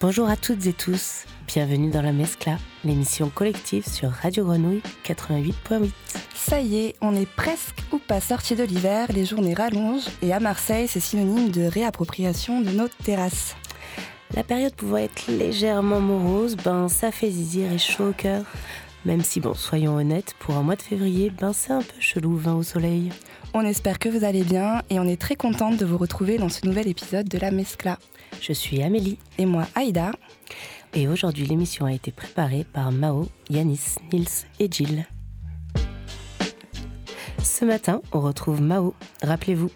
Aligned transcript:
Bonjour 0.00 0.28
à 0.28 0.36
toutes 0.36 0.66
et 0.66 0.72
tous, 0.72 1.24
bienvenue 1.48 1.90
dans 1.90 2.02
la 2.02 2.12
Mescla, 2.12 2.58
l'émission 2.84 3.30
collective 3.30 3.88
sur 3.88 4.10
Radio 4.10 4.44
Grenouille 4.44 4.82
88.8. 5.04 5.90
Ça 6.34 6.60
y 6.60 6.76
est, 6.76 6.94
on 7.00 7.16
est 7.16 7.28
presque 7.28 7.83
pas 8.06 8.20
sorti 8.20 8.54
de 8.54 8.64
l'hiver, 8.64 9.08
les 9.12 9.24
journées 9.24 9.54
rallongent 9.54 10.08
et 10.22 10.32
à 10.32 10.40
Marseille, 10.40 10.88
c'est 10.88 11.00
synonyme 11.00 11.50
de 11.50 11.62
réappropriation 11.62 12.60
de 12.60 12.70
nos 12.70 12.88
terrasses. 12.88 13.56
La 14.34 14.42
période 14.42 14.74
pouvant 14.74 14.98
être 14.98 15.28
légèrement 15.28 16.00
morose, 16.00 16.56
ben 16.56 16.88
ça 16.88 17.10
fait 17.10 17.30
zizir 17.30 17.72
et 17.72 17.78
chaud 17.78 18.08
au 18.08 18.12
cœur. 18.12 18.44
Même 19.04 19.22
si, 19.22 19.40
bon, 19.40 19.54
soyons 19.54 19.96
honnêtes, 19.96 20.34
pour 20.38 20.56
un 20.56 20.62
mois 20.62 20.76
de 20.76 20.82
février, 20.82 21.30
ben 21.30 21.52
c'est 21.52 21.72
un 21.72 21.82
peu 21.82 22.00
chelou, 22.00 22.36
vin 22.36 22.54
au 22.54 22.62
soleil. 22.62 23.10
On 23.54 23.62
espère 23.62 23.98
que 23.98 24.08
vous 24.08 24.24
allez 24.24 24.42
bien 24.42 24.82
et 24.90 24.98
on 24.98 25.04
est 25.04 25.20
très 25.20 25.36
contente 25.36 25.76
de 25.76 25.84
vous 25.84 25.98
retrouver 25.98 26.38
dans 26.38 26.48
ce 26.48 26.66
nouvel 26.66 26.88
épisode 26.88 27.28
de 27.28 27.38
la 27.38 27.50
Mescla. 27.50 27.98
Je 28.40 28.52
suis 28.52 28.82
Amélie. 28.82 29.18
Et 29.38 29.46
moi, 29.46 29.66
Aïda. 29.74 30.12
Et 30.94 31.08
aujourd'hui, 31.08 31.46
l'émission 31.46 31.86
a 31.86 31.92
été 31.92 32.12
préparée 32.12 32.66
par 32.72 32.92
Mao, 32.92 33.28
Yanis, 33.50 33.96
Nils 34.12 34.46
et 34.58 34.68
Jill. 34.70 35.06
Ce 37.44 37.66
matin, 37.66 38.00
on 38.12 38.20
retrouve 38.20 38.62
Mao. 38.62 38.94
Rappelez-vous, 39.22 39.70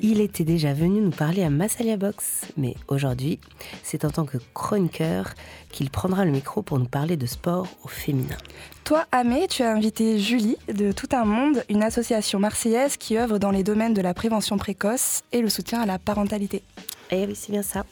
il 0.00 0.20
était 0.20 0.44
déjà 0.44 0.72
venu 0.72 1.00
nous 1.00 1.10
parler 1.10 1.42
à 1.42 1.50
Massalia 1.50 1.96
Box, 1.96 2.42
mais 2.56 2.76
aujourd'hui, 2.86 3.40
c'est 3.82 4.04
en 4.04 4.10
tant 4.10 4.24
que 4.24 4.38
chroniqueur 4.54 5.34
qu'il 5.70 5.90
prendra 5.90 6.24
le 6.24 6.30
micro 6.30 6.62
pour 6.62 6.78
nous 6.78 6.86
parler 6.86 7.16
de 7.16 7.26
sport 7.26 7.66
au 7.82 7.88
féminin. 7.88 8.36
Toi, 8.84 9.06
Amé, 9.10 9.48
tu 9.48 9.64
as 9.64 9.72
invité 9.72 10.20
Julie 10.20 10.56
de 10.72 10.92
Tout 10.92 11.08
un 11.12 11.24
Monde, 11.24 11.64
une 11.68 11.82
association 11.82 12.38
marseillaise 12.38 12.96
qui 12.96 13.18
œuvre 13.18 13.38
dans 13.38 13.50
les 13.50 13.64
domaines 13.64 13.94
de 13.94 14.00
la 14.00 14.14
prévention 14.14 14.56
précoce 14.56 15.22
et 15.32 15.42
le 15.42 15.48
soutien 15.48 15.80
à 15.80 15.86
la 15.86 15.98
parentalité. 15.98 16.62
Eh 17.10 17.26
oui, 17.26 17.34
c'est 17.34 17.50
bien 17.50 17.62
ça. 17.62 17.84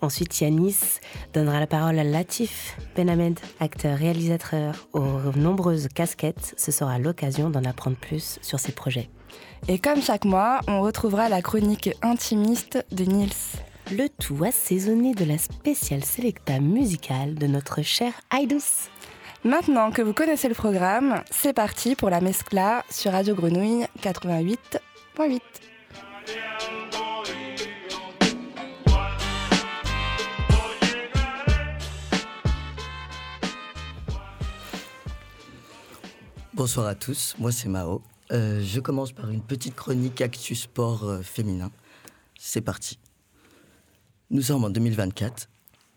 Ensuite, 0.00 0.40
Yanis 0.40 1.00
donnera 1.32 1.60
la 1.60 1.66
parole 1.66 1.98
à 1.98 2.04
Latif 2.04 2.76
Benhamed, 2.96 3.38
acteur, 3.60 3.98
réalisateur 3.98 4.74
aux 4.92 5.32
nombreuses 5.36 5.88
casquettes. 5.88 6.54
Ce 6.56 6.70
sera 6.70 6.98
l'occasion 6.98 7.50
d'en 7.50 7.64
apprendre 7.64 7.96
plus 7.96 8.38
sur 8.42 8.60
ses 8.60 8.72
projets. 8.72 9.10
Et 9.66 9.78
comme 9.78 10.00
chaque 10.00 10.24
mois, 10.24 10.60
on 10.68 10.80
retrouvera 10.80 11.28
la 11.28 11.42
chronique 11.42 11.90
intimiste 12.02 12.84
de 12.92 13.04
Nils. 13.04 13.32
Le 13.90 14.08
tout 14.08 14.44
assaisonné 14.44 15.14
de 15.14 15.24
la 15.24 15.38
spéciale 15.38 16.04
sélecta 16.04 16.60
musicale 16.60 17.34
de 17.34 17.46
notre 17.46 17.82
cher 17.82 18.12
Aïdous. 18.30 18.90
Maintenant 19.44 19.90
que 19.90 20.02
vous 20.02 20.12
connaissez 20.12 20.48
le 20.48 20.54
programme, 20.54 21.22
c'est 21.30 21.54
parti 21.54 21.94
pour 21.94 22.10
la 22.10 22.20
mescla 22.20 22.84
sur 22.90 23.12
Radio 23.12 23.34
Grenouille 23.34 23.86
88.8. 24.02 25.40
Bonsoir 36.58 36.88
à 36.88 36.96
tous, 36.96 37.36
moi 37.38 37.52
c'est 37.52 37.68
Mao. 37.68 38.02
Euh, 38.32 38.60
je 38.64 38.80
commence 38.80 39.12
par 39.12 39.30
une 39.30 39.42
petite 39.42 39.76
chronique 39.76 40.20
Actu 40.20 40.56
Sport 40.56 41.04
euh, 41.04 41.22
féminin. 41.22 41.70
C'est 42.36 42.62
parti. 42.62 42.98
Nous 44.32 44.42
sommes 44.42 44.64
en 44.64 44.70
2024 44.70 45.48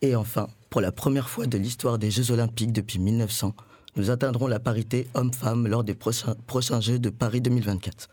et 0.04 0.16
enfin, 0.16 0.50
pour 0.70 0.80
la 0.80 0.92
première 0.92 1.30
fois 1.30 1.48
de 1.48 1.58
l'histoire 1.58 1.98
des 1.98 2.12
Jeux 2.12 2.30
Olympiques 2.30 2.74
depuis 2.74 3.00
1900, 3.00 3.56
nous 3.96 4.12
atteindrons 4.12 4.46
la 4.46 4.60
parité 4.60 5.08
homme-femme 5.16 5.68
lors 5.68 5.84
des 5.84 5.96
prochains, 5.96 6.80
Jeux 6.80 7.00
de 7.00 7.10
Paris 7.10 7.42
2024. 7.42 8.08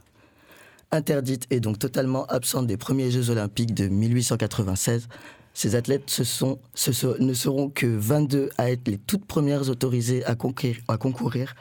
Interdite 0.91 1.47
et 1.51 1.61
donc 1.61 1.79
totalement 1.79 2.25
absente 2.29 2.67
des 2.67 2.79
premiers 2.79 3.11
Jeux 3.11 3.29
Olympiques 3.29 3.75
de 3.75 3.89
1896, 3.89 5.09
ces 5.53 5.75
athlètes 5.75 6.05
ne 7.19 7.35
seront 7.35 7.69
que 7.69 7.87
22 7.87 8.49
à 8.57 8.71
être 8.71 8.89
les 8.89 8.97
toutes 8.97 9.27
premières 9.27 9.69
autorisées 9.69 10.25
à 10.25 10.35
concourir 10.35 11.55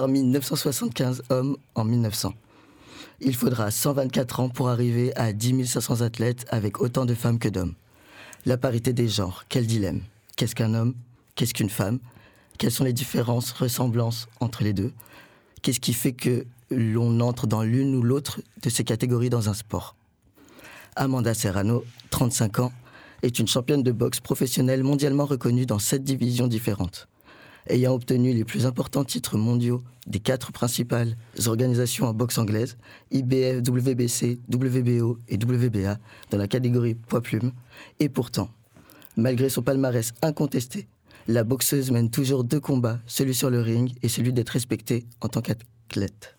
parmi 0.00 0.22
975 0.22 1.24
hommes 1.28 1.56
en 1.74 1.82
1900. 1.82 2.32
Il 3.20 3.34
faudra 3.34 3.72
124 3.72 4.38
ans 4.38 4.48
pour 4.48 4.68
arriver 4.68 5.12
à 5.16 5.32
10 5.32 5.66
500 5.66 6.02
athlètes 6.02 6.46
avec 6.50 6.80
autant 6.80 7.04
de 7.04 7.14
femmes 7.14 7.40
que 7.40 7.48
d'hommes. 7.48 7.74
La 8.46 8.56
parité 8.56 8.92
des 8.92 9.08
genres, 9.08 9.42
quel 9.48 9.66
dilemme? 9.66 10.02
Qu'est-ce 10.36 10.54
qu'un 10.54 10.74
homme? 10.74 10.94
Qu'est-ce 11.34 11.52
qu'une 11.52 11.68
femme? 11.68 11.98
Quelles 12.58 12.70
sont 12.70 12.84
les 12.84 12.92
différences, 12.92 13.50
ressemblances 13.50 14.28
entre 14.38 14.62
les 14.62 14.72
deux? 14.72 14.92
Qu'est-ce 15.62 15.80
qui 15.80 15.94
fait 15.94 16.12
que 16.12 16.46
l'on 16.70 17.18
entre 17.18 17.48
dans 17.48 17.64
l'une 17.64 17.96
ou 17.96 18.02
l'autre 18.02 18.40
de 18.62 18.70
ces 18.70 18.84
catégories 18.84 19.30
dans 19.30 19.48
un 19.48 19.54
sport? 19.54 19.96
Amanda 20.94 21.34
Serrano, 21.34 21.82
35 22.10 22.60
ans, 22.60 22.72
est 23.22 23.40
une 23.40 23.48
championne 23.48 23.82
de 23.82 23.90
boxe 23.90 24.20
professionnelle 24.20 24.84
mondialement 24.84 25.24
reconnue 25.24 25.66
dans 25.66 25.80
sept 25.80 26.04
divisions 26.04 26.46
différentes 26.46 27.08
ayant 27.68 27.94
obtenu 27.94 28.32
les 28.32 28.44
plus 28.44 28.66
importants 28.66 29.04
titres 29.04 29.36
mondiaux 29.36 29.82
des 30.06 30.20
quatre 30.20 30.52
principales 30.52 31.16
organisations 31.46 32.06
en 32.06 32.14
boxe 32.14 32.38
anglaise, 32.38 32.76
IBF, 33.10 33.58
WBC, 33.58 34.40
WBO 34.52 35.18
et 35.28 35.36
WBA, 35.36 35.98
dans 36.30 36.38
la 36.38 36.48
catégorie 36.48 36.94
poids-plume. 36.94 37.52
Et 38.00 38.08
pourtant, 38.08 38.48
malgré 39.16 39.48
son 39.48 39.62
palmarès 39.62 40.12
incontesté, 40.22 40.88
la 41.26 41.44
boxeuse 41.44 41.90
mène 41.90 42.10
toujours 42.10 42.42
deux 42.42 42.60
combats, 42.60 43.00
celui 43.06 43.34
sur 43.34 43.50
le 43.50 43.60
ring 43.60 43.92
et 44.02 44.08
celui 44.08 44.32
d'être 44.32 44.50
respectée 44.50 45.04
en 45.20 45.28
tant 45.28 45.42
qu'athlète. 45.42 46.36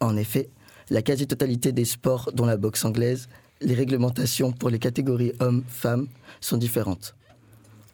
En 0.00 0.16
effet, 0.16 0.50
la 0.90 1.02
quasi-totalité 1.02 1.72
des 1.72 1.84
sports, 1.84 2.30
dont 2.34 2.46
la 2.46 2.56
boxe 2.56 2.84
anglaise, 2.84 3.28
les 3.62 3.74
réglementations 3.74 4.52
pour 4.52 4.70
les 4.70 4.78
catégories 4.78 5.32
hommes-femmes 5.40 6.08
sont 6.40 6.56
différentes. 6.56 7.14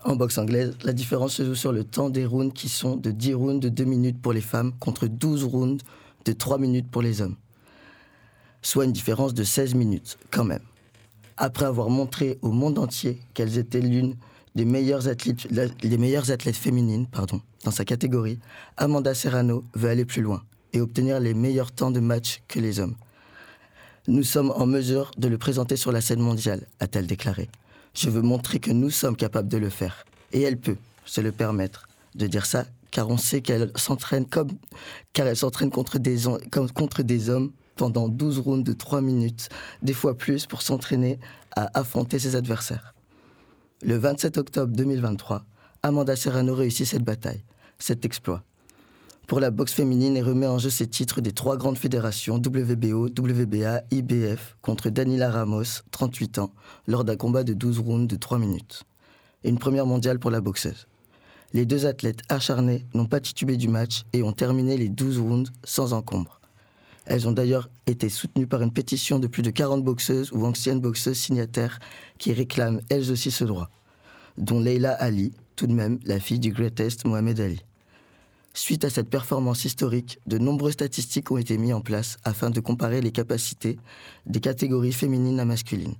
En 0.06 0.14
boxe 0.14 0.38
anglaise, 0.38 0.76
la 0.84 0.92
différence 0.92 1.34
se 1.34 1.44
joue 1.44 1.56
sur 1.56 1.72
le 1.72 1.82
temps 1.82 2.10
des 2.10 2.24
rounds 2.24 2.54
qui 2.54 2.68
sont 2.68 2.94
de 2.94 3.10
10 3.10 3.34
rounds 3.34 3.60
de 3.60 3.68
2 3.68 3.82
minutes 3.82 4.22
pour 4.22 4.32
les 4.32 4.40
femmes 4.40 4.72
contre 4.78 5.08
12 5.08 5.42
rounds 5.42 5.84
de 6.24 6.32
3 6.32 6.58
minutes 6.58 6.88
pour 6.88 7.02
les 7.02 7.22
hommes. 7.22 7.34
Soit 8.62 8.84
une 8.84 8.92
différence 8.92 9.34
de 9.34 9.42
16 9.42 9.74
minutes, 9.74 10.16
quand 10.30 10.44
même. 10.44 10.62
Après 11.36 11.64
avoir 11.64 11.90
montré 11.90 12.38
au 12.42 12.52
monde 12.52 12.78
entier 12.78 13.18
qu'elles 13.34 13.58
étaient 13.58 13.80
l'une 13.80 14.14
des 14.54 14.64
meilleures 14.64 15.08
athlètes, 15.08 15.48
les 15.50 15.98
meilleures 15.98 16.30
athlètes 16.30 16.56
féminines 16.56 17.08
pardon, 17.08 17.40
dans 17.64 17.72
sa 17.72 17.84
catégorie, 17.84 18.38
Amanda 18.76 19.12
Serrano 19.12 19.64
veut 19.74 19.88
aller 19.90 20.04
plus 20.04 20.22
loin 20.22 20.44
et 20.72 20.80
obtenir 20.80 21.18
les 21.18 21.34
meilleurs 21.34 21.72
temps 21.72 21.90
de 21.90 22.00
match 22.00 22.42
que 22.46 22.60
les 22.60 22.78
hommes. 22.78 22.94
Nous 24.06 24.22
sommes 24.22 24.52
en 24.52 24.66
mesure 24.66 25.10
de 25.18 25.26
le 25.26 25.36
présenter 25.36 25.74
sur 25.74 25.90
la 25.90 26.00
scène 26.00 26.20
mondiale, 26.20 26.64
a-t-elle 26.78 27.08
déclaré. 27.08 27.48
Je 27.96 28.10
veux 28.10 28.20
montrer 28.20 28.60
que 28.60 28.70
nous 28.70 28.90
sommes 28.90 29.16
capables 29.16 29.48
de 29.48 29.56
le 29.56 29.70
faire. 29.70 30.04
Et 30.32 30.42
elle 30.42 30.58
peut 30.58 30.76
se 31.06 31.22
le 31.22 31.32
permettre 31.32 31.88
de 32.14 32.26
dire 32.26 32.44
ça, 32.44 32.66
car 32.90 33.08
on 33.08 33.16
sait 33.16 33.40
qu'elle 33.40 33.72
s'entraîne 33.74 34.26
comme, 34.26 34.50
car 35.14 35.26
elle 35.26 35.36
s'entraîne 35.36 35.70
contre 35.70 35.98
des, 35.98 36.18
contre 36.74 37.02
des 37.02 37.30
hommes 37.30 37.52
pendant 37.74 38.08
12 38.08 38.38
rounds 38.40 38.64
de 38.64 38.74
3 38.74 39.00
minutes, 39.00 39.48
des 39.82 39.94
fois 39.94 40.14
plus, 40.14 40.44
pour 40.44 40.60
s'entraîner 40.60 41.18
à 41.56 41.70
affronter 41.78 42.18
ses 42.18 42.36
adversaires. 42.36 42.94
Le 43.82 43.96
27 43.96 44.36
octobre 44.36 44.76
2023, 44.76 45.44
Amanda 45.82 46.16
Serrano 46.16 46.54
réussit 46.54 46.86
cette 46.86 47.04
bataille, 47.04 47.44
cet 47.78 48.04
exploit 48.04 48.42
pour 49.26 49.40
la 49.40 49.50
boxe 49.50 49.72
féminine 49.72 50.16
et 50.16 50.22
remet 50.22 50.46
en 50.46 50.58
jeu 50.58 50.70
ses 50.70 50.86
titres 50.86 51.20
des 51.20 51.32
trois 51.32 51.56
grandes 51.56 51.78
fédérations 51.78 52.36
WBO, 52.36 53.06
WBA, 53.08 53.82
IBF 53.90 54.56
contre 54.62 54.88
Danila 54.88 55.30
Ramos, 55.30 55.82
38 55.90 56.38
ans, 56.38 56.52
lors 56.86 57.04
d'un 57.04 57.16
combat 57.16 57.42
de 57.42 57.52
12 57.52 57.80
rounds 57.80 58.06
de 58.06 58.16
3 58.16 58.38
minutes. 58.38 58.84
Et 59.42 59.48
une 59.48 59.58
première 59.58 59.86
mondiale 59.86 60.20
pour 60.20 60.30
la 60.30 60.40
boxeuse. 60.40 60.86
Les 61.52 61.66
deux 61.66 61.86
athlètes 61.86 62.20
acharnés 62.28 62.86
n'ont 62.94 63.06
pas 63.06 63.20
titubé 63.20 63.56
du 63.56 63.68
match 63.68 64.04
et 64.12 64.22
ont 64.22 64.32
terminé 64.32 64.76
les 64.76 64.88
12 64.88 65.18
rounds 65.18 65.52
sans 65.64 65.92
encombre. 65.92 66.40
Elles 67.04 67.26
ont 67.26 67.32
d'ailleurs 67.32 67.68
été 67.86 68.08
soutenues 68.08 68.46
par 68.46 68.62
une 68.62 68.72
pétition 68.72 69.18
de 69.18 69.26
plus 69.26 69.42
de 69.42 69.50
40 69.50 69.82
boxeuses 69.82 70.32
ou 70.32 70.44
anciennes 70.44 70.80
boxeuses 70.80 71.18
signataires 71.18 71.80
qui 72.18 72.32
réclament 72.32 72.80
elles 72.90 73.10
aussi 73.10 73.30
ce 73.30 73.44
droit, 73.44 73.70
dont 74.38 74.60
Leila 74.60 74.92
Ali, 74.92 75.32
tout 75.56 75.66
de 75.66 75.72
même 75.72 75.98
la 76.04 76.20
fille 76.20 76.40
du 76.40 76.52
greatest 76.52 77.04
Mohamed 77.04 77.40
Ali. 77.40 77.65
Suite 78.56 78.86
à 78.86 78.90
cette 78.90 79.10
performance 79.10 79.66
historique, 79.66 80.18
de 80.26 80.38
nombreuses 80.38 80.72
statistiques 80.72 81.30
ont 81.30 81.36
été 81.36 81.58
mises 81.58 81.74
en 81.74 81.82
place 81.82 82.16
afin 82.24 82.48
de 82.48 82.58
comparer 82.58 83.02
les 83.02 83.12
capacités 83.12 83.78
des 84.24 84.40
catégories 84.40 84.94
féminines 84.94 85.38
à 85.40 85.44
masculines. 85.44 85.94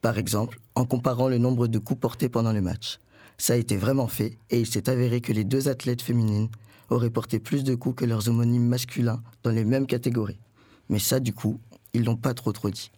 Par 0.00 0.16
exemple, 0.16 0.60
en 0.74 0.86
comparant 0.86 1.28
le 1.28 1.36
nombre 1.36 1.66
de 1.66 1.78
coups 1.78 2.00
portés 2.00 2.30
pendant 2.30 2.54
le 2.54 2.62
match. 2.62 3.00
Ça 3.36 3.52
a 3.52 3.56
été 3.56 3.76
vraiment 3.76 4.08
fait 4.08 4.38
et 4.48 4.60
il 4.60 4.66
s'est 4.66 4.88
avéré 4.88 5.20
que 5.20 5.34
les 5.34 5.44
deux 5.44 5.68
athlètes 5.68 6.00
féminines 6.00 6.48
auraient 6.88 7.10
porté 7.10 7.38
plus 7.38 7.64
de 7.64 7.74
coups 7.74 7.96
que 7.96 8.06
leurs 8.06 8.30
homonymes 8.30 8.66
masculins 8.66 9.22
dans 9.42 9.50
les 9.50 9.66
mêmes 9.66 9.86
catégories. 9.86 10.40
Mais 10.88 10.98
ça, 10.98 11.20
du 11.20 11.34
coup, 11.34 11.60
ils 11.92 12.02
l'ont 12.02 12.16
pas 12.16 12.32
trop 12.32 12.52
trop 12.52 12.70
dit. 12.70 12.90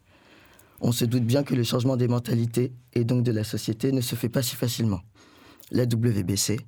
On 0.81 0.93
se 0.93 1.05
doute 1.05 1.25
bien 1.25 1.43
que 1.43 1.57
le 1.57 1.65
changement 1.65 1.97
des 1.97 2.09
mentalités 2.09 2.73
et 2.93 3.03
donc 3.03 3.25
de 3.25 3.33
la 3.33 3.43
société 3.43 3.91
ne 3.91 4.01
se 4.01 4.15
fait 4.15 4.29
pas 4.29 4.43
si 4.43 4.55
facilement. 4.55 5.01
La 5.73 5.87
WBC, 5.87 6.59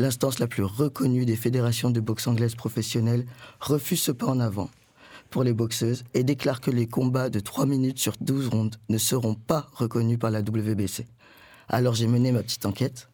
l'instance 0.00 0.38
la 0.38 0.46
plus 0.46 0.64
reconnue 0.64 1.26
des 1.26 1.36
fédérations 1.36 1.90
de 1.90 2.00
boxe 2.00 2.26
anglaise 2.26 2.54
professionnelle, 2.54 3.26
refuse 3.60 4.00
ce 4.00 4.12
pas 4.12 4.26
en 4.26 4.40
avant 4.40 4.70
pour 5.28 5.44
les 5.44 5.52
boxeuses 5.52 6.04
et 6.14 6.24
déclare 6.24 6.60
que 6.60 6.70
les 6.70 6.86
combats 6.86 7.28
de 7.28 7.38
3 7.38 7.66
minutes 7.66 7.98
sur 7.98 8.14
12 8.20 8.48
rondes 8.48 8.76
ne 8.88 8.98
seront 8.98 9.34
pas 9.34 9.68
reconnus 9.74 10.18
par 10.18 10.30
la 10.30 10.40
WBC. 10.40 11.06
Alors 11.68 11.94
j'ai 11.94 12.06
mené 12.06 12.32
ma 12.32 12.42
petite 12.42 12.66
enquête 12.66 13.08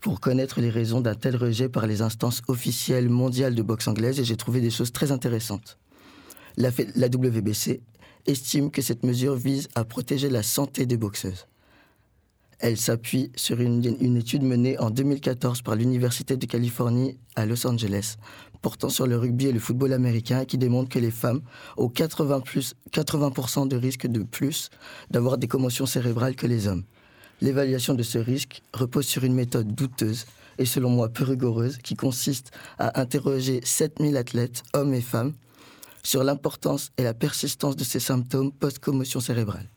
pour 0.00 0.18
connaître 0.20 0.60
les 0.60 0.70
raisons 0.70 1.00
d'un 1.00 1.14
tel 1.14 1.36
rejet 1.36 1.68
par 1.68 1.86
les 1.86 2.02
instances 2.02 2.42
officielles 2.48 3.08
mondiales 3.08 3.54
de 3.54 3.62
boxe 3.62 3.86
anglaise 3.86 4.18
et 4.18 4.24
j'ai 4.24 4.36
trouvé 4.36 4.60
des 4.60 4.70
choses 4.70 4.92
très 4.92 5.12
intéressantes. 5.12 5.78
La, 6.56 6.70
la 6.96 7.06
WBC 7.06 7.82
estime 8.26 8.70
que 8.70 8.82
cette 8.82 9.04
mesure 9.04 9.34
vise 9.34 9.68
à 9.74 9.84
protéger 9.84 10.30
la 10.30 10.42
santé 10.42 10.86
des 10.86 10.96
boxeuses. 10.96 11.46
Elle 12.66 12.78
s'appuie 12.78 13.30
sur 13.36 13.60
une, 13.60 14.16
étude 14.16 14.42
menée 14.42 14.78
en 14.78 14.88
2014 14.88 15.60
par 15.60 15.76
l'Université 15.76 16.38
de 16.38 16.46
Californie 16.46 17.18
à 17.36 17.44
Los 17.44 17.66
Angeles, 17.66 18.16
portant 18.62 18.88
sur 18.88 19.06
le 19.06 19.18
rugby 19.18 19.48
et 19.48 19.52
le 19.52 19.60
football 19.60 19.92
américain, 19.92 20.46
qui 20.46 20.56
démontre 20.56 20.88
que 20.88 20.98
les 20.98 21.10
femmes 21.10 21.42
ont 21.76 21.88
80%, 21.88 22.42
plus, 22.42 22.72
80 22.90 23.66
de 23.66 23.76
risque 23.76 24.06
de 24.06 24.22
plus 24.22 24.70
d'avoir 25.10 25.36
des 25.36 25.46
commotions 25.46 25.84
cérébrales 25.84 26.36
que 26.36 26.46
les 26.46 26.66
hommes. 26.66 26.84
L'évaluation 27.42 27.92
de 27.92 28.02
ce 28.02 28.16
risque 28.16 28.62
repose 28.72 29.04
sur 29.04 29.24
une 29.24 29.34
méthode 29.34 29.74
douteuse 29.74 30.24
et 30.56 30.64
selon 30.64 30.88
moi 30.88 31.10
peu 31.10 31.24
rigoureuse 31.24 31.76
qui 31.76 31.96
consiste 31.96 32.50
à 32.78 32.98
interroger 32.98 33.60
7000 33.62 34.16
athlètes, 34.16 34.62
hommes 34.72 34.94
et 34.94 35.02
femmes, 35.02 35.34
sur 36.02 36.24
l'importance 36.24 36.92
et 36.96 37.02
la 37.02 37.12
persistance 37.12 37.76
de 37.76 37.84
ces 37.84 38.00
symptômes 38.00 38.52
post-commotion 38.52 39.20
cérébrale. 39.20 39.68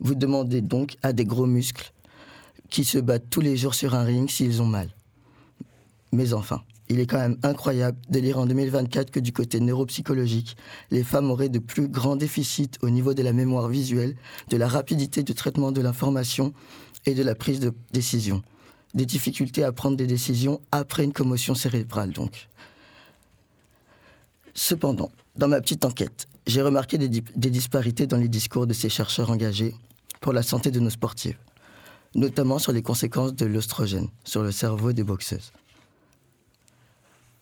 Vous 0.00 0.14
demandez 0.14 0.62
donc 0.62 0.96
à 1.02 1.12
des 1.12 1.26
gros 1.26 1.44
muscles 1.44 1.92
qui 2.68 2.84
se 2.84 2.98
battent 2.98 3.30
tous 3.30 3.40
les 3.40 3.56
jours 3.56 3.74
sur 3.74 3.94
un 3.94 4.04
ring 4.04 4.30
s'ils 4.30 4.62
ont 4.62 4.66
mal. 4.66 4.90
Mais 6.12 6.32
enfin, 6.32 6.62
il 6.88 7.00
est 7.00 7.06
quand 7.06 7.18
même 7.18 7.38
incroyable 7.42 7.98
de 8.08 8.18
lire 8.18 8.38
en 8.38 8.46
2024 8.46 9.10
que 9.10 9.20
du 9.20 9.32
côté 9.32 9.60
neuropsychologique, 9.60 10.56
les 10.90 11.04
femmes 11.04 11.30
auraient 11.30 11.50
de 11.50 11.58
plus 11.58 11.88
grands 11.88 12.16
déficits 12.16 12.70
au 12.82 12.88
niveau 12.88 13.14
de 13.14 13.22
la 13.22 13.32
mémoire 13.32 13.68
visuelle, 13.68 14.16
de 14.48 14.56
la 14.56 14.68
rapidité 14.68 15.22
de 15.22 15.32
traitement 15.32 15.70
de 15.70 15.82
l'information 15.82 16.54
et 17.04 17.14
de 17.14 17.22
la 17.22 17.34
prise 17.34 17.60
de 17.60 17.72
décision. 17.92 18.42
Des 18.94 19.04
difficultés 19.04 19.64
à 19.64 19.72
prendre 19.72 19.96
des 19.96 20.06
décisions 20.06 20.60
après 20.72 21.04
une 21.04 21.12
commotion 21.12 21.54
cérébrale, 21.54 22.12
donc. 22.12 22.48
Cependant, 24.54 25.10
dans 25.36 25.48
ma 25.48 25.60
petite 25.60 25.84
enquête, 25.84 26.26
j'ai 26.46 26.62
remarqué 26.62 26.96
des, 26.96 27.08
des 27.08 27.50
disparités 27.50 28.06
dans 28.06 28.16
les 28.16 28.28
discours 28.28 28.66
de 28.66 28.72
ces 28.72 28.88
chercheurs 28.88 29.30
engagés 29.30 29.74
pour 30.20 30.32
la 30.32 30.42
santé 30.42 30.70
de 30.70 30.80
nos 30.80 30.90
sportifs 30.90 31.38
notamment 32.14 32.58
sur 32.58 32.72
les 32.72 32.82
conséquences 32.82 33.34
de 33.34 33.46
l'oestrogène 33.46 34.08
sur 34.24 34.42
le 34.42 34.52
cerveau 34.52 34.92
des 34.92 35.04
boxeuses. 35.04 35.52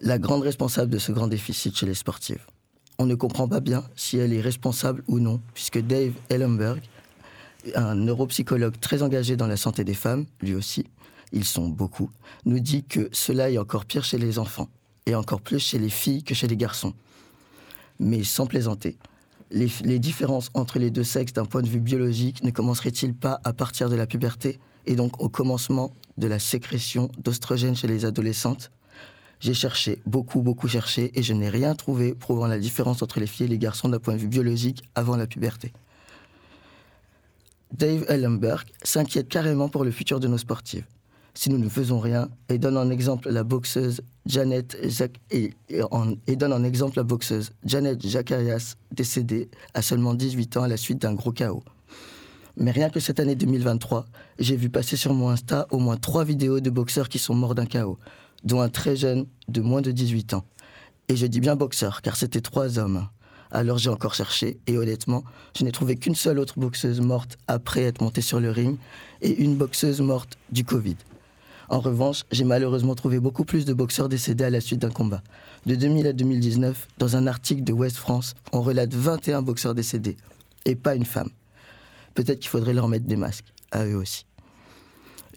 La 0.00 0.18
grande 0.18 0.42
responsable 0.42 0.90
de 0.90 0.98
ce 0.98 1.12
grand 1.12 1.26
déficit 1.26 1.76
chez 1.76 1.86
les 1.86 1.94
sportives. 1.94 2.44
On 2.98 3.06
ne 3.06 3.14
comprend 3.14 3.48
pas 3.48 3.60
bien 3.60 3.84
si 3.94 4.18
elle 4.18 4.32
est 4.32 4.40
responsable 4.40 5.02
ou 5.06 5.18
non, 5.20 5.40
puisque 5.54 5.78
Dave 5.78 6.12
Ellenberg, 6.28 6.80
un 7.74 7.94
neuropsychologue 7.94 8.78
très 8.80 9.02
engagé 9.02 9.36
dans 9.36 9.46
la 9.46 9.56
santé 9.56 9.84
des 9.84 9.94
femmes, 9.94 10.26
lui 10.40 10.54
aussi, 10.54 10.86
ils 11.32 11.44
sont 11.44 11.68
beaucoup, 11.68 12.10
nous 12.44 12.60
dit 12.60 12.84
que 12.84 13.08
cela 13.12 13.50
est 13.50 13.58
encore 13.58 13.84
pire 13.84 14.04
chez 14.04 14.18
les 14.18 14.38
enfants, 14.38 14.68
et 15.06 15.14
encore 15.14 15.40
plus 15.40 15.58
chez 15.58 15.78
les 15.78 15.88
filles 15.88 16.22
que 16.22 16.34
chez 16.34 16.46
les 16.46 16.56
garçons. 16.56 16.94
Mais 17.98 18.24
sans 18.24 18.46
plaisanter, 18.46 18.96
les, 19.50 19.98
différences 19.98 20.50
entre 20.54 20.78
les 20.78 20.90
deux 20.90 21.04
sexes 21.04 21.32
d'un 21.32 21.44
point 21.44 21.62
de 21.62 21.68
vue 21.68 21.80
biologique 21.80 22.42
ne 22.42 22.50
commenceraient-ils 22.50 23.14
pas 23.14 23.40
à 23.44 23.52
partir 23.52 23.88
de 23.88 23.96
la 23.96 24.06
puberté 24.06 24.58
et 24.86 24.96
donc 24.96 25.20
au 25.20 25.28
commencement 25.28 25.92
de 26.18 26.26
la 26.26 26.38
sécrétion 26.38 27.10
d'ostrogènes 27.18 27.76
chez 27.76 27.86
les 27.86 28.04
adolescentes? 28.04 28.70
J'ai 29.38 29.54
cherché, 29.54 30.00
beaucoup, 30.06 30.40
beaucoup 30.40 30.66
cherché, 30.66 31.10
et 31.18 31.22
je 31.22 31.34
n'ai 31.34 31.50
rien 31.50 31.74
trouvé 31.74 32.14
prouvant 32.14 32.46
la 32.46 32.58
différence 32.58 33.02
entre 33.02 33.20
les 33.20 33.26
filles 33.26 33.46
et 33.46 33.50
les 33.50 33.58
garçons 33.58 33.88
d'un 33.88 33.98
point 33.98 34.14
de 34.14 34.18
vue 34.18 34.28
biologique 34.28 34.82
avant 34.94 35.16
la 35.16 35.26
puberté. 35.26 35.72
Dave 37.72 38.06
Ellenberg 38.08 38.66
s'inquiète 38.82 39.28
carrément 39.28 39.68
pour 39.68 39.84
le 39.84 39.90
futur 39.90 40.20
de 40.20 40.28
nos 40.28 40.38
sportives 40.38 40.86
si 41.36 41.50
nous 41.50 41.58
ne 41.58 41.68
faisons 41.68 42.00
rien, 42.00 42.30
et 42.48 42.58
donne 42.58 42.78
en 42.78 42.90
exemple 42.90 43.30
la 43.30 43.44
boxeuse 43.44 44.00
Janet 44.24 44.76
la 46.96 47.02
boxeuse 47.02 47.50
Janet 47.64 48.06
Jacarias, 48.06 48.76
décédée 48.90 49.50
à 49.74 49.82
seulement 49.82 50.14
18 50.14 50.56
ans 50.56 50.62
à 50.62 50.68
la 50.68 50.78
suite 50.78 51.02
d'un 51.02 51.12
gros 51.12 51.32
chaos. 51.32 51.62
Mais 52.56 52.70
rien 52.70 52.88
que 52.88 53.00
cette 53.00 53.20
année 53.20 53.34
2023, 53.34 54.06
j'ai 54.38 54.56
vu 54.56 54.70
passer 54.70 54.96
sur 54.96 55.12
mon 55.12 55.28
Insta 55.28 55.66
au 55.70 55.78
moins 55.78 55.98
trois 55.98 56.24
vidéos 56.24 56.60
de 56.60 56.70
boxeurs 56.70 57.10
qui 57.10 57.18
sont 57.18 57.34
morts 57.34 57.54
d'un 57.54 57.66
chaos, 57.66 57.98
dont 58.42 58.62
un 58.62 58.70
très 58.70 58.96
jeune 58.96 59.26
de 59.48 59.60
moins 59.60 59.82
de 59.82 59.90
18 59.90 60.32
ans. 60.32 60.44
Et 61.08 61.16
je 61.16 61.26
dis 61.26 61.40
bien 61.40 61.54
boxeur, 61.54 62.00
car 62.00 62.16
c'était 62.16 62.40
trois 62.40 62.78
hommes. 62.78 63.06
Alors 63.50 63.76
j'ai 63.76 63.90
encore 63.90 64.14
cherché, 64.14 64.58
et 64.66 64.78
honnêtement, 64.78 65.22
je 65.56 65.64
n'ai 65.64 65.72
trouvé 65.72 65.96
qu'une 65.96 66.14
seule 66.14 66.38
autre 66.38 66.58
boxeuse 66.58 67.00
morte 67.02 67.36
après 67.46 67.82
être 67.82 68.00
montée 68.00 68.22
sur 68.22 68.40
le 68.40 68.50
ring, 68.50 68.78
et 69.20 69.36
une 69.36 69.56
boxeuse 69.56 70.00
morte 70.00 70.38
du 70.50 70.64
Covid. 70.64 70.96
En 71.68 71.80
revanche, 71.80 72.22
j'ai 72.30 72.44
malheureusement 72.44 72.94
trouvé 72.94 73.18
beaucoup 73.18 73.44
plus 73.44 73.64
de 73.64 73.72
boxeurs 73.72 74.08
décédés 74.08 74.44
à 74.44 74.50
la 74.50 74.60
suite 74.60 74.80
d'un 74.80 74.90
combat. 74.90 75.22
De 75.66 75.74
2000 75.74 76.06
à 76.06 76.12
2019, 76.12 76.88
dans 76.98 77.16
un 77.16 77.26
article 77.26 77.64
de 77.64 77.72
West 77.72 77.96
France, 77.96 78.34
on 78.52 78.62
relate 78.62 78.94
21 78.94 79.42
boxeurs 79.42 79.74
décédés, 79.74 80.16
et 80.64 80.76
pas 80.76 80.94
une 80.94 81.04
femme. 81.04 81.30
Peut-être 82.14 82.40
qu'il 82.40 82.50
faudrait 82.50 82.72
leur 82.72 82.88
mettre 82.88 83.06
des 83.06 83.16
masques, 83.16 83.52
à 83.72 83.84
eux 83.84 83.96
aussi. 83.96 84.26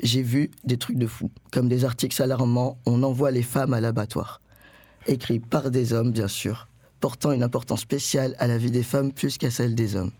J'ai 0.01 0.21
vu 0.21 0.51
des 0.63 0.77
trucs 0.77 0.97
de 0.97 1.07
fou, 1.07 1.31
comme 1.51 1.67
des 1.67 1.83
articles 1.83 2.21
alarmants, 2.21 2.77
on 2.85 3.01
envoie 3.03 3.31
les 3.31 3.43
femmes 3.43 3.73
à 3.73 3.81
l'abattoir. 3.81 4.39
Écrits 5.07 5.39
par 5.39 5.71
des 5.71 5.93
hommes, 5.93 6.11
bien 6.11 6.27
sûr, 6.27 6.67
portant 6.99 7.31
une 7.31 7.43
importance 7.43 7.81
spéciale 7.81 8.35
à 8.39 8.47
la 8.47 8.57
vie 8.57 8.71
des 8.71 8.83
femmes 8.83 9.11
plus 9.11 9.37
qu'à 9.37 9.49
celle 9.49 9.73
des 9.73 9.95
hommes. 9.95 10.11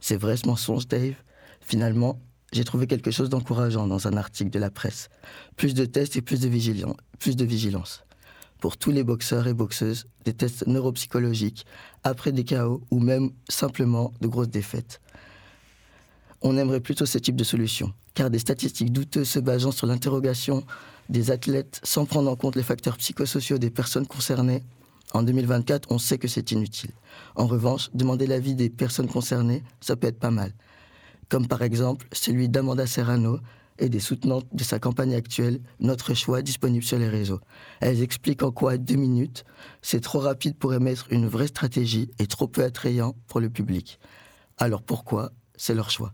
C'est 0.00 0.16
vrai 0.16 0.36
ce 0.36 0.46
mensonge, 0.46 0.86
Dave? 0.86 1.14
Finalement, 1.60 2.20
j'ai 2.52 2.64
trouvé 2.64 2.86
quelque 2.86 3.10
chose 3.10 3.28
d'encourageant 3.28 3.86
dans 3.86 4.08
un 4.08 4.16
article 4.16 4.50
de 4.50 4.58
la 4.58 4.70
presse. 4.70 5.10
Plus 5.56 5.74
de 5.74 5.84
tests 5.84 6.16
et 6.16 6.22
plus 6.22 6.40
de, 6.40 6.48
vigilance. 6.48 8.04
Pour 8.60 8.76
tous 8.76 8.90
les 8.90 9.04
boxeurs 9.04 9.46
et 9.46 9.54
boxeuses, 9.54 10.06
des 10.24 10.32
tests 10.32 10.66
neuropsychologiques, 10.66 11.66
après 12.04 12.32
des 12.32 12.44
chaos 12.44 12.82
ou 12.90 13.00
même 13.00 13.30
simplement 13.48 14.12
de 14.20 14.28
grosses 14.28 14.48
défaites. 14.48 15.00
On 16.40 16.56
aimerait 16.56 16.80
plutôt 16.80 17.06
ce 17.06 17.18
type 17.18 17.36
de 17.36 17.44
solution, 17.44 17.92
car 18.14 18.30
des 18.30 18.38
statistiques 18.38 18.92
douteuses 18.92 19.28
se 19.28 19.38
basant 19.40 19.72
sur 19.72 19.86
l'interrogation 19.86 20.64
des 21.08 21.30
athlètes 21.30 21.80
sans 21.82 22.06
prendre 22.06 22.30
en 22.30 22.36
compte 22.36 22.56
les 22.56 22.62
facteurs 22.62 22.96
psychosociaux 22.96 23.58
des 23.58 23.70
personnes 23.70 24.06
concernées, 24.06 24.62
en 25.14 25.22
2024, 25.22 25.90
on 25.90 25.98
sait 25.98 26.18
que 26.18 26.28
c'est 26.28 26.52
inutile. 26.52 26.90
En 27.34 27.46
revanche, 27.46 27.88
demander 27.94 28.26
l'avis 28.26 28.54
des 28.54 28.68
personnes 28.68 29.08
concernées, 29.08 29.62
ça 29.80 29.96
peut 29.96 30.06
être 30.06 30.18
pas 30.18 30.30
mal 30.30 30.52
comme 31.28 31.46
par 31.46 31.62
exemple 31.62 32.06
celui 32.12 32.48
d'Amanda 32.48 32.86
Serrano 32.86 33.38
et 33.78 33.88
des 33.88 34.00
soutenantes 34.00 34.46
de 34.52 34.64
sa 34.64 34.78
campagne 34.78 35.14
actuelle 35.14 35.60
Notre 35.80 36.14
choix 36.14 36.42
disponible 36.42 36.84
sur 36.84 36.98
les 36.98 37.08
réseaux. 37.08 37.40
Elles 37.80 38.02
expliquent 38.02 38.42
en 38.42 38.50
quoi 38.50 38.76
deux 38.76 38.96
minutes, 38.96 39.44
c'est 39.82 40.00
trop 40.00 40.18
rapide 40.18 40.56
pour 40.56 40.74
émettre 40.74 41.06
une 41.10 41.28
vraie 41.28 41.46
stratégie 41.46 42.10
et 42.18 42.26
trop 42.26 42.48
peu 42.48 42.64
attrayant 42.64 43.14
pour 43.28 43.40
le 43.40 43.50
public. 43.50 44.00
Alors 44.56 44.82
pourquoi 44.82 45.30
C'est 45.56 45.74
leur 45.74 45.90
choix? 45.90 46.12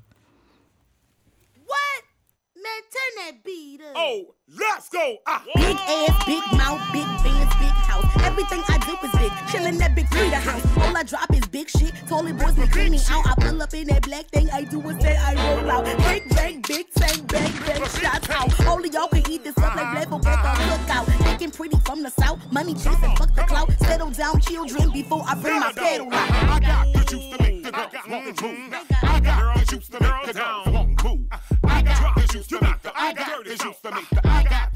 Oh, 3.97 4.35
let's 4.49 4.91
go. 4.93 5.19
Ah. 5.27 5.43
Big 5.55 5.77
ass, 5.89 6.27
big 6.27 6.43
mouth, 6.53 6.81
big 6.93 7.34
big 7.59 7.75
house. 7.89 8.07
Everything 8.25 8.63
I 8.69 8.79
do 8.79 8.95
is 9.07 9.13
big. 9.13 9.33
Chillin' 9.51 9.79
that 9.79 9.95
big 9.95 10.09
Frida 10.09 10.37
house. 10.37 10.65
All 10.79 10.97
I 10.97 11.03
drop 11.03 11.33
is 11.35 11.47
big 11.47 11.69
shit. 11.69 11.93
Toilet 12.09 12.39
boys 12.39 12.55
be 12.55 12.67
cleaning 12.67 13.01
out. 13.11 13.27
I 13.27 13.35
pull 13.39 13.63
up 13.63 13.75
in 13.75 13.87
that 13.89 14.03
black 14.03 14.27
thing. 14.27 14.51
I 14.51 14.65
do 14.65 14.81
is 14.89 15.01
say 15.03 15.17
I 15.17 15.35
roll 15.35 15.71
out. 15.71 15.85
Big 15.85 16.29
bang, 16.31 16.63
big 16.67 16.87
bang, 16.95 17.23
bang, 17.27 17.53
bang, 17.67 17.83
shots 18.01 18.31
out. 18.31 18.67
Only 18.67 18.91
y'all 18.91 19.09
can 19.09 19.23
eat 19.31 19.45
this 19.45 19.57
up 19.59 19.75
like 19.77 20.09
folk 20.09 20.27
at 20.27 20.59
the 20.59 20.65
lookout. 20.73 21.31
Looking 21.31 21.51
pretty 21.51 21.79
from 21.85 22.03
the 22.03 22.11
south. 22.11 22.41
Money 22.53 22.75
chasing, 22.75 23.17
fuck 23.17 23.35
the 23.35 23.43
clout. 23.43 23.71
Settle 23.81 24.11
down, 24.11 24.41
children, 24.41 24.91
before 24.91 25.25
I 25.27 25.35
bring 25.35 25.61
my 25.61 25.73
pedal 25.73 26.13
out. 26.13 26.31
I 26.31 26.61
got 26.61 26.93
the 26.93 27.05
juice 27.05 27.37
to 27.37 27.43
make 27.43 27.63
the 27.65 27.71
girls 27.71 28.09
want 28.09 28.37
to 28.37 28.45
move. 28.45 28.75
I 29.03 29.21
got 29.21 29.59
the 29.59 29.65
juice 29.67 29.89
to 29.89 30.01
make 30.01 30.27
the 30.27 30.33
girls 30.33 30.67
want 30.67 30.99
to 30.99 31.09
move. 31.09 31.27
I 31.65 31.83
got 31.83 32.15
the 32.17 32.33
juice 32.33 32.47
to 32.49 32.61
make 32.61 32.83
the 32.83 32.93
I 32.95 33.13
got 33.13 33.45
the 33.45 33.57
juice 33.57 33.81
to 33.83 33.91
make 33.91 34.11
the 34.11 34.29
I 34.29 34.43
got 34.45 34.74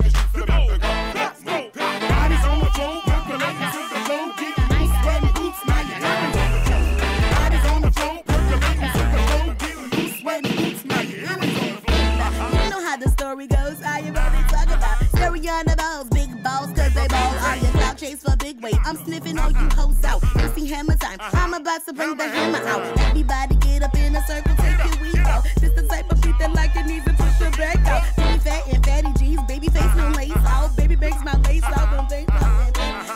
weight. 18.61 18.77
I'm 18.85 18.97
sniffing 18.97 19.39
all 19.39 19.51
you 19.51 19.69
hoes 19.75 20.03
out. 20.05 20.23
See 20.55 20.67
hammer 20.67 20.97
time. 20.97 21.19
I'm 21.35 21.55
about 21.55 21.85
to 21.87 21.93
bring 21.93 22.17
the 22.17 22.29
hammer 22.29 22.65
out. 22.67 22.99
Everybody 22.99 23.57
get 23.57 23.83
up 23.83 23.97
in 23.97 24.17
a 24.17 24.23
circle, 24.27 24.55
take 24.57 24.79
it, 24.79 25.01
we 25.01 25.13
go. 25.13 25.43
This 25.61 25.73
the 25.73 25.87
type 25.89 26.11
of 26.11 26.21
beat 26.23 26.39
that 26.39 26.53
like 26.55 26.75
it 26.77 26.87
needs 26.87 27.05
to 27.05 27.13
push 27.13 27.41
your 27.41 27.51
back 27.53 27.79
out. 27.87 28.05
Baby 28.17 28.39
fat 28.39 28.67
and 28.73 28.85
fatty 28.85 29.13
G's, 29.19 29.41
baby 29.49 29.69
face 29.69 29.97
and 29.97 30.17
lace 30.17 30.33
out. 30.47 30.77
Baby 30.77 30.97
makes 30.97 31.23
my 31.25 31.37
lace 31.43 31.65
out, 31.65 31.91
them 31.91 32.07
things 32.09 32.29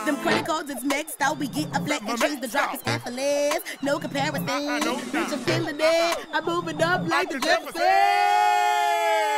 them 0.05 0.17
credit 0.17 0.45
cards 0.45 0.69
is 0.69 0.83
maxed 0.83 1.21
out. 1.21 1.37
We 1.37 1.47
get 1.47 1.67
a 1.75 1.79
flat 1.79 2.01
and 2.01 2.19
change 2.19 2.41
the 2.41 2.47
drop 2.47 2.75
is 2.75 2.81
effortless. 2.85 3.59
No 3.81 3.99
comparison. 3.99 4.45
Bitch, 4.45 5.31
I'm 5.31 5.39
feeling 5.39 5.77
it. 5.79 6.25
I'm 6.33 6.45
moving 6.45 6.81
up 6.81 7.07
like 7.07 7.29
the 7.29 7.39
Jefferson. 7.39 7.81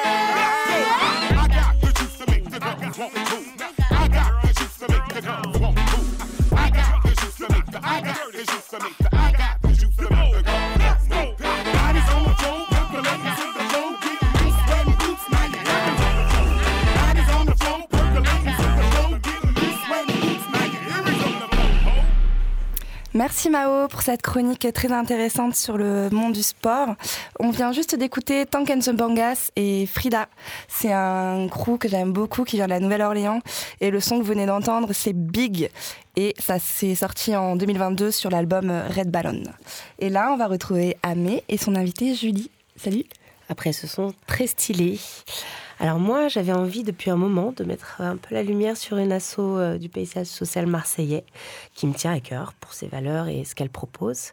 I 0.08 1.15
Merci 23.16 23.50
Mao 23.50 23.88
pour 23.88 24.02
cette 24.02 24.22
chronique 24.22 24.68
très 24.74 24.92
intéressante 24.92 25.56
sur 25.56 25.78
le 25.78 26.10
monde 26.10 26.34
du 26.34 26.44
sport. 26.44 26.96
On 27.40 27.50
vient 27.50 27.72
juste 27.72 27.96
d'écouter 27.96 28.46
Tank 28.46 28.70
and 28.70 28.80
the 28.80 28.90
Bangas 28.90 29.52
et 29.56 29.86
Frida. 29.86 30.28
C'est 30.68 30.92
un 30.92 31.48
crew 31.48 31.78
que 31.80 31.88
j'aime 31.88 32.12
beaucoup 32.12 32.44
qui 32.44 32.58
vient 32.58 32.66
de 32.66 32.72
la 32.72 32.82
Nouvelle-Orléans 32.82 33.40
et 33.80 33.90
le 33.90 34.02
son 34.02 34.18
que 34.18 34.24
vous 34.24 34.28
venez 34.28 34.46
d'entendre 34.46 34.92
c'est 34.92 35.14
Big 35.14 35.70
et 36.18 36.34
ça 36.38 36.60
s'est 36.60 36.96
sorti 36.96 37.34
en 37.38 37.56
2022 37.56 38.12
sur 38.12 38.30
l'album 38.30 38.70
Red 38.70 39.10
Ballon. 39.10 39.44
Et 39.98 40.10
là 40.10 40.32
on 40.34 40.36
va 40.36 40.48
retrouver 40.48 40.98
Amé 41.02 41.46
et 41.48 41.58
son 41.58 41.76
invitée 41.76 42.16
Julie. 42.16 42.52
Salut 42.76 43.06
Après 43.50 43.74
ce 43.74 43.88
son 43.88 44.14
très 44.28 44.48
stylé. 44.48 45.00
Alors 45.80 46.00
moi, 46.00 46.30
j'avais 46.30 46.54
envie 46.54 46.84
depuis 46.84 47.10
un 47.10 47.16
moment 47.16 47.52
de 47.52 47.64
mettre 47.64 48.00
un 48.00 48.18
peu 48.18 48.34
la 48.34 48.44
lumière 48.44 48.78
sur 48.78 48.98
une 48.98 49.12
asso 49.12 49.40
euh, 49.40 49.78
du 49.78 49.90
paysage 49.90 50.28
social 50.28 50.68
marseillais 50.68 51.26
qui 51.74 51.86
me 51.86 51.94
tient 51.94 52.14
à 52.14 52.20
cœur 52.20 52.54
pour 52.54 52.74
ses 52.74 52.88
valeurs 52.88 53.28
et 53.28 53.44
ce 53.44 53.56
qu'elle 53.56 53.70
propose. 53.70 54.32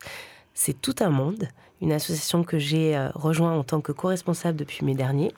C'est 0.54 0.80
Tout 0.80 0.94
un 1.00 1.10
monde, 1.10 1.48
une 1.80 1.92
association 1.92 2.44
que 2.44 2.58
j'ai 2.58 2.96
euh, 2.96 3.10
rejoint 3.14 3.52
en 3.58 3.64
tant 3.64 3.80
que 3.80 3.92
co-responsable 3.92 4.56
depuis 4.56 4.84
mai 4.84 4.94
dernier. 4.94 5.34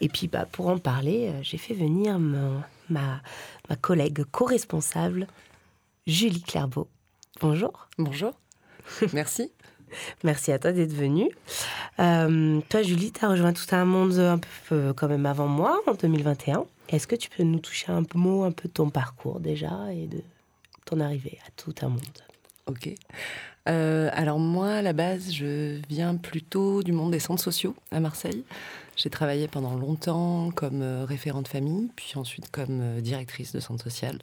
Et 0.00 0.08
puis 0.08 0.26
bah, 0.26 0.46
pour 0.50 0.66
en 0.68 0.78
parler, 0.78 1.28
euh, 1.28 1.38
j'ai 1.42 1.58
fait 1.58 1.74
venir 1.74 2.18
ma, 2.18 3.20
ma 3.68 3.76
collègue 3.80 4.24
co-responsable, 4.32 5.28
Julie 6.06 6.42
Clairbeau. 6.42 6.88
Bonjour. 7.40 7.88
Bonjour. 7.98 8.32
Merci. 9.12 9.52
Merci 10.24 10.52
à 10.52 10.58
toi 10.58 10.72
d'être 10.72 10.92
venue. 10.92 11.30
Euh, 11.98 12.60
toi, 12.68 12.82
Julie, 12.82 13.12
tu 13.12 13.24
as 13.24 13.28
rejoint 13.28 13.52
tout 13.52 13.74
un 13.74 13.84
monde 13.84 14.18
un 14.18 14.38
peu 14.38 14.74
euh, 14.74 14.92
quand 14.92 15.08
même 15.08 15.26
avant 15.26 15.48
moi, 15.48 15.80
en 15.86 15.94
2021. 15.94 16.64
Est-ce 16.88 17.06
que 17.06 17.16
tu 17.16 17.28
peux 17.30 17.42
nous 17.42 17.58
toucher 17.58 17.90
un 17.90 18.02
mot, 18.14 18.44
un 18.44 18.52
peu 18.52 18.68
de 18.68 18.74
ton 18.74 18.90
parcours 18.90 19.40
déjà 19.40 19.92
et 19.92 20.06
de 20.06 20.22
ton 20.84 21.00
arrivée 21.00 21.38
à 21.46 21.50
tout 21.56 21.74
un 21.82 21.88
monde? 21.88 22.00
Ok. 22.66 22.94
Euh, 23.68 24.10
alors 24.12 24.38
moi, 24.38 24.68
à 24.70 24.82
la 24.82 24.92
base, 24.92 25.32
je 25.32 25.80
viens 25.88 26.16
plutôt 26.16 26.82
du 26.82 26.92
monde 26.92 27.10
des 27.10 27.18
centres 27.18 27.42
sociaux 27.42 27.74
à 27.90 28.00
Marseille. 28.00 28.44
J'ai 28.96 29.10
travaillé 29.10 29.48
pendant 29.48 29.74
longtemps 29.74 30.50
comme 30.52 30.82
euh, 30.82 31.04
référente 31.04 31.48
famille, 31.48 31.90
puis 31.96 32.12
ensuite 32.16 32.50
comme 32.50 32.80
euh, 32.80 33.00
directrice 33.00 33.52
de 33.52 33.60
centre 33.60 33.82
social. 33.82 34.18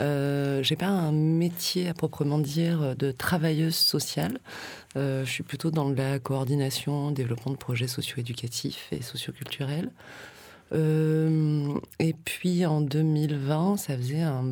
Euh, 0.00 0.62
j'ai 0.62 0.76
pas 0.76 0.86
un 0.86 1.12
métier 1.12 1.88
à 1.88 1.94
proprement 1.94 2.38
dire 2.38 2.96
de 2.96 3.10
travailleuse 3.12 3.74
sociale. 3.74 4.38
Euh, 4.96 5.24
je 5.24 5.30
suis 5.30 5.42
plutôt 5.42 5.70
dans 5.70 5.90
la 5.90 6.18
coordination, 6.18 7.10
développement 7.10 7.52
de 7.52 7.58
projets 7.58 7.86
socio-éducatifs 7.86 8.88
et 8.92 9.02
socioculturels. 9.02 9.90
Euh, 10.72 11.74
et 11.98 12.14
puis 12.14 12.64
en 12.66 12.80
2020, 12.80 13.76
ça 13.76 13.96
faisait 13.96 14.22
un 14.22 14.44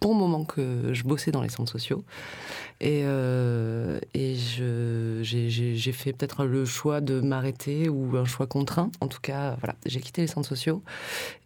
bon 0.00 0.14
moment 0.14 0.44
que 0.44 0.94
je 0.94 1.04
bossais 1.04 1.30
dans 1.30 1.42
les 1.42 1.48
centres 1.48 1.70
sociaux. 1.70 2.04
Et, 2.80 3.02
euh, 3.04 4.00
j'ai 4.14 5.92
fait 5.92 6.12
peut-être 6.12 6.44
le 6.44 6.64
choix 6.64 7.00
de 7.00 7.20
m'arrêter 7.20 7.88
ou 7.88 8.16
un 8.16 8.24
choix 8.24 8.46
contraint. 8.46 8.90
En 9.00 9.08
tout 9.08 9.20
cas, 9.20 9.56
voilà, 9.60 9.76
j'ai 9.86 10.00
quitté 10.00 10.22
les 10.22 10.28
centres 10.28 10.48
sociaux. 10.48 10.82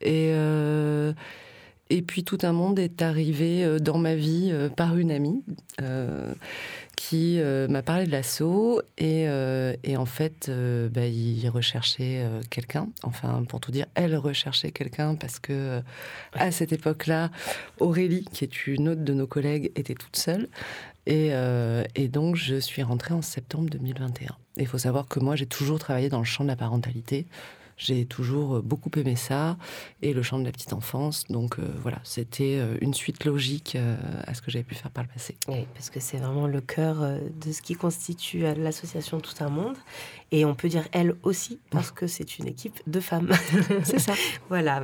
Et, 0.00 0.31
euh, 0.33 1.12
et 1.91 2.03
puis 2.03 2.25
tout 2.25 2.38
un 2.43 2.53
monde 2.53 2.79
est 2.79 3.03
arrivé 3.03 3.64
euh, 3.64 3.79
dans 3.79 3.99
ma 3.99 4.14
vie 4.14 4.50
euh, 4.53 4.69
par 4.69 4.97
une 4.97 5.11
amie 5.11 5.43
euh, 5.83 6.33
qui 6.97 7.38
euh, 7.41 7.69
m'a 7.69 7.83
parlé 7.83 8.07
de 8.07 8.11
l'assaut. 8.11 8.81
Et, 8.97 9.29
euh, 9.29 9.75
et 9.83 9.97
en 9.97 10.07
fait, 10.07 10.50
bah, 10.93 11.07
il 11.07 11.47
recherchait 11.49 12.26
quelqu'un. 12.50 12.88
Enfin, 13.03 13.45
pour 13.49 13.61
tout 13.61 13.73
dire, 13.73 13.87
elle 13.95 14.17
recherchait 14.17 14.71
quelqu'un 14.71 15.14
parce 15.14 15.38
que 15.38 15.83
à 16.33 16.50
cette 16.50 16.73
époque-là, 16.73 17.31
Aurélie, 17.81 18.25
qui 18.33 18.45
est 18.45 18.67
une 18.67 18.88
autre 18.88 19.03
de 19.03 19.12
nos 19.12 19.26
collègues, 19.26 19.71
était 19.76 19.95
toute 19.95 20.17
seule. 20.17 20.49
Et, 21.07 21.33
et 21.95 22.09
donc, 22.09 22.37
je 22.37 22.57
suis 22.57 22.83
rentrée 22.83 23.12
en 23.12 23.23
septembre 23.23 23.69
2021. 23.69 24.29
Et 24.57 24.62
il 24.62 24.67
faut 24.67 24.79
savoir 24.79 25.07
que 25.07 25.21
moi, 25.21 25.37
j'ai 25.37 25.47
toujours 25.47 25.79
travaillé 25.79 26.09
dans 26.09 26.21
le 26.21 26.25
champ 26.25 26.45
de 26.45 26.49
la 26.49 26.57
parentalité. 26.57 27.26
J'ai 27.76 28.07
toujours 28.07 28.57
euh, 28.57 28.62
beaucoup 28.62 28.90
aimé 28.97 29.16
ça 29.16 29.57
et 30.02 30.12
le 30.12 30.23
champ 30.23 30.38
de 30.38 30.45
la 30.45 30.52
petite 30.52 30.73
enfance. 30.73 31.25
Donc 31.28 31.59
euh, 31.59 31.62
voilà, 31.81 31.99
c'était 32.04 32.57
euh, 32.59 32.76
une 32.81 32.95
suite 32.95 33.25
logique 33.25 33.76
à 34.26 34.35
ce 34.35 34.43
que 34.43 34.50
j'avais 34.50 34.64
pu 34.64 34.75
faire 34.75 34.90
par 34.90 35.04
le 35.04 35.11
passé. 35.11 35.37
Oui, 35.49 35.66
parce 35.75 35.90
que 35.90 36.00
c'est 36.00 36.19
vraiment 36.19 36.47
le 36.47 36.61
cœur 36.61 36.97
de 36.97 37.52
ce 37.52 37.62
qui 37.62 37.75
constitue 37.75 38.40
l'association 38.40 39.21
Tout 39.21 39.35
un 39.40 39.49
monde. 39.49 39.76
Et 40.31 40.45
on 40.45 40.54
peut 40.54 40.69
dire 40.69 40.88
elle 40.93 41.14
aussi, 41.23 41.61
parce 41.71 41.90
que 41.90 42.07
c'est 42.07 42.38
une 42.38 42.49
équipe 42.49 42.81
de 42.87 42.99
femmes. 43.00 43.31
C'est 43.85 44.00
ça. 44.00 44.14
voilà. 44.49 44.83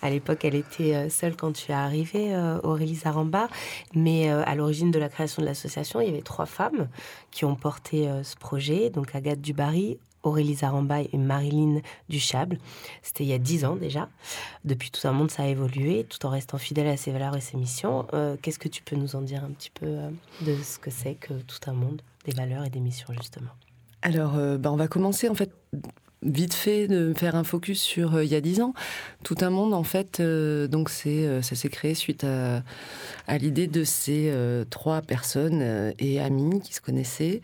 À 0.00 0.10
l'époque, 0.10 0.44
elle 0.44 0.54
était 0.54 1.08
seule 1.10 1.34
quand 1.34 1.52
tu 1.52 1.72
es 1.72 1.74
arrivée, 1.74 2.36
Aurélie 2.62 2.94
Zaramba. 2.94 3.48
Mais 3.94 4.28
à 4.28 4.54
l'origine 4.54 4.90
de 4.90 4.98
la 4.98 5.08
création 5.08 5.42
de 5.42 5.46
l'association, 5.46 6.00
il 6.00 6.08
y 6.08 6.10
avait 6.10 6.22
trois 6.22 6.46
femmes 6.46 6.88
qui 7.30 7.44
ont 7.44 7.56
porté 7.56 8.08
ce 8.22 8.36
projet. 8.36 8.90
Donc 8.90 9.14
Agathe 9.14 9.40
Dubarry, 9.40 9.98
Aurélie 10.22 10.54
Zaramba 10.54 11.00
et 11.00 11.16
Marilyn 11.16 11.80
Duchable. 12.08 12.58
C'était 13.02 13.24
il 13.24 13.28
y 13.28 13.32
a 13.32 13.38
dix 13.38 13.64
ans 13.64 13.76
déjà. 13.76 14.08
Depuis 14.64 14.90
tout 14.90 15.06
un 15.06 15.12
monde, 15.12 15.30
ça 15.30 15.44
a 15.44 15.46
évolué, 15.46 16.04
tout 16.04 16.24
en 16.26 16.30
restant 16.30 16.58
fidèle 16.58 16.86
à 16.88 16.96
ses 16.96 17.10
valeurs 17.10 17.36
et 17.36 17.40
ses 17.40 17.56
missions. 17.56 18.06
Euh, 18.14 18.36
Qu'est-ce 18.40 18.58
que 18.58 18.68
tu 18.68 18.82
peux 18.82 18.96
nous 18.96 19.16
en 19.16 19.22
dire 19.22 19.44
un 19.44 19.50
petit 19.50 19.70
peu 19.70 19.86
euh, 19.86 20.10
de 20.42 20.54
ce 20.62 20.78
que 20.78 20.90
c'est 20.90 21.14
que 21.14 21.34
tout 21.34 21.58
un 21.66 21.72
monde, 21.72 22.02
des 22.24 22.32
valeurs 22.32 22.64
et 22.64 22.70
des 22.70 22.80
missions 22.80 23.12
justement? 23.14 23.50
Alors, 24.02 24.36
euh, 24.36 24.58
bah, 24.58 24.72
on 24.72 24.76
va 24.76 24.88
commencer 24.88 25.28
en 25.28 25.34
fait 25.34 25.50
vite 26.22 26.54
fait 26.54 26.88
de 26.88 27.12
faire 27.16 27.34
un 27.34 27.44
focus 27.44 27.80
sur 27.80 28.14
euh, 28.14 28.24
il 28.24 28.30
y 28.30 28.34
a 28.34 28.40
dix 28.40 28.60
ans. 28.60 28.74
Tout 29.24 29.36
un 29.40 29.50
monde, 29.50 29.74
en 29.74 29.82
fait, 29.82 30.20
euh, 30.20 30.66
donc 30.68 30.88
c'est, 30.88 31.26
euh, 31.26 31.42
ça 31.42 31.56
s'est 31.56 31.68
créé 31.68 31.94
suite 31.94 32.24
à, 32.24 32.62
l'idée 33.38 33.66
de 33.66 33.84
ces 33.84 34.32
trois 34.68 35.00
personnes 35.00 35.92
et 35.98 36.20
amies 36.20 36.60
qui 36.60 36.74
se 36.74 36.80
connaissaient. 36.80 37.40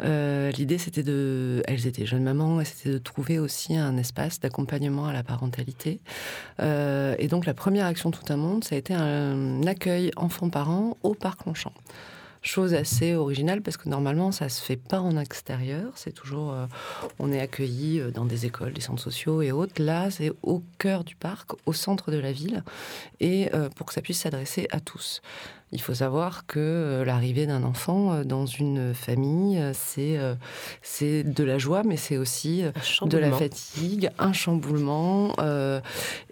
L'idée, 0.00 0.78
c'était 0.78 1.02
de, 1.02 1.62
elles 1.66 1.86
étaient 1.86 2.06
jeunes 2.06 2.22
mamans, 2.22 2.60
et 2.60 2.64
c'était 2.64 2.90
de 2.90 2.98
trouver 2.98 3.38
aussi 3.38 3.76
un 3.76 3.96
espace 3.96 4.40
d'accompagnement 4.40 5.06
à 5.06 5.12
la 5.12 5.22
parentalité. 5.22 6.00
Et 6.60 7.28
donc, 7.28 7.44
la 7.46 7.54
première 7.54 7.86
action 7.86 8.10
Tout 8.10 8.32
un 8.32 8.36
monde, 8.36 8.62
ça 8.62 8.76
a 8.76 8.78
été 8.78 8.94
un 8.94 9.62
accueil 9.66 10.12
enfants-parents 10.16 10.96
au 11.02 11.14
parc 11.14 11.44
Longchamp 11.44 11.72
chose 12.42 12.74
assez 12.74 13.14
originale 13.14 13.62
parce 13.62 13.76
que 13.76 13.88
normalement 13.88 14.32
ça 14.32 14.48
se 14.48 14.62
fait 14.62 14.76
pas 14.76 15.00
en 15.00 15.16
extérieur, 15.16 15.92
c'est 15.94 16.12
toujours 16.12 16.52
euh, 16.52 16.66
on 17.18 17.32
est 17.32 17.40
accueilli 17.40 18.00
euh, 18.00 18.10
dans 18.10 18.24
des 18.24 18.46
écoles, 18.46 18.72
des 18.72 18.80
centres 18.80 19.02
sociaux 19.02 19.42
et 19.42 19.52
autres. 19.52 19.80
Là, 19.82 20.10
c'est 20.10 20.32
au 20.42 20.62
cœur 20.78 21.04
du 21.04 21.14
parc, 21.14 21.52
au 21.66 21.72
centre 21.72 22.10
de 22.10 22.18
la 22.18 22.32
ville 22.32 22.64
et 23.20 23.54
euh, 23.54 23.68
pour 23.70 23.86
que 23.86 23.94
ça 23.94 24.02
puisse 24.02 24.20
s'adresser 24.20 24.66
à 24.70 24.80
tous. 24.80 25.22
Il 25.72 25.80
faut 25.80 25.94
savoir 25.94 26.46
que 26.46 26.58
euh, 26.60 27.04
l'arrivée 27.04 27.46
d'un 27.46 27.64
enfant 27.64 28.12
euh, 28.12 28.24
dans 28.24 28.44
une 28.44 28.92
famille, 28.92 29.58
euh, 29.58 29.72
c'est 29.74 30.18
c'est 30.82 31.24
de 31.24 31.44
la 31.44 31.58
joie, 31.58 31.82
mais 31.82 31.96
c'est 31.96 32.18
aussi 32.18 32.62
de 33.02 33.18
la 33.18 33.32
fatigue, 33.32 34.10
un 34.18 34.32
chamboulement, 34.32 35.32
euh, 35.38 35.80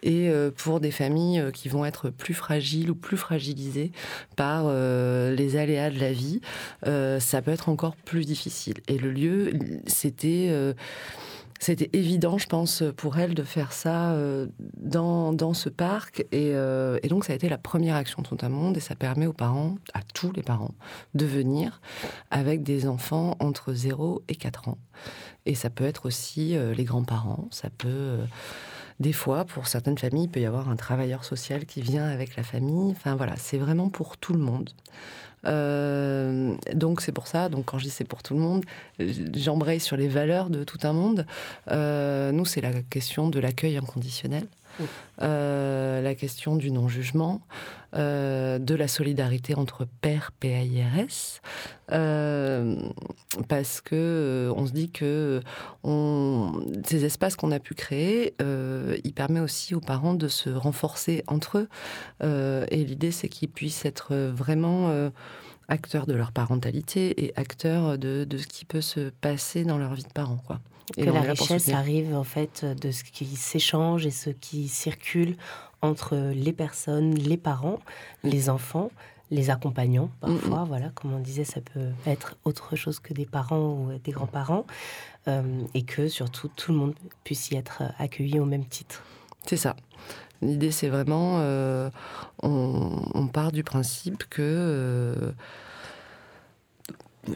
et 0.03 0.31
pour 0.57 0.81
des 0.81 0.91
familles 0.91 1.45
qui 1.53 1.69
vont 1.69 1.85
être 1.85 2.11
plus 2.11 2.35
fragiles 2.35 2.91
ou 2.91 2.95
plus 2.95 3.17
fragilisées 3.17 3.93
par 4.37 4.65
euh, 4.67 5.35
les 5.35 5.57
aléas 5.57 5.91
de 5.91 5.99
la 5.99 6.13
vie, 6.13 6.41
euh, 6.87 7.21
ça 7.21 7.43
peut 7.43 7.51
être 7.51 7.69
encore 7.69 7.97
plus 7.97 8.25
difficile. 8.25 8.75
Et 8.89 8.99
le 8.99 9.11
lieu, 9.11 9.53
c'était 9.87 10.51
c'était 11.61 11.91
évident, 11.93 12.39
je 12.39 12.47
pense, 12.47 12.83
pour 12.97 13.19
elle 13.19 13.35
de 13.35 13.43
faire 13.43 13.73
ça 13.73 14.13
euh, 14.13 14.47
dans, 14.79 15.35
dans 15.35 15.53
ce 15.53 15.69
parc. 15.69 16.21
Et, 16.33 16.53
euh, 16.55 16.99
et 17.03 17.09
donc, 17.09 17.27
ça 17.27 17.35
a 17.35 17.37
été 17.37 17.51
la 17.51 17.59
première 17.59 17.97
action 17.97 18.23
Tout 18.23 18.39
un 18.41 18.49
monde. 18.49 18.79
Et 18.79 18.81
ça 18.81 18.95
permet 18.95 19.27
aux 19.27 19.35
parents, 19.35 19.77
à 19.93 20.01
tous 20.15 20.33
les 20.33 20.43
parents, 20.43 20.75
de 21.15 21.27
venir 21.27 21.83
avec 22.31 22.63
des 22.63 22.89
enfants 22.89 23.37
entre 23.41 23.75
0 23.75 24.23
et 24.29 24.37
4 24.37 24.69
ans. 24.69 24.79
Et 25.45 25.55
ça 25.55 25.69
peut 25.69 25.85
être 25.85 26.07
aussi 26.07 26.57
euh, 26.57 26.73
les 26.73 26.85
grands-parents, 26.85 27.47
ça 27.51 27.69
peut 27.69 28.19
des 29.01 29.15
fois, 29.15 29.47
pour 29.47 29.67
certaines 29.67 29.97
familles, 29.97 30.25
il 30.25 30.29
peut 30.29 30.41
y 30.41 30.47
avoir 30.47 30.69
un 30.69 30.77
travailleur 30.77 31.25
social 31.25 31.65
qui 31.65 31.81
vient 31.81 32.07
avec 32.07 32.37
la 32.37 32.43
famille. 32.43 32.93
Enfin 32.93 33.17
voilà, 33.17 33.35
c'est 33.37 33.57
vraiment 33.57 33.89
pour 33.89 34.19
tout 34.19 34.35
le 34.35 34.41
monde. 34.41 34.69
Euh, 35.47 36.55
donc 36.75 37.01
c'est 37.01 37.13
pour 37.13 37.27
ça, 37.27 37.49
donc 37.49 37.67
quand 37.67 37.79
je 37.79 37.85
dis 37.85 37.91
c'est 37.91 38.05
pour 38.05 38.23
tout 38.23 38.35
le 38.35 38.41
monde, 38.41 38.65
j'embraye 38.99 39.81
sur 39.81 39.97
les 39.97 40.09
valeurs 40.09 40.51
de 40.51 40.65
tout 40.65 40.79
un 40.83 40.93
monde. 40.93 41.27
Euh, 41.71 42.33
nous, 42.33 42.45
c'est 42.45 42.61
la 42.61 42.73
question 42.83 43.29
de 43.29 43.41
l'accueil 43.41 43.77
inconditionnel. 43.77 44.47
Euh, 45.21 46.01
la 46.01 46.15
question 46.15 46.57
du 46.57 46.71
non-jugement, 46.71 47.43
euh, 47.95 48.59
de 48.59 48.75
la 48.75 48.89
solidarité 48.89 49.55
entre 49.55 49.87
pères 50.01 50.33
PAIRS, 50.33 51.41
euh, 51.93 52.77
parce 53.49 53.81
que 53.81 54.51
on 54.57 54.67
se 54.67 54.73
dit 54.73 54.91
que 54.91 55.41
ces 56.85 57.05
espaces 57.05 57.37
qu'on 57.37 57.53
a 57.53 57.59
pu 57.59 57.75
créer, 57.75 58.35
il 58.41 59.13
permet 59.15 59.41
aussi 59.41 59.75
aux 59.75 59.81
parents 59.81 60.15
de 60.15 60.29
se 60.29 60.51
renforcer 60.51 61.25
entre 61.27 61.59
eux, 62.23 62.67
et 62.71 62.85
l'idée 62.85 63.13
c'est 63.13 63.29
qu'ils 63.29 63.51
puissent 63.51 63.85
être 63.85 64.15
vraiment 64.15 65.11
acteurs 65.69 66.07
de 66.07 66.15
leur 66.15 66.33
parentalité 66.33 67.25
et 67.25 67.33
acteurs 67.37 67.99
de, 67.99 68.25
de, 68.25 68.39
ce 68.39 68.47
qui 68.47 68.65
peut 68.65 68.81
se 68.81 69.11
passer 69.21 69.65
dans 69.65 69.79
leur 69.79 69.95
vie 69.95 70.03
de 70.03 70.13
parents. 70.13 70.43
Que 70.97 71.11
la 71.11 71.21
richesse 71.21 71.69
arrive 71.71 72.15
en 72.15 72.25
fait 72.25 72.65
de 72.65 72.91
ce 72.91 73.05
qui 73.05 73.27
s'échange 73.37 74.07
et 74.07 74.11
ce 74.11 74.31
qui 74.31 74.69
circule 74.69 75.37
entre 75.83 76.17
les 76.17 76.53
personnes, 76.53 77.15
les 77.15 77.37
parents, 77.37 77.79
les 78.23 78.51
enfants, 78.51 78.91
les 79.31 79.51
accompagnants 79.51 80.11
parfois. 80.21 80.65
Voilà, 80.65 80.91
comme 80.91 81.13
on 81.13 81.21
disait, 81.21 81.45
ça 81.45 81.61
peut 81.61 81.89
être 82.07 82.37
autre 82.45 82.77
chose 82.77 82.99
que 82.99 83.15
des 83.15 83.27
parents 83.27 83.73
ou 83.73 83.99
des 84.03 84.13
grands-parents, 84.13 84.67
euh, 85.29 85.43
et 85.75 85.83
que 85.83 86.09
surtout 86.09 86.49
tout 86.49 86.73
le 86.73 86.79
monde 86.79 86.95
puisse 87.25 87.51
y 87.51 87.57
être 87.57 87.83
accueilli 87.99 88.39
au 88.41 88.45
même 88.45 88.65
titre. 88.65 89.03
C'est 89.47 89.57
ça. 89.57 89.77
L'idée, 90.43 90.71
c'est 90.71 90.89
vraiment, 90.89 91.39
euh, 91.41 91.91
on, 92.43 93.27
part 93.27 93.53
du 93.53 93.63
principe 93.63 94.25
que 94.31 94.41
euh, 94.41 95.33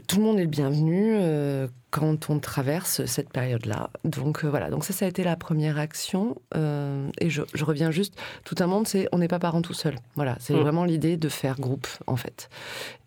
tout 0.06 0.18
le 0.18 0.22
monde 0.22 0.38
est 0.38 0.44
le 0.44 0.48
bienvenu 0.48 1.14
euh, 1.14 1.68
quand 1.90 2.30
on 2.30 2.38
traverse 2.38 3.04
cette 3.06 3.30
période-là. 3.30 3.90
Donc 4.04 4.44
euh, 4.44 4.48
voilà, 4.48 4.70
donc 4.70 4.84
ça, 4.84 4.92
ça 4.92 5.04
a 5.04 5.08
été 5.08 5.24
la 5.24 5.36
première 5.36 5.78
action. 5.78 6.36
Euh, 6.54 7.08
et 7.20 7.30
je, 7.30 7.42
reviens 7.64 7.90
juste, 7.90 8.14
tout 8.44 8.56
un 8.58 8.66
monde, 8.66 8.86
c'est 8.86 9.08
on 9.12 9.18
n'est 9.18 9.28
pas 9.28 9.38
parents 9.38 9.62
tout 9.62 9.74
seul. 9.74 9.96
Voilà, 10.16 10.36
c'est 10.40 10.54
mm. 10.54 10.60
vraiment 10.60 10.84
l'idée 10.84 11.16
de 11.16 11.28
faire 11.28 11.58
groupe 11.60 11.86
en 12.06 12.16
fait. 12.16 12.48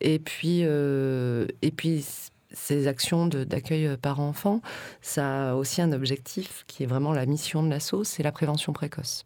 Et 0.02 0.20
puis, 0.20 0.62
et 0.62 1.72
puis 1.76 2.06
ces 2.52 2.88
actions 2.88 3.28
d'accueil 3.28 3.98
parents-enfants, 3.98 4.62
ça 5.02 5.52
a 5.52 5.56
aussi 5.56 5.82
un 5.82 5.92
objectif 5.92 6.64
qui 6.68 6.84
est 6.84 6.88
vraiment 6.88 7.12
la 7.12 7.26
mission 7.26 7.62
de 7.64 7.70
l'assaut, 7.70 8.04
c'est 8.04 8.24
la 8.24 8.32
prévention 8.32 8.74
précoce. 8.74 9.26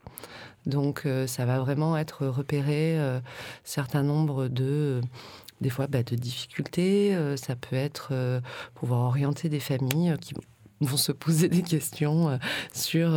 Donc 0.66 1.08
ça 1.28 1.46
va 1.46 1.60
vraiment 1.60 1.98
être 1.98 2.28
repérer 2.28 2.98
certain 3.64 4.04
nombre 4.04 4.48
de 4.48 5.02
des 5.62 5.70
fois 5.70 5.88
bah, 5.88 6.04
de 6.04 6.16
difficultés. 6.16 7.16
Euh, 7.16 7.38
ça 7.38 7.56
peut 7.56 7.76
être 7.76 8.10
euh, 8.12 8.42
pouvoir 8.76 9.02
orienter 9.02 9.48
des 9.48 9.60
familles 9.60 10.12
euh, 10.12 10.18
qui 10.18 10.34
vont 10.82 10.98
se 10.98 11.12
poser 11.12 11.48
des 11.48 11.62
questions 11.62 12.40
sur 12.74 13.12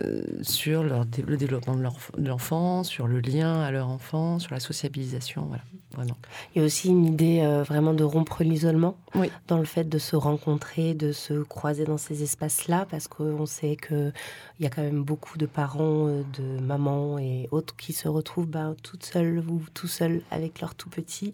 euh, 0.00 0.22
sur 0.42 0.82
leur, 0.82 1.06
le 1.26 1.36
développement 1.38 1.74
de 1.74 2.28
l'enfant, 2.28 2.84
sur 2.84 3.06
le 3.06 3.20
lien 3.20 3.62
à 3.62 3.70
leur 3.70 3.88
enfant, 3.88 4.38
sur 4.38 4.52
la 4.52 4.60
sociabilisation, 4.60 5.46
voilà, 5.46 5.62
vraiment. 5.92 6.16
Il 6.54 6.58
y 6.58 6.62
a 6.62 6.64
aussi 6.66 6.88
une 6.88 7.06
idée 7.06 7.40
euh, 7.40 7.62
vraiment 7.62 7.94
de 7.94 8.04
rompre 8.04 8.44
l'isolement, 8.44 8.98
dans 9.46 9.56
le 9.56 9.64
fait 9.64 9.88
de 9.88 9.98
se 9.98 10.14
rencontrer, 10.14 10.92
de 10.92 11.12
se 11.12 11.42
croiser 11.42 11.86
dans 11.86 11.96
ces 11.96 12.22
espaces-là, 12.22 12.86
parce 12.90 13.08
qu'on 13.08 13.46
sait 13.46 13.76
qu'il 13.76 14.12
y 14.60 14.66
a 14.66 14.70
quand 14.70 14.82
même 14.82 15.02
beaucoup 15.02 15.38
de 15.38 15.46
parents, 15.46 16.06
euh, 16.06 16.22
de 16.38 16.60
mamans 16.60 17.18
et 17.18 17.48
autres 17.50 17.74
qui 17.74 17.94
se 17.94 18.08
retrouvent 18.08 18.46
bah, 18.46 18.74
toutes 18.82 19.06
seules 19.06 19.42
ou 19.48 19.62
tout 19.72 19.88
seuls 19.88 20.20
avec 20.30 20.60
leurs 20.60 20.74
tout 20.74 20.90
petits, 20.90 21.32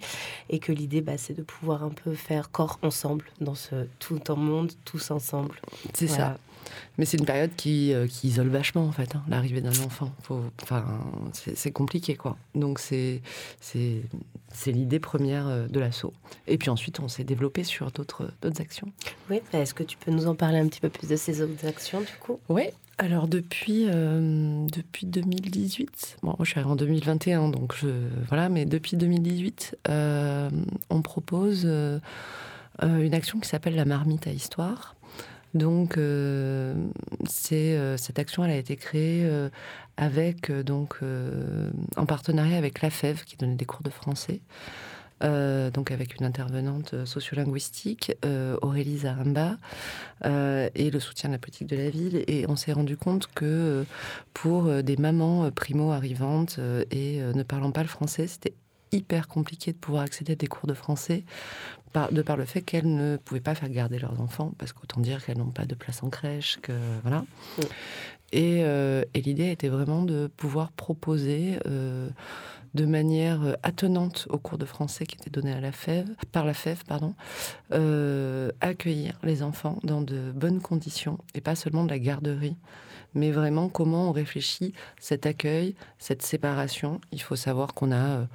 et 0.48 0.60
que 0.60 0.70
l'idée, 0.70 1.00
bah, 1.00 1.18
c'est 1.18 1.34
de 1.34 1.42
pouvoir 1.42 1.82
un 1.82 1.90
peu 1.90 2.14
faire 2.14 2.52
corps 2.52 2.78
ensemble 2.82 3.24
dans 3.40 3.56
ce 3.56 3.88
tout 3.98 4.30
en 4.30 4.36
monde, 4.36 4.70
tous 4.84 5.10
ensemble. 5.10 5.60
C'est 5.92 6.06
ça. 6.06 6.38
Mais 6.98 7.04
c'est 7.04 7.16
une 7.16 7.24
période 7.24 7.50
qui, 7.56 7.92
euh, 7.92 8.06
qui, 8.06 8.28
isole 8.28 8.48
vachement, 8.48 8.84
en 8.84 8.92
fait, 8.92 9.16
hein, 9.16 9.22
l'arrivée 9.28 9.60
d'un 9.60 9.70
enfant. 9.84 10.12
enfin, 10.62 10.84
c'est 11.32 11.72
compliqué, 11.72 12.14
quoi. 12.14 12.36
Donc, 12.54 12.78
c'est 12.78 13.20
l'idée 14.66 15.00
première 15.00 15.48
euh, 15.48 15.66
de 15.66 15.80
l'assaut. 15.80 16.12
Et 16.46 16.58
puis 16.58 16.70
ensuite, 16.70 17.00
on 17.00 17.08
s'est 17.08 17.24
développé 17.24 17.64
sur 17.64 17.90
d'autres 17.90 18.30
actions. 18.58 18.88
Oui, 19.30 19.40
bah, 19.52 19.58
est-ce 19.58 19.74
que 19.74 19.82
tu 19.82 19.96
peux 19.96 20.10
nous 20.10 20.26
en 20.26 20.34
parler 20.34 20.58
un 20.58 20.68
petit 20.68 20.80
peu 20.80 20.88
plus 20.88 21.08
de 21.08 21.16
ces 21.16 21.42
autres 21.42 21.66
actions, 21.66 22.00
du 22.00 22.16
coup? 22.20 22.38
Oui. 22.48 22.64
Alors, 22.98 23.26
depuis, 23.26 23.86
euh, 23.88 24.66
depuis 24.72 25.06
2018, 25.06 26.18
bon, 26.22 26.36
je 26.40 26.44
suis 26.44 26.60
arrivée 26.60 26.72
en 26.72 26.76
2021, 26.76 27.48
donc 27.48 27.74
je, 27.74 27.88
voilà, 28.28 28.48
mais 28.48 28.66
depuis 28.66 28.96
2018, 28.96 29.78
on 29.88 31.02
propose 31.02 31.66
une 32.82 33.14
action 33.14 33.40
qui 33.40 33.48
s'appelle 33.48 33.74
la 33.74 33.84
marmite 33.84 34.28
à 34.28 34.30
histoire. 34.30 34.94
Donc, 35.54 35.96
euh, 35.96 36.74
euh, 37.52 37.96
cette 37.96 38.18
action, 38.18 38.44
elle 38.44 38.50
a 38.50 38.56
été 38.56 38.76
créée 38.76 39.24
euh, 39.24 39.48
avec 39.96 40.50
donc 40.50 40.98
en 41.96 42.06
partenariat 42.06 42.58
avec 42.58 42.82
la 42.82 42.90
FEV 42.90 43.24
qui 43.24 43.36
donnait 43.36 43.54
des 43.54 43.64
cours 43.64 43.82
de 43.82 43.90
français. 43.90 44.40
donc 45.20 45.90
avec 45.90 46.16
une 46.16 46.26
intervenante 46.26 47.06
sociolinguistique, 47.06 48.12
Aurélie 48.60 48.98
Zaramba, 48.98 49.56
et 50.24 50.90
le 50.90 51.00
soutien 51.00 51.30
de 51.30 51.34
la 51.34 51.38
politique 51.38 51.68
de 51.68 51.76
la 51.76 51.88
ville. 51.88 52.24
Et 52.26 52.44
on 52.48 52.56
s'est 52.56 52.72
rendu 52.72 52.96
compte 52.96 53.28
que 53.28 53.86
pour 54.34 54.82
des 54.82 54.96
mamans 54.96 55.50
primo-arrivantes 55.52 56.58
et 56.90 57.20
ne 57.20 57.42
parlant 57.44 57.70
pas 57.70 57.82
le 57.82 57.88
français, 57.88 58.26
c'était 58.26 58.54
hyper 58.90 59.28
compliqué 59.28 59.72
de 59.72 59.78
pouvoir 59.78 60.02
accéder 60.02 60.32
à 60.32 60.36
des 60.36 60.48
cours 60.48 60.66
de 60.66 60.74
français 60.74 61.24
de 62.10 62.22
par 62.22 62.36
le 62.36 62.44
fait 62.44 62.62
qu'elles 62.62 62.92
ne 62.92 63.16
pouvaient 63.16 63.40
pas 63.40 63.54
faire 63.54 63.68
garder 63.68 63.98
leurs 63.98 64.20
enfants, 64.20 64.52
parce 64.58 64.72
qu'autant 64.72 65.00
dire 65.00 65.24
qu'elles 65.24 65.38
n'ont 65.38 65.50
pas 65.50 65.64
de 65.64 65.74
place 65.74 66.02
en 66.02 66.10
crèche, 66.10 66.58
que 66.62 66.72
voilà. 67.02 67.24
Mm. 67.58 67.62
Euh, 68.34 69.04
et, 69.14 69.20
l'idée 69.20 69.50
était 69.50 69.68
vraiment 69.68 70.02
de 70.02 70.28
pouvoir 70.36 70.72
proposer 70.72 71.58
euh, 71.66 72.08
de 72.74 72.84
manière 72.84 73.56
attenante 73.62 74.26
aux 74.30 74.38
cours 74.38 74.58
de 74.58 74.64
français 74.64 75.06
qui 75.06 75.16
étaient 75.16 75.30
donnés 75.30 75.52
à 75.52 75.60
la 75.60 75.72
FEV, 75.72 76.06
par 76.32 76.44
la 76.44 76.54
FEV, 76.54 76.82
pardon, 76.86 77.14
euh, 77.72 78.50
accueillir 78.60 79.18
les 79.22 79.42
enfants 79.42 79.78
dans 79.84 80.00
de 80.00 80.32
bonnes 80.32 80.60
conditions 80.60 81.18
et 81.34 81.40
pas 81.40 81.54
seulement 81.54 81.84
de 81.84 81.90
la 81.90 82.00
garderie, 82.00 82.56
mais 83.14 83.30
vraiment 83.30 83.68
comment 83.68 84.08
on 84.08 84.12
réfléchit 84.12 84.72
cet 84.98 85.26
accueil, 85.26 85.76
cette 85.98 86.22
séparation. 86.22 87.00
Il 87.12 87.22
faut 87.22 87.36
savoir 87.36 87.74
qu'on 87.74 87.92
a 87.92 88.26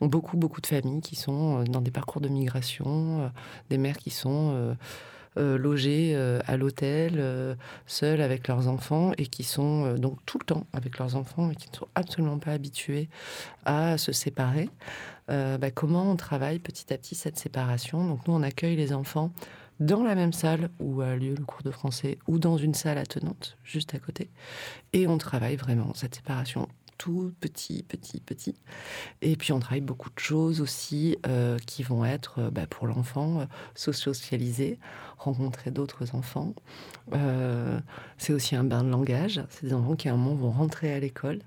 beaucoup, 0.00 0.36
beaucoup 0.36 0.60
de 0.60 0.66
familles 0.66 1.00
qui 1.00 1.16
sont 1.16 1.60
euh, 1.60 1.64
dans 1.64 1.80
des 1.80 1.90
parcours 1.90 2.20
de 2.20 2.28
migration, 2.28 3.22
euh, 3.22 3.28
des 3.68 3.78
mères 3.78 3.96
qui 3.96 4.10
sont 4.10 4.74
euh, 5.36 5.58
logées 5.58 6.16
à 6.44 6.56
l'hôtel, 6.56 7.56
seules 7.86 8.20
avec 8.20 8.48
leurs 8.48 8.66
enfants 8.66 9.12
et 9.16 9.26
qui 9.26 9.44
sont 9.44 9.94
donc 9.94 10.18
tout 10.26 10.38
le 10.38 10.44
temps 10.44 10.66
avec 10.72 10.98
leurs 10.98 11.14
enfants 11.14 11.50
et 11.52 11.54
qui 11.54 11.70
ne 11.70 11.76
sont 11.76 11.88
absolument 11.94 12.38
pas 12.38 12.50
habituées 12.50 13.08
à 13.64 13.96
se 13.96 14.10
séparer. 14.10 14.68
Bah, 15.28 15.70
comment 15.72 16.10
on 16.10 16.16
travaille 16.16 16.58
petit 16.58 16.92
à 16.92 16.98
petit 16.98 17.14
cette 17.14 17.38
séparation? 17.38 18.08
Donc 18.08 18.26
nous, 18.26 18.34
on 18.34 18.42
accueille 18.42 18.74
les 18.74 18.92
enfants 18.92 19.30
dans 19.80 20.02
la 20.02 20.14
même 20.14 20.32
salle 20.32 20.68
où 20.78 21.00
a 21.00 21.16
lieu 21.16 21.34
le 21.34 21.44
cours 21.44 21.62
de 21.62 21.70
français 21.70 22.18
ou 22.28 22.38
dans 22.38 22.58
une 22.58 22.74
salle 22.74 22.98
attenante 22.98 23.56
juste 23.64 23.94
à 23.94 23.98
côté. 23.98 24.30
Et 24.92 25.06
on 25.06 25.16
travaille 25.16 25.56
vraiment 25.56 25.94
cette 25.94 26.16
séparation 26.16 26.68
tout 27.00 27.32
petit, 27.40 27.82
petit, 27.82 28.20
petit. 28.20 28.54
Et 29.22 29.34
puis 29.34 29.54
on 29.54 29.58
travaille 29.58 29.80
beaucoup 29.80 30.10
de 30.10 30.18
choses 30.18 30.60
aussi 30.60 31.16
euh, 31.26 31.56
qui 31.66 31.82
vont 31.82 32.04
être 32.04 32.40
euh, 32.40 32.50
bah, 32.50 32.66
pour 32.68 32.86
l'enfant 32.86 33.40
euh, 33.40 33.44
socialiser, 33.74 34.78
rencontrer 35.16 35.70
d'autres 35.70 36.14
enfants. 36.14 36.52
c'est 38.18 38.34
aussi 38.34 38.54
un 38.54 38.64
bain 38.64 38.84
de 38.84 38.90
langage. 38.90 39.42
C'est 39.48 39.64
des 39.64 39.72
enfants 39.72 39.96
qui 39.96 40.10
à 40.10 40.12
un 40.12 40.18
moment 40.18 40.34
vont 40.34 40.50
rentrer 40.50 40.92
à 40.92 41.00
l'école 41.00 41.38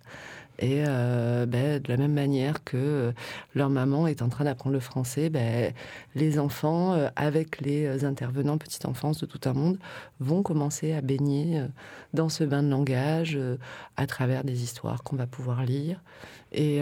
et 0.60 0.84
euh, 0.88 1.46
ben, 1.46 1.82
de 1.82 1.90
la 1.90 1.98
même 1.98 2.14
manière 2.14 2.64
que 2.64 2.78
euh, 2.78 3.12
leur 3.56 3.70
maman 3.70 4.08
est 4.08 4.22
en 4.22 4.30
train 4.30 4.46
d'apprendre 4.46 4.74
le 4.74 4.80
français, 4.80 5.30
ben, 5.30 5.74
les 6.16 6.38
enfants, 6.38 6.94
euh, 6.94 7.10
avec 7.16 7.60
les 7.62 8.06
intervenants 8.06 8.58
petite 8.58 8.86
enfance 8.86 9.20
de 9.20 9.26
tout 9.26 9.42
un 9.46 9.54
monde, 9.54 9.80
vont 10.20 10.44
commencer 10.44 10.94
à 10.94 11.02
baigner 11.02 11.64
dans 12.14 12.30
ce 12.30 12.44
bain 12.44 12.62
de 12.64 12.70
langage 12.70 13.38
à 13.98 14.08
travers 14.08 14.44
des 14.44 14.64
histoires 14.64 15.04
qu'on 15.04 15.16
va 15.16 15.28
pouvoir 15.28 15.64
lire. 15.64 16.02
Et, 16.52 16.82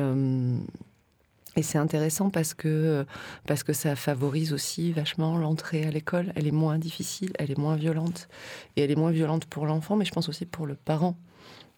et 1.55 1.63
c'est 1.63 1.77
intéressant 1.77 2.29
parce 2.29 2.53
que, 2.53 3.05
parce 3.47 3.63
que 3.63 3.73
ça 3.73 3.95
favorise 3.95 4.53
aussi 4.53 4.91
vachement 4.91 5.37
l'entrée 5.37 5.85
à 5.85 5.91
l'école. 5.91 6.31
Elle 6.35 6.47
est 6.47 6.51
moins 6.51 6.77
difficile, 6.77 7.31
elle 7.39 7.51
est 7.51 7.57
moins 7.57 7.75
violente. 7.75 8.27
Et 8.75 8.83
elle 8.83 8.91
est 8.91 8.95
moins 8.95 9.11
violente 9.11 9.45
pour 9.45 9.65
l'enfant, 9.65 9.95
mais 9.95 10.05
je 10.05 10.11
pense 10.11 10.29
aussi 10.29 10.45
pour 10.45 10.65
le 10.65 10.75
parent 10.75 11.17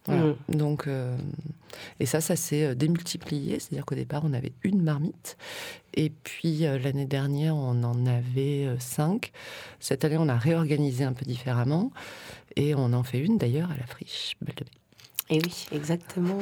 Voilà. 0.06 0.24
Mm. 0.24 0.36
Donc, 0.56 0.88
euh, 0.88 1.16
et 2.00 2.06
ça, 2.06 2.22
ça 2.22 2.36
s'est 2.36 2.66
euh, 2.66 2.76
démultiplié. 2.76 3.60
C'est-à-dire 3.60 3.86
qu'au 3.86 3.96
départ, 3.96 4.24
on 4.26 4.34
avait 4.34 4.54
une 4.64 4.82
marmite. 4.82 5.38
Et 5.94 6.10
puis, 6.10 6.66
euh, 6.66 6.78
l'année 6.80 7.06
dernière, 7.06 7.56
on 7.56 7.84
en 7.84 8.06
avait 8.06 8.66
euh, 8.66 8.78
cinq. 8.80 9.32
Cette 9.80 10.06
année, 10.06 10.18
on 10.18 10.30
a 10.30 10.38
réorganisé 10.38 11.04
un 11.04 11.14
peu 11.14 11.26
différemment. 11.26 11.92
Et 12.56 12.76
on 12.76 12.94
en 12.94 13.04
fait 13.04 13.20
une, 13.20 13.38
d'ailleurs, 13.38 13.72
à 13.72 13.78
la 13.78 13.86
friche 13.86 14.36
Belle 14.42 14.56
de. 14.56 14.66
Et 15.30 15.40
oui, 15.40 15.66
exactement. 15.72 16.38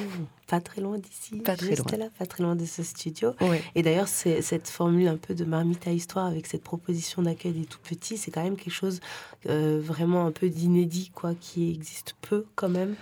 Pas 0.48 0.60
très 0.60 0.82
loin 0.82 0.98
d'ici. 0.98 1.38
Pas 1.38 1.56
très 1.56 1.68
juste 1.68 1.92
loin. 1.92 2.00
là, 2.00 2.10
pas 2.18 2.26
très 2.26 2.44
loin 2.44 2.56
de 2.56 2.66
ce 2.66 2.82
studio. 2.82 3.34
Ouais. 3.40 3.62
Et 3.76 3.84
d'ailleurs, 3.84 4.08
cette 4.08 4.68
formule 4.68 5.08
un 5.08 5.18
peu 5.18 5.36
de 5.36 5.46
marmite 5.46 5.88
à 5.88 5.92
histoire 5.92 6.26
avec 6.26 6.48
cette 6.48 6.64
proposition 6.64 7.22
d'accueil 7.22 7.54
des 7.54 7.66
tout 7.66 7.80
petits, 7.80 8.18
c'est 8.18 8.32
quand 8.32 8.44
même 8.44 8.58
quelque 8.58 8.74
chose 8.74 9.00
euh, 9.48 9.80
vraiment 9.82 10.26
un 10.26 10.32
peu 10.32 10.50
d'inédit, 10.50 11.12
quoi, 11.14 11.36
qui 11.40 11.70
existe 11.70 12.16
peu 12.22 12.46
quand 12.56 12.70
même, 12.70 12.96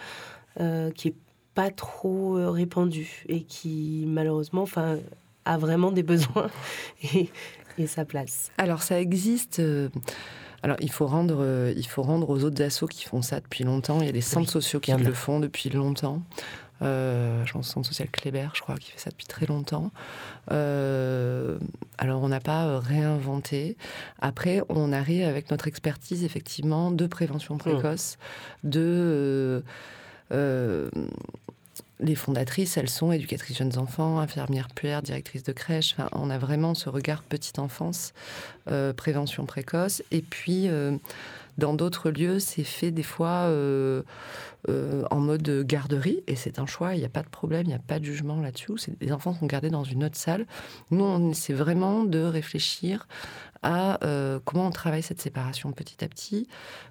euh, 0.60 0.92
qui 0.92 1.10
est 1.10 1.16
pas 1.56 1.72
trop 1.72 2.38
euh, 2.38 2.50
répandu 2.50 3.24
et 3.28 3.42
qui 3.42 4.06
malheureusement, 4.08 4.62
enfin, 4.62 4.98
a 5.46 5.58
vraiment 5.58 5.92
des 5.92 6.04
besoins 6.04 6.50
et, 7.14 7.30
et 7.78 7.88
sa 7.88 8.06
place. 8.06 8.52
Alors 8.58 8.82
ça 8.82 9.00
existe. 9.00 9.60
euh, 9.60 9.90
alors 10.62 10.78
il 10.82 10.92
faut 10.92 11.08
rendre, 11.08 11.38
euh, 11.40 11.74
il 11.78 11.88
faut 11.88 12.04
rendre 12.04 12.30
aux 12.30 12.44
autres 12.44 12.62
assos 12.62 12.88
qui 12.88 13.06
font 13.06 13.22
ça 13.22 13.40
depuis 13.40 13.64
longtemps. 13.64 14.00
Il 14.02 14.06
y 14.06 14.10
a 14.10 14.14
des 14.14 14.22
centres 14.22 14.50
sociaux 14.52 14.80
qui 14.80 14.92
le 14.92 15.14
font 15.14 15.40
depuis 15.40 15.70
longtemps. 15.70 16.22
Euh, 16.82 17.46
je 17.46 17.52
pense 17.52 17.68
au 17.68 17.72
centre 17.74 17.88
social 17.88 18.10
Kléber, 18.10 18.48
je 18.54 18.62
crois, 18.62 18.76
qui 18.76 18.92
fait 18.92 19.00
ça 19.00 19.10
depuis 19.10 19.26
très 19.26 19.46
longtemps. 19.46 19.92
Euh, 20.52 21.60
alors 21.98 22.22
on 22.22 22.30
n'a 22.30 22.40
pas 22.40 22.80
réinventé. 22.80 23.76
Après, 24.22 24.62
on 24.70 24.94
arrive 24.94 25.26
avec 25.28 25.52
notre 25.52 25.68
expertise 25.68 26.24
effectivement 26.24 26.92
de 26.92 27.06
prévention 27.08 27.58
précoce, 27.58 28.18
de 28.64 28.80
euh, 28.82 28.82
euh, 28.84 29.62
les 32.00 32.16
fondatrices, 32.16 32.78
elles 32.78 32.90
sont 32.90 33.12
éducatrices 33.12 33.58
jeunes 33.58 33.78
enfants, 33.78 34.20
infirmières 34.20 34.70
puères, 34.70 35.02
directrices 35.02 35.44
de 35.44 35.52
crèche. 35.52 35.96
Enfin, 35.98 36.10
on 36.14 36.30
a 36.30 36.38
vraiment 36.38 36.74
ce 36.74 36.90
regard 36.90 37.24
petite 37.24 37.60
enfance, 37.60 38.14
euh, 38.72 38.94
prévention 38.94 39.46
précoce. 39.46 40.02
Et 40.12 40.22
puis, 40.22 40.70
euh, 40.70 40.98
dans 41.60 41.74
d'autres 41.74 42.10
lieux, 42.10 42.40
c'est 42.40 42.64
fait 42.64 42.90
des 42.90 43.04
fois 43.04 43.48
euh, 43.48 44.02
euh, 44.70 45.04
en 45.12 45.20
mode 45.20 45.66
garderie. 45.66 46.24
Et 46.28 46.36
c'est 46.36 46.58
un 46.58 46.66
choix, 46.66 46.96
il 46.96 47.00
n'y 47.00 47.06
a 47.06 47.10
pas 47.10 47.22
de 47.22 47.28
problème, 47.28 47.64
il 47.66 47.70
n'y 47.70 47.74
a 47.74 47.80
pas 47.80 48.00
de 48.00 48.06
jugement 48.06 48.42
là-dessus. 48.42 48.72
Les 49.02 49.12
enfants 49.12 49.34
sont 49.34 49.46
gardés 49.46 49.70
dans 49.70 49.84
une 49.84 50.06
autre 50.06 50.16
salle. 50.16 50.46
Nous, 50.90 51.04
on 51.04 51.32
essaie 51.32 51.54
vraiment 51.54 52.06
de 52.06 52.20
réfléchir 52.20 53.08
à 53.64 54.04
euh, 54.04 54.40
comment 54.44 54.68
on 54.68 54.72
travaille 54.72 55.04
cette 55.04 55.22
séparation 55.22 55.72
petit 55.72 56.04
à 56.04 56.08
petit, 56.08 56.48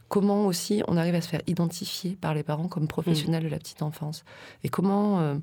comment 0.08 0.46
aussi 0.46 0.82
on 0.88 0.96
arrive 0.96 1.14
à 1.14 1.20
se 1.20 1.28
faire 1.28 1.42
identifier 1.46 2.16
par 2.20 2.34
les 2.34 2.42
parents 2.42 2.68
comme 2.68 2.88
professionnels 2.88 3.44
de 3.44 3.48
la 3.48 3.58
petite 3.58 3.82
enfance, 3.82 4.24
et 4.64 4.68
comment 4.68 5.20
euh, 5.20 5.34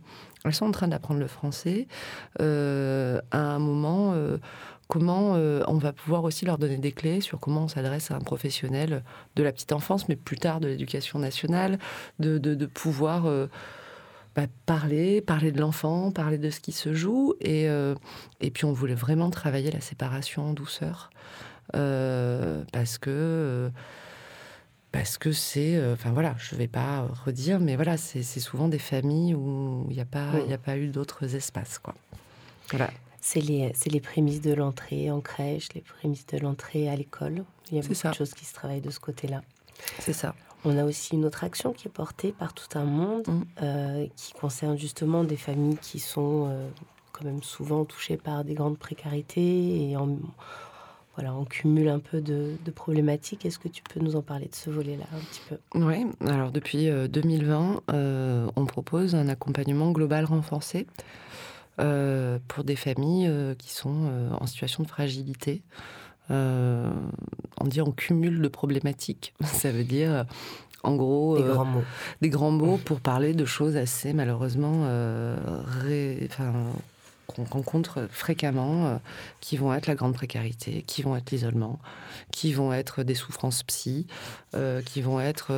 elles 0.44 0.54
sont 0.54 0.68
en 0.68 0.72
train 0.72 0.88
d'apprendre 0.88 1.20
le 1.20 1.28
français 1.28 1.88
euh, 2.42 3.20
à 3.32 3.40
un 3.40 3.60
moment. 3.60 4.14
Comment 4.88 5.32
on 5.32 5.78
va 5.80 5.94
pouvoir 5.94 6.24
aussi 6.26 6.46
leur 6.46 6.60
donner 6.60 6.78
des 6.78 6.92
clés 6.92 7.20
sur 7.20 7.40
comment 7.40 7.64
on 7.64 7.68
s'adresse 7.68 8.12
à 8.12 8.16
un 8.16 8.20
professionnel 8.20 9.04
de 9.36 9.42
la 9.42 9.52
petite 9.52 9.72
enfance, 9.72 10.08
mais 10.08 10.16
plus 10.16 10.38
tard 10.38 10.60
de 10.60 10.68
l'éducation 10.68 11.18
nationale, 11.18 11.80
de, 12.20 12.66
pouvoir 12.68 13.26
bah, 14.36 14.48
parler, 14.66 15.22
parler 15.22 15.52
de 15.52 15.60
l'enfant, 15.60 16.12
parler 16.12 16.38
de 16.38 16.50
ce 16.50 16.60
qui 16.60 16.72
se 16.72 16.94
joue. 16.94 17.34
Et, 17.42 17.70
euh, 17.70 17.96
et 18.42 18.52
puis 18.52 18.66
on 18.66 18.74
voulait 18.74 18.96
vraiment 18.96 19.30
travailler 19.30 19.72
la 19.72 19.82
séparation 19.82 20.50
en 20.50 20.54
douceur. 20.54 21.10
Euh, 21.76 22.64
parce 22.72 22.98
que. 22.98 23.10
euh, 23.12 23.70
parce 24.92 25.18
que 25.18 25.34
c'est, 25.34 25.78
enfin 25.92 26.12
voilà, 26.14 26.36
je 26.38 26.56
vais 26.56 26.70
pas 26.70 27.06
redire, 27.26 27.60
mais 27.60 27.76
voilà, 27.76 27.98
c'est 27.98 28.24
souvent 28.24 28.70
des 28.70 28.80
familles 28.80 29.34
où 29.36 29.86
il 29.90 29.96
n'y 29.96 30.02
a 30.02 30.06
pas, 30.06 30.30
Oui. 30.34 30.40
il 30.46 30.50
y 30.52 30.54
a 30.54 30.58
pas 30.58 30.78
eu 30.78 30.88
d'autres 30.88 31.36
espaces, 31.36 31.80
quoi. 31.80 31.94
Voilà. 32.70 32.90
C'est 33.20 33.42
les, 33.42 33.74
les 33.88 34.00
prémices 34.00 34.40
de 34.40 34.54
l'entrée 34.54 35.12
en 35.12 35.20
crèche, 35.20 35.68
les 35.74 35.82
prémices 35.82 36.26
de 36.28 36.38
l'entrée 36.38 36.88
à 36.88 36.96
l'école. 36.96 37.44
Il 37.72 37.76
y 37.76 37.80
a 37.80 37.82
beaucoup 37.82 37.94
ça. 37.94 38.12
de 38.12 38.16
choses 38.16 38.34
qui 38.34 38.46
se 38.46 38.54
travaillent 38.54 38.80
de 38.80 38.90
ce 38.90 39.02
côté-là. 39.02 39.42
C'est 40.00 40.14
ça. 40.14 40.36
On 40.64 40.78
a 40.78 40.84
aussi 40.84 41.14
une 41.16 41.26
autre 41.26 41.44
action 41.44 41.74
qui 41.74 41.88
est 41.88 41.92
portée 41.92 42.32
par 42.32 42.54
tout 42.54 42.78
un 42.78 42.86
monde, 42.86 43.28
Mm. 43.28 43.42
euh, 43.62 44.08
qui 44.16 44.34
concerne 44.34 44.78
justement 44.78 45.24
des 45.24 45.38
familles 45.38 45.78
qui 45.82 46.00
sont 46.00 46.48
euh, 46.50 46.68
quand 47.12 47.24
même 47.24 47.44
souvent 47.44 47.86
touchées 47.86 48.18
par 48.18 48.44
des 48.44 48.56
grandes 48.56 48.78
précarités 48.80 49.90
et 49.90 49.96
en, 49.96 50.18
voilà, 51.16 51.34
on 51.36 51.46
cumule 51.46 51.88
un 51.88 52.00
peu 52.00 52.20
de, 52.20 52.56
de 52.66 52.72
problématiques. 52.72 53.46
Est-ce 53.46 53.60
que 53.60 53.68
tu 53.68 53.84
peux 53.84 54.00
nous 54.00 54.16
en 54.16 54.22
parler 54.22 54.48
de 54.48 54.56
ce 54.56 54.70
volet-là 54.72 55.06
un 55.16 55.20
petit 55.20 55.42
peu? 55.48 55.58
Oui, 55.76 56.08
alors 56.28 56.52
depuis 56.52 56.90
euh, 56.90 57.08
2020, 57.08 57.82
euh, 57.94 58.48
on 58.56 58.66
propose 58.66 59.14
un 59.16 59.30
accompagnement 59.30 59.92
global 59.92 60.26
renforcé 60.26 60.88
euh, 61.80 62.40
pour 62.48 62.64
des 62.64 62.76
familles 62.76 63.28
euh, 63.28 63.54
qui 63.54 63.72
sont 63.72 64.10
en 64.40 64.46
situation 64.48 64.82
de 64.84 64.88
fragilité. 64.88 65.62
Euh, 66.32 66.90
on 67.60 67.66
dit 67.66 67.82
on 67.82 67.92
cumule 67.92 68.42
de 68.42 68.48
problématiques. 68.48 69.34
Ça 69.44 69.72
veut 69.72 69.84
dire, 69.84 70.12
euh, 70.12 70.24
en 70.84 70.96
gros, 70.96 71.38
Des 71.38 71.44
euh, 71.44 71.54
grands 71.54 71.66
mots. 71.66 71.84
des 72.22 72.30
grands 72.30 72.52
mots 72.52 72.78
pour 72.84 73.00
parler 73.00 73.34
de 73.34 73.46
choses 73.46 73.76
assez 73.78 74.14
malheureusement 74.14 74.88
ré- 75.82 76.28
enfin, 76.32 76.54
qu'on 77.28 77.44
rencontre 77.44 78.08
fréquemment, 78.12 79.00
qui 79.42 79.58
vont 79.58 79.74
être 79.74 79.88
la 79.88 79.96
grande 79.96 80.14
précarité, 80.14 80.84
qui 80.86 81.02
vont 81.02 81.16
être 81.16 81.32
l'isolement, 81.32 81.80
qui 82.32 82.54
vont 82.54 82.72
être 82.72 83.02
des 83.04 83.16
souffrances 83.16 83.64
psy, 83.64 84.06
qui 84.86 85.02
vont 85.02 85.20
être 85.20 85.52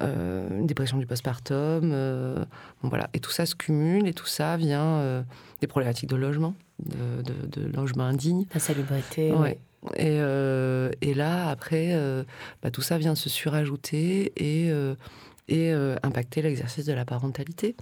une 0.00 0.66
dépression 0.66 0.98
du 0.98 1.06
postpartum. 1.06 1.90
euh, 1.92 2.44
bon, 2.82 2.88
voilà. 2.88 3.08
Et 3.14 3.20
tout 3.20 3.30
ça 3.30 3.46
se 3.46 3.54
cumule 3.54 4.06
et 4.06 4.12
tout 4.14 4.26
ça 4.26 4.56
vient 4.56 4.84
euh, 4.98 5.22
des 5.60 5.66
problématiques 5.66 6.08
de 6.10 6.16
logement, 6.16 6.54
de, 6.84 7.22
de- 7.22 7.60
de 7.62 7.76
logement 7.76 8.04
indigne. 8.04 8.46
Insalubrité. 8.54 9.32
Ouais. 9.32 9.58
Et, 9.96 10.18
euh, 10.20 10.90
et 11.02 11.14
là, 11.14 11.48
après, 11.50 11.90
euh, 11.92 12.24
bah, 12.62 12.70
tout 12.70 12.82
ça 12.82 12.98
vient 12.98 13.14
se 13.14 13.28
surajouter 13.28 14.32
et, 14.36 14.70
euh, 14.72 14.94
et 15.48 15.72
euh, 15.72 15.94
impacter 16.02 16.42
l'exercice 16.42 16.84
de 16.84 16.92
la 16.92 17.04
parentalité. 17.04 17.76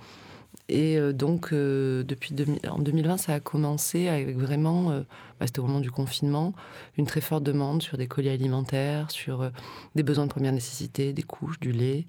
Et 0.68 0.98
euh, 0.98 1.12
donc, 1.12 1.52
euh, 1.52 2.02
depuis 2.02 2.34
2000 2.34 2.58
en 2.68 2.78
2020, 2.78 3.18
ça 3.18 3.34
a 3.34 3.40
commencé 3.40 4.08
avec 4.08 4.36
vraiment, 4.36 4.90
euh, 4.90 5.00
bah, 5.38 5.46
c'était 5.46 5.60
au 5.60 5.66
moment 5.66 5.80
du 5.80 5.92
confinement, 5.92 6.54
une 6.96 7.06
très 7.06 7.20
forte 7.20 7.44
demande 7.44 7.82
sur 7.82 7.96
des 7.98 8.08
colis 8.08 8.30
alimentaires, 8.30 9.10
sur 9.10 9.50
des 9.94 10.02
besoins 10.02 10.26
de 10.26 10.30
première 10.30 10.52
nécessité, 10.52 11.12
des 11.12 11.22
couches, 11.22 11.60
du 11.60 11.72
lait. 11.72 12.06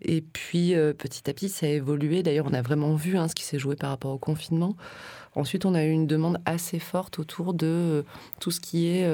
Et 0.00 0.22
puis, 0.22 0.74
petit 0.96 1.28
à 1.28 1.34
petit, 1.34 1.48
ça 1.48 1.66
a 1.66 1.68
évolué. 1.68 2.22
D'ailleurs, 2.22 2.46
on 2.48 2.54
a 2.54 2.62
vraiment 2.62 2.94
vu 2.94 3.18
hein, 3.18 3.28
ce 3.28 3.34
qui 3.34 3.42
s'est 3.42 3.58
joué 3.58 3.76
par 3.76 3.90
rapport 3.90 4.12
au 4.12 4.18
confinement. 4.18 4.74
Ensuite, 5.34 5.66
on 5.66 5.74
a 5.74 5.84
eu 5.84 5.90
une 5.90 6.06
demande 6.06 6.38
assez 6.46 6.78
forte 6.78 7.18
autour 7.18 7.52
de 7.52 8.04
tout 8.40 8.50
ce 8.50 8.60
qui 8.60 8.86
est 8.86 9.06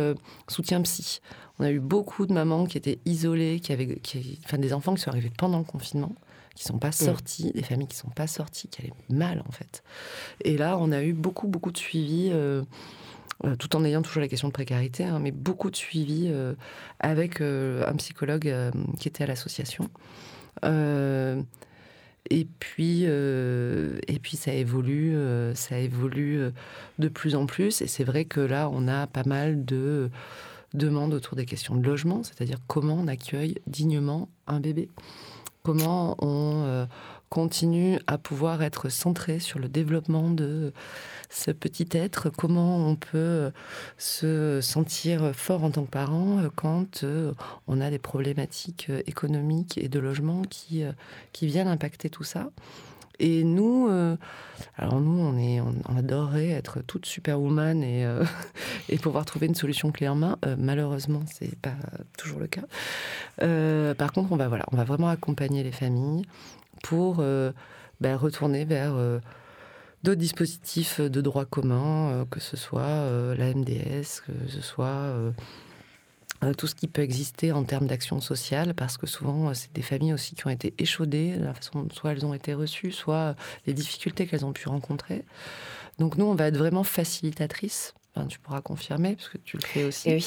soutien 0.46 0.80
psy. 0.82 1.20
On 1.58 1.64
a 1.64 1.70
eu 1.70 1.80
beaucoup 1.80 2.26
de 2.26 2.32
mamans 2.32 2.66
qui 2.66 2.78
étaient 2.78 3.00
isolées, 3.06 3.58
qui 3.58 3.72
avaient, 3.72 4.00
enfin, 4.44 4.58
des 4.58 4.72
enfants 4.72 4.94
qui 4.94 5.02
sont 5.02 5.10
arrivés 5.10 5.32
pendant 5.36 5.58
le 5.58 5.64
confinement, 5.64 6.12
qui 6.54 6.64
sont 6.64 6.78
pas 6.78 6.92
sortis, 6.92 7.52
des 7.52 7.62
familles 7.62 7.88
qui 7.88 7.96
sont 7.96 8.10
pas 8.10 8.26
sorties, 8.26 8.68
qui 8.68 8.82
allaient 8.82 8.92
mal 9.08 9.42
en 9.46 9.52
fait. 9.52 9.82
Et 10.44 10.56
là, 10.56 10.76
on 10.78 10.92
a 10.92 11.02
eu 11.02 11.12
beaucoup, 11.12 11.48
beaucoup 11.48 11.72
de 11.72 11.78
suivi. 11.78 12.30
euh, 12.32 12.62
euh, 13.44 13.56
tout 13.56 13.74
en 13.74 13.84
ayant 13.84 14.02
toujours 14.02 14.20
la 14.20 14.28
question 14.28 14.48
de 14.48 14.52
précarité, 14.52 15.04
hein, 15.04 15.18
mais 15.18 15.32
beaucoup 15.32 15.70
de 15.70 15.76
suivi 15.76 16.28
euh, 16.30 16.54
avec 17.00 17.40
euh, 17.40 17.84
un 17.88 17.94
psychologue 17.94 18.54
qui 19.00 19.08
était 19.08 19.24
à 19.24 19.26
l'association. 19.26 19.88
Et 22.30 22.46
puis, 22.60 23.02
et 23.02 24.18
puis 24.22 24.36
ça 24.36 24.52
évolue, 24.52 25.16
ça 25.54 25.78
évolue 25.78 26.50
de 26.98 27.08
plus 27.08 27.34
en 27.34 27.46
plus. 27.46 27.82
Et 27.82 27.88
c'est 27.88 28.04
vrai 28.04 28.24
que 28.24 28.40
là, 28.40 28.68
on 28.72 28.86
a 28.86 29.06
pas 29.08 29.24
mal 29.26 29.64
de 29.64 30.08
demandes 30.72 31.14
autour 31.14 31.36
des 31.36 31.46
questions 31.46 31.74
de 31.74 31.84
logement, 31.84 32.22
c'est-à-dire 32.22 32.58
comment 32.68 32.94
on 32.94 33.08
accueille 33.08 33.56
dignement 33.66 34.28
un 34.46 34.60
bébé, 34.60 34.88
comment 35.62 36.16
on 36.18 36.64
euh, 36.64 36.86
continue 37.32 37.98
à 38.06 38.18
pouvoir 38.18 38.62
être 38.62 38.90
centré 38.90 39.38
sur 39.38 39.58
le 39.58 39.68
développement 39.68 40.30
de 40.30 40.72
ce 41.30 41.50
petit 41.50 41.88
être, 41.92 42.28
comment 42.28 42.76
on 42.86 42.94
peut 42.94 43.50
se 43.96 44.60
sentir 44.60 45.34
fort 45.34 45.64
en 45.64 45.70
tant 45.70 45.84
que 45.84 45.90
parent 45.90 46.40
euh, 46.40 46.48
quand 46.54 47.04
euh, 47.04 47.32
on 47.66 47.80
a 47.80 47.88
des 47.88 47.98
problématiques 47.98 48.88
euh, 48.90 49.02
économiques 49.06 49.78
et 49.78 49.88
de 49.88 49.98
logement 49.98 50.42
euh, 50.74 50.92
qui 51.32 51.46
viennent 51.46 51.68
impacter 51.68 52.10
tout 52.10 52.24
ça. 52.24 52.50
Et 53.22 53.44
nous, 53.44 53.86
euh, 53.88 54.16
alors 54.76 55.00
nous, 55.00 55.16
on, 55.16 55.38
est, 55.38 55.60
on, 55.60 55.96
adorerait 55.96 56.50
être 56.50 56.80
toute 56.82 57.06
superwoman 57.06 57.84
et, 57.84 58.04
euh, 58.04 58.24
et 58.88 58.98
pouvoir 58.98 59.24
trouver 59.24 59.46
une 59.46 59.54
solution 59.54 59.92
clé 59.92 60.08
en 60.08 60.16
main. 60.16 60.38
Euh, 60.44 60.56
malheureusement, 60.58 61.22
c'est 61.32 61.56
pas 61.60 61.74
toujours 62.18 62.40
le 62.40 62.48
cas. 62.48 62.64
Euh, 63.40 63.94
par 63.94 64.12
contre, 64.12 64.32
on 64.32 64.36
va 64.36 64.48
voilà, 64.48 64.64
on 64.72 64.76
va 64.76 64.82
vraiment 64.82 65.08
accompagner 65.08 65.62
les 65.62 65.70
familles 65.70 66.24
pour 66.82 67.22
ben, 68.00 68.16
retourner 68.16 68.64
vers 68.64 68.94
d'autres 70.02 70.18
dispositifs 70.18 71.00
de 71.00 71.20
droit 71.20 71.44
commun, 71.44 72.26
que 72.28 72.40
ce 72.40 72.56
soit 72.56 73.06
la 73.36 73.54
MDS, 73.54 74.22
que 74.26 74.48
ce 74.48 74.60
soit 74.60 75.14
tout 76.56 76.66
ce 76.66 76.74
qui 76.74 76.88
peut 76.88 77.02
exister 77.02 77.52
en 77.52 77.64
termes 77.64 77.86
d'action 77.86 78.20
sociale, 78.20 78.74
parce 78.74 78.96
que 78.96 79.06
souvent, 79.06 79.54
c'est 79.54 79.72
des 79.72 79.82
familles 79.82 80.12
aussi 80.12 80.34
qui 80.34 80.46
ont 80.46 80.50
été 80.50 80.74
échaudées, 80.78 81.36
la 81.36 81.54
façon 81.54 81.88
soit 81.92 82.12
elles 82.12 82.26
ont 82.26 82.34
été 82.34 82.54
reçues, 82.54 82.92
soit 82.92 83.36
les 83.66 83.72
difficultés 83.72 84.26
qu'elles 84.26 84.44
ont 84.44 84.52
pu 84.52 84.68
rencontrer. 84.68 85.24
Donc 85.98 86.16
nous, 86.16 86.24
on 86.24 86.34
va 86.34 86.48
être 86.48 86.56
vraiment 86.56 86.84
facilitatrice. 86.84 87.94
tu 88.28 88.38
pourras 88.38 88.60
confirmer, 88.60 89.14
parce 89.16 89.28
que 89.28 89.38
tu 89.38 89.56
le 89.56 89.62
fais 89.62 89.84
aussi. 89.84 90.10
Eh 90.10 90.14
oui. 90.14 90.26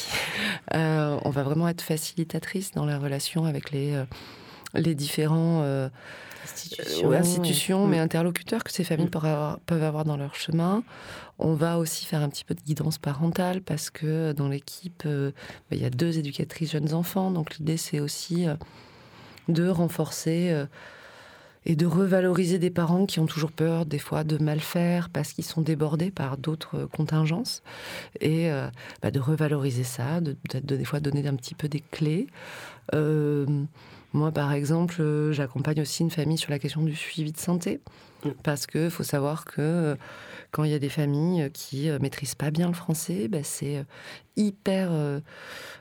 on 0.74 1.30
va 1.30 1.44
vraiment 1.44 1.68
être 1.68 1.82
facilitatrice 1.82 2.72
dans 2.72 2.86
la 2.86 2.98
relation 2.98 3.46
avec 3.46 3.72
les, 3.72 4.02
les 4.74 4.96
différents 4.96 5.90
institutions, 6.46 7.12
institutions 7.12 7.88
mais 7.88 7.98
mm. 7.98 8.04
interlocuteurs 8.04 8.64
que 8.64 8.72
ces 8.72 8.84
familles 8.84 9.08
mm. 9.08 9.58
peuvent 9.66 9.84
avoir 9.84 10.06
dans 10.06 10.18
leur 10.18 10.36
chemin. 10.36 10.84
On 11.38 11.54
va 11.54 11.78
aussi 11.78 12.06
faire 12.06 12.22
un 12.22 12.30
petit 12.30 12.46
peu 12.46 12.56
de 12.56 12.62
guidance 12.62 12.98
parentale 12.98 13.62
parce 13.62 13.90
que 13.90 14.32
dans 14.32 14.48
l'équipe, 14.48 15.04
euh, 15.06 15.32
bah, 15.70 15.76
il 15.76 15.82
y 15.82 15.86
a 15.86 15.90
deux 15.90 16.18
éducatrices 16.18 16.72
jeunes 16.72 16.94
enfants. 16.94 17.30
Donc 17.32 17.58
l'idée, 17.58 17.78
c'est 17.78 18.00
aussi 18.00 18.48
euh, 18.48 18.56
de 19.50 19.68
renforcer 19.68 20.52
euh, 20.52 20.66
et 21.66 21.76
de 21.76 21.86
revaloriser 21.86 22.58
des 22.58 22.70
parents 22.70 23.06
qui 23.06 23.20
ont 23.20 23.26
toujours 23.26 23.52
peur 23.52 23.86
des 23.86 24.00
fois 24.00 24.24
de 24.24 24.42
mal 24.42 24.62
faire 24.62 25.10
parce 25.10 25.34
qu'ils 25.34 25.44
sont 25.44 25.62
débordés 25.62 26.12
par 26.12 26.38
d'autres 26.38 26.86
contingences 26.86 27.64
et 28.22 28.52
bah, 29.02 29.10
de 29.10 29.20
revaloriser 29.20 29.84
ça, 29.84 30.22
de 30.22 30.34
peut-être 30.34 30.64
des 30.68 30.86
fois 30.86 31.00
donner 31.00 31.28
un 31.28 31.34
petit 31.36 31.56
peu 31.56 31.68
des 31.68 31.80
clés. 31.80 32.28
Moi, 34.16 34.32
par 34.32 34.54
exemple, 34.54 35.02
euh, 35.02 35.34
j'accompagne 35.34 35.82
aussi 35.82 36.02
une 36.02 36.10
famille 36.10 36.38
sur 36.38 36.50
la 36.50 36.58
question 36.58 36.82
du 36.82 36.96
suivi 36.96 37.34
de 37.34 37.38
santé. 37.38 37.82
Parce 38.44 38.66
qu'il 38.66 38.90
faut 38.90 39.04
savoir 39.04 39.44
que 39.44 39.60
euh, 39.60 39.96
quand 40.52 40.64
il 40.64 40.72
y 40.72 40.74
a 40.74 40.80
des 40.80 40.90
familles 40.90 41.52
qui 41.52 41.88
ne 41.88 41.92
euh, 41.92 42.00
maîtrisent 42.00 42.34
pas 42.34 42.50
bien 42.50 42.68
le 42.68 42.74
français, 42.74 43.28
bah, 43.28 43.44
c'est 43.44 43.86
hyper 44.38 44.92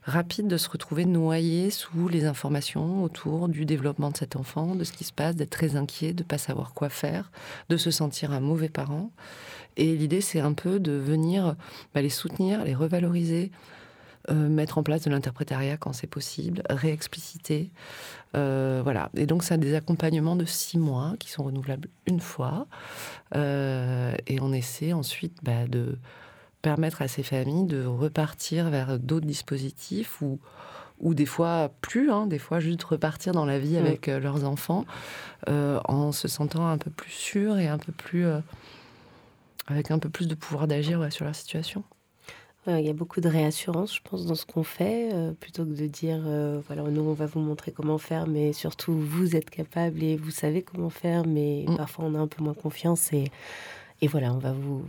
rapide 0.03 0.49
de 0.49 0.57
se 0.57 0.69
retrouver 0.69 1.05
noyé 1.05 1.71
sous 1.71 2.09
les 2.09 2.25
informations 2.25 3.05
autour 3.05 3.49
du 3.49 3.67
développement 3.67 4.11
de 4.11 4.17
cet 4.17 4.35
enfant, 4.35 4.75
de 4.75 4.83
ce 4.83 4.93
qui 4.93 5.05
se 5.05 5.13
passe, 5.13 5.37
d'être 5.37 5.51
très 5.51 5.77
inquiet, 5.77 6.13
de 6.13 6.25
ne 6.25 6.29
pas 6.29 6.39
savoir 6.39 6.75
quoi 6.75 6.89
faire, 6.89 7.31
de 7.69 7.77
se 7.77 7.93
sentir 7.93 8.33
un 8.33 8.41
mauvais 8.41 8.69
parent. 8.69 9.13
Et 9.77 9.95
l'idée, 9.95 10.21
c'est 10.21 10.41
un 10.41 10.55
peu 10.55 10.81
de 10.81 10.93
venir 10.93 11.55
bah, 11.95 12.03
les 12.03 12.11
soutenir, 12.11 12.65
les 12.65 12.75
revaloriser, 12.75 13.53
mettre 14.31 14.79
en 14.79 14.83
place 14.83 15.03
de 15.03 15.11
l'interprétariat 15.11 15.77
quand 15.77 15.93
c'est 15.93 16.07
possible, 16.07 16.63
réexpliciter, 16.71 17.71
euh, 18.35 18.81
voilà. 18.83 19.11
Et 19.17 19.27
donc, 19.27 19.45
c'est 19.45 19.59
des 19.59 19.75
accompagnements 19.75 20.37
de 20.37 20.45
six 20.45 20.79
mois 20.79 21.15
qui 21.19 21.31
sont 21.31 21.45
renouvelables 21.45 21.89
une 22.07 22.21
fois. 22.21 22.67
Euh, 23.35 24.15
et 24.27 24.41
on 24.41 24.53
essaie 24.53 24.93
ensuite 24.93 25.39
bah, 25.43 25.67
de 25.69 25.99
permettre 26.63 27.03
à 27.03 27.09
ces 27.09 27.23
familles 27.23 27.67
de 27.67 27.85
repartir 27.85 28.71
vers 28.71 28.99
d'autres 28.99 29.27
dispositifs 29.27 30.21
ou, 30.23 30.41
ou 31.01 31.15
des 31.15 31.27
fois 31.27 31.71
plus, 31.81 32.11
hein, 32.11 32.27
des 32.27 32.39
fois 32.39 32.59
juste 32.61 32.83
repartir 32.85 33.33
dans 33.33 33.45
la 33.45 33.59
vie 33.59 33.77
avec 33.77 34.09
euh, 34.09 34.19
leurs 34.19 34.45
enfants 34.45 34.85
en 35.47 36.13
se 36.13 36.27
sentant 36.27 36.67
un 36.67 36.79
peu 36.79 36.91
plus 36.91 37.11
sûr 37.11 37.59
et 37.59 37.69
un 37.69 37.79
peu 37.79 37.93
plus. 37.93 38.25
avec 39.67 39.91
un 39.91 39.99
peu 39.99 40.09
plus 40.09 40.27
de 40.27 40.35
pouvoir 40.35 40.67
d'agir 40.67 41.07
sur 41.13 41.27
leur 41.27 41.35
situation. 41.35 41.85
Il 42.67 42.81
y 42.81 42.89
a 42.89 42.95
beaucoup 42.95 43.21
de 43.21 43.29
réassurance, 43.29 43.95
je 43.95 44.01
pense, 44.03 44.25
dans 44.25 44.35
ce 44.35 44.47
qu'on 44.47 44.63
fait, 44.63 45.11
euh, 45.13 45.33
plutôt 45.33 45.67
que 45.67 45.75
de 45.75 45.87
dire, 45.87 46.23
euh, 46.25 46.61
voilà, 46.67 46.83
nous, 46.85 47.03
on 47.03 47.13
va 47.13 47.27
vous 47.27 47.41
montrer 47.41 47.73
comment 47.73 47.99
faire, 47.99 48.27
mais 48.27 48.55
surtout, 48.55 48.95
vous 48.95 49.37
êtes 49.37 49.51
capable 49.51 50.03
et 50.03 50.17
vous 50.17 50.31
savez 50.31 50.63
comment 50.63 50.89
faire, 50.89 51.27
mais 51.27 51.67
mm. 51.69 51.77
parfois, 51.77 52.07
on 52.07 52.15
a 52.15 52.19
un 52.19 52.27
peu 52.27 52.43
moins 52.43 52.55
confiance 52.55 53.13
et, 53.13 53.25
et 54.01 54.07
voilà, 54.07 54.33
on 54.33 54.39
va 54.39 54.53
vous 54.53 54.83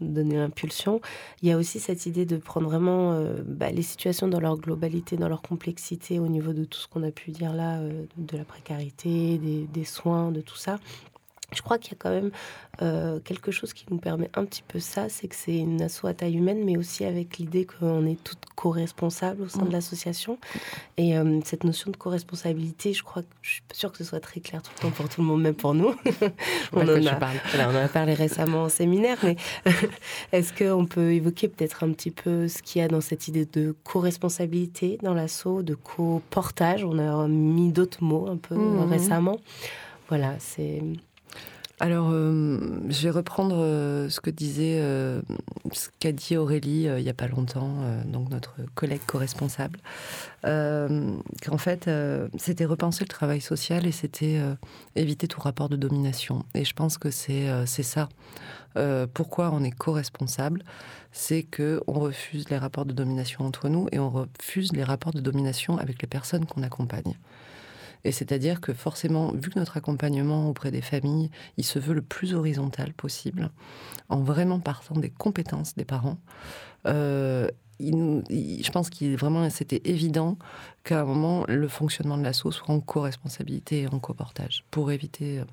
donner 0.00 0.36
l'impulsion. 0.36 1.02
Il 1.42 1.50
y 1.50 1.52
a 1.52 1.58
aussi 1.58 1.78
cette 1.78 2.06
idée 2.06 2.24
de 2.24 2.38
prendre 2.38 2.70
vraiment 2.70 3.12
euh, 3.12 3.42
bah, 3.44 3.70
les 3.70 3.82
situations 3.82 4.26
dans 4.26 4.40
leur 4.40 4.56
globalité, 4.56 5.18
dans 5.18 5.28
leur 5.28 5.42
complexité, 5.42 6.18
au 6.18 6.28
niveau 6.28 6.54
de 6.54 6.64
tout 6.64 6.78
ce 6.78 6.88
qu'on 6.88 7.02
a 7.02 7.10
pu 7.10 7.32
dire 7.32 7.52
là, 7.52 7.82
de 8.16 8.36
la 8.38 8.44
précarité, 8.44 9.36
des, 9.36 9.66
des 9.66 9.84
soins, 9.84 10.32
de 10.32 10.40
tout 10.40 10.56
ça, 10.56 10.78
je 11.52 11.62
crois 11.62 11.78
qu'il 11.78 11.92
y 11.92 11.94
a 11.94 11.98
quand 11.98 12.10
même 12.10 12.30
euh, 12.82 13.18
quelque 13.20 13.50
chose 13.50 13.72
qui 13.72 13.84
nous 13.90 13.98
permet 13.98 14.30
un 14.34 14.44
petit 14.44 14.62
peu 14.66 14.78
ça, 14.78 15.08
c'est 15.08 15.28
que 15.28 15.34
c'est 15.34 15.56
une 15.56 15.82
asso 15.82 16.04
à 16.04 16.14
taille 16.14 16.36
humaine, 16.36 16.64
mais 16.64 16.76
aussi 16.76 17.04
avec 17.04 17.38
l'idée 17.38 17.66
qu'on 17.66 18.06
est 18.06 18.22
toutes 18.22 18.44
co-responsables 18.54 19.42
au 19.42 19.48
sein 19.48 19.62
de 19.62 19.68
mmh. 19.68 19.72
l'association. 19.72 20.38
Et 20.96 21.18
euh, 21.18 21.40
cette 21.44 21.64
notion 21.64 21.90
de 21.90 21.96
co-responsabilité, 21.96 22.92
je 22.92 23.02
crois 23.02 23.22
que 23.22 23.28
je 23.42 23.50
suis 23.50 23.62
pas 23.62 23.74
sûre 23.74 23.92
que 23.92 23.98
ce 23.98 24.04
soit 24.04 24.20
très 24.20 24.40
clair 24.40 24.62
tout 24.62 24.70
le 24.76 24.82
temps 24.82 24.90
pour 24.90 25.08
tout 25.08 25.20
le 25.20 25.26
monde, 25.26 25.42
même 25.42 25.54
pour 25.54 25.74
nous. 25.74 25.88
on, 26.72 26.80
en 26.80 26.88
a, 26.88 27.18
on 27.56 27.70
en 27.70 27.74
a 27.74 27.88
parlé 27.88 28.14
récemment 28.14 28.64
en 28.64 28.68
séminaire, 28.68 29.18
mais 29.22 29.36
est-ce 30.32 30.52
qu'on 30.52 30.86
peut 30.86 31.12
évoquer 31.12 31.48
peut-être 31.48 31.84
un 31.84 31.92
petit 31.92 32.10
peu 32.10 32.48
ce 32.48 32.62
qu'il 32.62 32.80
y 32.80 32.84
a 32.84 32.88
dans 32.88 33.00
cette 33.00 33.28
idée 33.28 33.44
de 33.44 33.74
co-responsabilité 33.84 34.98
dans 35.02 35.14
l'asso, 35.14 35.62
de 35.62 35.74
co-portage? 35.74 36.84
On 36.84 36.98
a 36.98 37.28
mis 37.28 37.72
d'autres 37.72 38.02
mots 38.02 38.28
un 38.28 38.36
peu 38.36 38.54
mmh. 38.54 38.90
récemment. 38.90 39.38
Voilà, 40.08 40.34
c'est 40.38 40.82
alors, 41.82 42.10
euh, 42.12 42.58
je 42.90 43.04
vais 43.04 43.10
reprendre 43.10 43.56
euh, 43.58 44.10
ce 44.10 44.20
que 44.20 44.28
disait, 44.28 44.80
euh, 44.82 45.22
ce 45.72 45.88
qu'a 45.98 46.12
dit 46.12 46.36
Aurélie 46.36 46.82
il 46.82 47.02
n'y 47.02 47.08
a 47.08 47.14
pas 47.14 47.26
longtemps, 47.26 47.70
donc 48.04 48.28
notre 48.28 48.56
collègue 48.74 49.00
co-responsable, 49.06 49.78
qu'en 50.42 51.58
fait, 51.58 51.88
c'était 52.36 52.66
repenser 52.66 53.04
le 53.04 53.08
travail 53.08 53.40
social 53.40 53.86
et 53.86 53.92
c'était 53.92 54.40
éviter 54.94 55.26
tout 55.26 55.40
rapport 55.40 55.70
de 55.70 55.76
domination. 55.76 56.44
Et 56.54 56.66
je 56.66 56.74
pense 56.74 56.98
que 56.98 57.10
c'est 57.10 57.66
ça. 57.66 58.08
pourquoi 59.14 59.50
on 59.52 59.64
est 59.64 59.70
co-responsable 59.70 60.62
C'est 61.12 61.44
que 61.44 61.82
on 61.86 61.94
refuse 61.94 62.50
les 62.50 62.58
rapports 62.58 62.84
de 62.84 62.92
domination 62.92 63.46
entre 63.46 63.68
nous 63.70 63.88
et 63.90 63.98
on 63.98 64.10
refuse 64.10 64.72
les 64.72 64.84
rapports 64.84 65.14
de 65.14 65.20
domination 65.20 65.78
avec 65.78 66.02
les 66.02 66.08
personnes 66.08 66.44
qu'on 66.44 66.62
accompagne. 66.62 67.16
Et 68.04 68.12
c'est-à-dire 68.12 68.60
que 68.60 68.72
forcément, 68.72 69.32
vu 69.32 69.50
que 69.50 69.58
notre 69.58 69.76
accompagnement 69.76 70.48
auprès 70.48 70.70
des 70.70 70.80
familles, 70.80 71.30
il 71.56 71.64
se 71.64 71.78
veut 71.78 71.94
le 71.94 72.02
plus 72.02 72.34
horizontal 72.34 72.92
possible, 72.92 73.50
en 74.08 74.20
vraiment 74.20 74.60
partant 74.60 74.96
des 74.96 75.10
compétences 75.10 75.74
des 75.74 75.84
parents, 75.84 76.18
euh, 76.86 77.48
je 77.80 78.70
pense 78.70 78.90
qu'il 78.90 79.16
vraiment 79.16 79.48
c'était 79.48 79.80
évident 79.84 80.36
qu'à 80.84 81.00
un 81.00 81.04
moment 81.04 81.44
le 81.48 81.66
fonctionnement 81.68 82.18
de 82.18 82.22
l'assaut 82.22 82.52
soit 82.52 82.74
en 82.74 82.80
co-responsabilité 82.80 83.82
et 83.82 83.86
en 83.88 83.98
co-portage 83.98 84.64
pour 84.70 84.92
éviter 84.92 85.38
euh, 85.38 85.44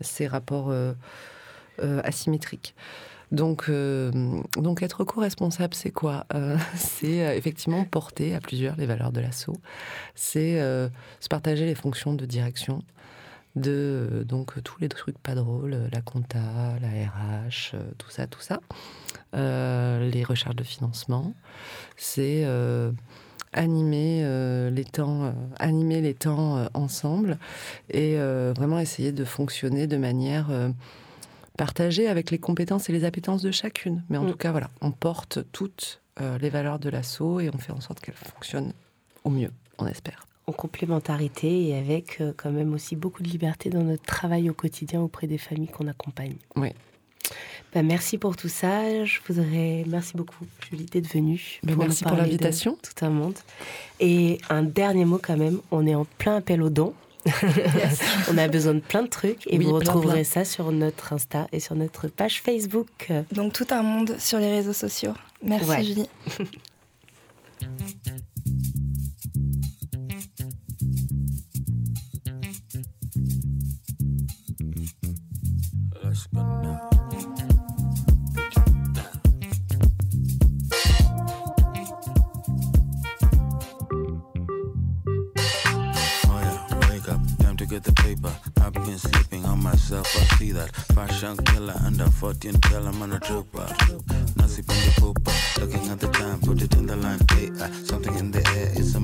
ces 0.00 0.26
rapports 0.26 0.70
euh, 0.70 0.94
asymétriques. 1.78 2.74
Donc, 3.30 3.66
euh, 3.68 4.10
donc 4.56 4.82
être 4.82 5.04
co-responsable, 5.04 5.74
c'est 5.74 5.90
quoi 5.90 6.26
euh, 6.34 6.56
C'est 6.74 7.26
euh, 7.26 7.36
effectivement 7.36 7.84
porter 7.84 8.34
à 8.34 8.40
plusieurs 8.40 8.76
les 8.76 8.86
valeurs 8.86 9.12
de 9.12 9.20
l'assaut. 9.20 9.56
C'est 10.14 10.58
se 10.58 11.28
partager 11.28 11.66
les 11.66 11.74
fonctions 11.74 12.14
de 12.14 12.24
direction 12.24 12.82
de 13.56 14.24
donc 14.26 14.62
tous 14.62 14.78
les 14.80 14.88
trucs 14.88 15.18
pas 15.18 15.34
drôles, 15.34 15.76
la 15.92 16.00
compta, 16.00 16.38
la 16.80 16.88
RH, 16.88 17.76
tout 17.98 18.10
ça, 18.10 18.26
tout 18.26 18.40
ça, 18.40 18.60
les 19.32 20.24
recherches 20.24 20.56
de 20.56 20.64
financement. 20.64 21.34
C'est 21.96 22.46
animer 23.52 24.70
les 24.70 24.84
temps, 24.84 25.32
animer 25.58 26.00
les 26.00 26.14
temps 26.14 26.68
ensemble 26.74 27.38
et 27.90 28.16
vraiment 28.16 28.78
essayer 28.78 29.12
de 29.12 29.24
fonctionner 29.24 29.86
de 29.86 29.96
manière 29.96 30.50
partager 31.58 32.08
avec 32.08 32.30
les 32.30 32.38
compétences 32.38 32.88
et 32.88 32.92
les 32.92 33.04
appétences 33.04 33.42
de 33.42 33.50
chacune. 33.50 34.02
Mais 34.08 34.16
en 34.16 34.24
mm. 34.24 34.30
tout 34.30 34.36
cas, 34.38 34.52
voilà, 34.52 34.70
on 34.80 34.92
porte 34.92 35.40
toutes 35.52 36.00
euh, 36.20 36.38
les 36.38 36.48
valeurs 36.48 36.78
de 36.78 36.88
l'assaut 36.88 37.40
et 37.40 37.50
on 37.52 37.58
fait 37.58 37.72
en 37.72 37.80
sorte 37.80 38.00
qu'elles 38.00 38.14
fonctionnent 38.14 38.72
au 39.24 39.30
mieux, 39.30 39.50
on 39.78 39.86
espère. 39.86 40.26
En 40.46 40.52
complémentarité 40.52 41.68
et 41.68 41.76
avec 41.76 42.22
euh, 42.22 42.32
quand 42.34 42.50
même 42.50 42.72
aussi 42.72 42.96
beaucoup 42.96 43.22
de 43.22 43.28
liberté 43.28 43.68
dans 43.68 43.82
notre 43.82 44.04
travail 44.04 44.48
au 44.48 44.54
quotidien 44.54 45.02
auprès 45.02 45.26
des 45.26 45.36
familles 45.36 45.68
qu'on 45.68 45.88
accompagne. 45.88 46.36
Oui. 46.56 46.70
Ben, 47.74 47.84
merci 47.84 48.16
pour 48.16 48.36
tout 48.36 48.48
ça. 48.48 49.04
Je 49.04 49.18
voudrais 49.26 49.84
merci 49.86 50.16
beaucoup 50.16 50.46
Julie 50.70 50.86
d'être 50.86 51.12
venue. 51.12 51.58
Ben, 51.64 51.76
merci 51.76 52.04
pour 52.04 52.16
l'invitation. 52.16 52.78
Tout 52.82 53.04
un 53.04 53.10
monde. 53.10 53.34
Et 54.00 54.38
un 54.48 54.62
dernier 54.62 55.04
mot 55.04 55.20
quand 55.22 55.36
même. 55.36 55.60
On 55.70 55.86
est 55.86 55.94
en 55.94 56.06
plein 56.06 56.36
appel 56.36 56.62
aux 56.62 56.70
dons. 56.70 56.94
on 58.30 58.38
a 58.38 58.48
besoin 58.48 58.74
de 58.74 58.80
plein 58.80 59.02
de 59.02 59.08
trucs 59.08 59.46
et 59.46 59.58
vous 59.58 59.72
retrouverez 59.74 60.24
ça 60.24 60.44
sur 60.44 60.70
notre 60.72 61.12
Insta 61.12 61.46
et 61.52 61.60
sur 61.60 61.74
notre 61.74 62.08
page 62.08 62.40
Facebook. 62.40 63.12
Donc 63.32 63.52
tout 63.52 63.66
un 63.70 63.82
monde 63.82 64.16
sur 64.18 64.38
les 64.38 64.50
réseaux 64.50 64.72
sociaux. 64.72 65.14
Merci 65.42 65.84
Julie. 65.84 66.08
been 88.88 88.98
sleeping 88.98 89.44
on 89.44 89.62
myself, 89.62 90.06
I 90.16 90.36
see 90.36 90.52
that. 90.52 90.70
Fashion 90.94 91.36
killer 91.48 91.74
under 91.84 92.06
14, 92.06 92.54
tell 92.54 92.86
I'm 92.86 93.02
on 93.02 93.12
a 93.12 93.20
trooper. 93.20 93.66
Nasi 94.36 94.62
the 94.62 94.92
pooper, 95.00 95.60
looking 95.60 95.88
at 95.90 96.00
the 96.00 96.08
time, 96.08 96.40
put 96.40 96.62
it 96.62 96.74
in 96.74 96.86
the 96.86 96.96
line. 96.96 97.20
Hey, 97.32 97.50
uh, 97.60 97.70
something 97.84 98.14
in 98.14 98.30
the 98.30 98.38
air 98.56 98.68
it's 98.72 98.80
is 98.80 98.96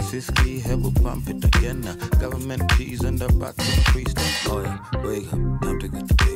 Siski, 0.00 0.60
head 0.62 0.80
will 0.80 0.92
pump 0.92 1.28
it 1.28 1.44
again. 1.44 1.82
Government 2.20 2.70
cheese 2.76 3.02
and 3.02 3.18
the 3.18 3.28
to 3.32 3.58
increase. 3.58 4.14
Oh 4.48 4.62
yeah, 4.62 4.78
wake 5.02 5.32
up, 5.32 5.60
time 5.62 5.80
to 5.80 5.88
get 5.88 6.06
the 6.06 6.35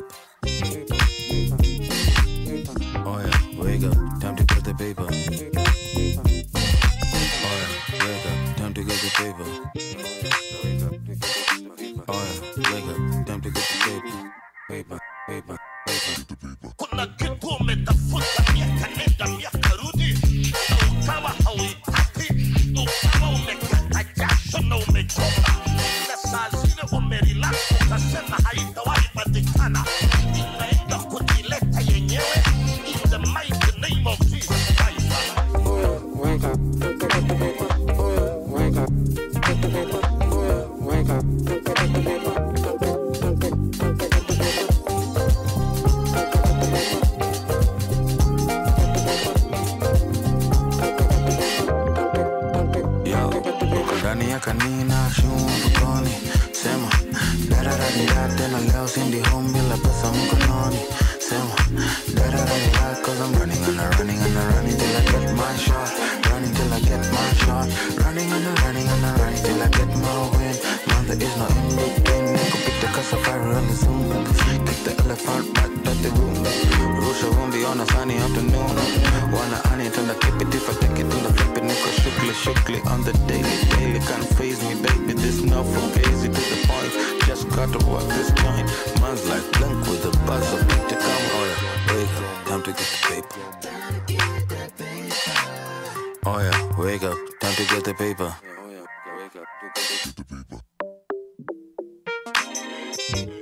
pita 73.10 73.22
kasafari 73.22 73.56
on 73.56 73.66
the 73.66 73.74
zoom 73.74 74.24
kick 74.66 74.78
the 74.84 74.92
elephant 75.04 75.54
back 75.54 75.70
to 75.84 75.92
the 76.02 76.10
room 76.10 76.60
rusha 77.00 77.28
vumbi 77.34 77.64
on 77.68 77.80
a 77.80 77.86
sunny 77.86 78.16
afternoon. 78.16 78.76
Wanna 79.32 79.58
honey 79.68 79.86
and 79.86 80.10
I 80.10 80.14
keep 80.14 80.40
it 80.42 80.54
if 80.54 80.68
I 80.68 80.72
take 80.80 80.98
it 81.00 81.12
and 81.14 81.26
I 81.26 81.32
flip 81.32 81.56
it 81.58 81.64
niko 81.64 81.90
shukli 82.00 82.34
shukli. 82.42 82.78
On 82.86 83.02
the 83.04 83.12
daily 83.26 83.56
daily 83.74 84.00
can't 84.00 84.26
phase 84.36 84.62
me 84.62 84.74
baby. 84.82 85.12
This 85.14 85.42
not 85.42 85.66
for 85.66 85.86
gazy 85.98 86.28
to 86.36 86.42
the 86.50 86.58
point. 86.68 86.92
Just 87.26 87.48
gotta 87.50 87.80
work 87.86 88.06
this 88.08 88.30
joint 88.32 88.66
man's 89.00 89.24
like 89.28 89.46
blank 89.54 89.86
with 89.88 90.10
a 90.10 90.12
buzz 90.26 90.52
of 90.54 90.60
beat 90.68 90.88
to 90.90 90.96
come. 91.04 91.24
Oh 91.36 91.44
yeah. 91.50 91.94
Wake 91.94 92.14
up 92.26 92.46
time 92.46 92.62
to 92.62 92.72
get 92.78 92.88
the 92.92 92.98
paper. 93.08 93.40
Oh 96.26 96.38
yeah. 96.46 96.58
Wake 96.78 97.02
up 97.02 97.18
time 97.40 97.54
to 97.54 97.64
get 97.74 97.84
the 97.84 97.94
paper 97.94 98.30
Vous 103.12 103.39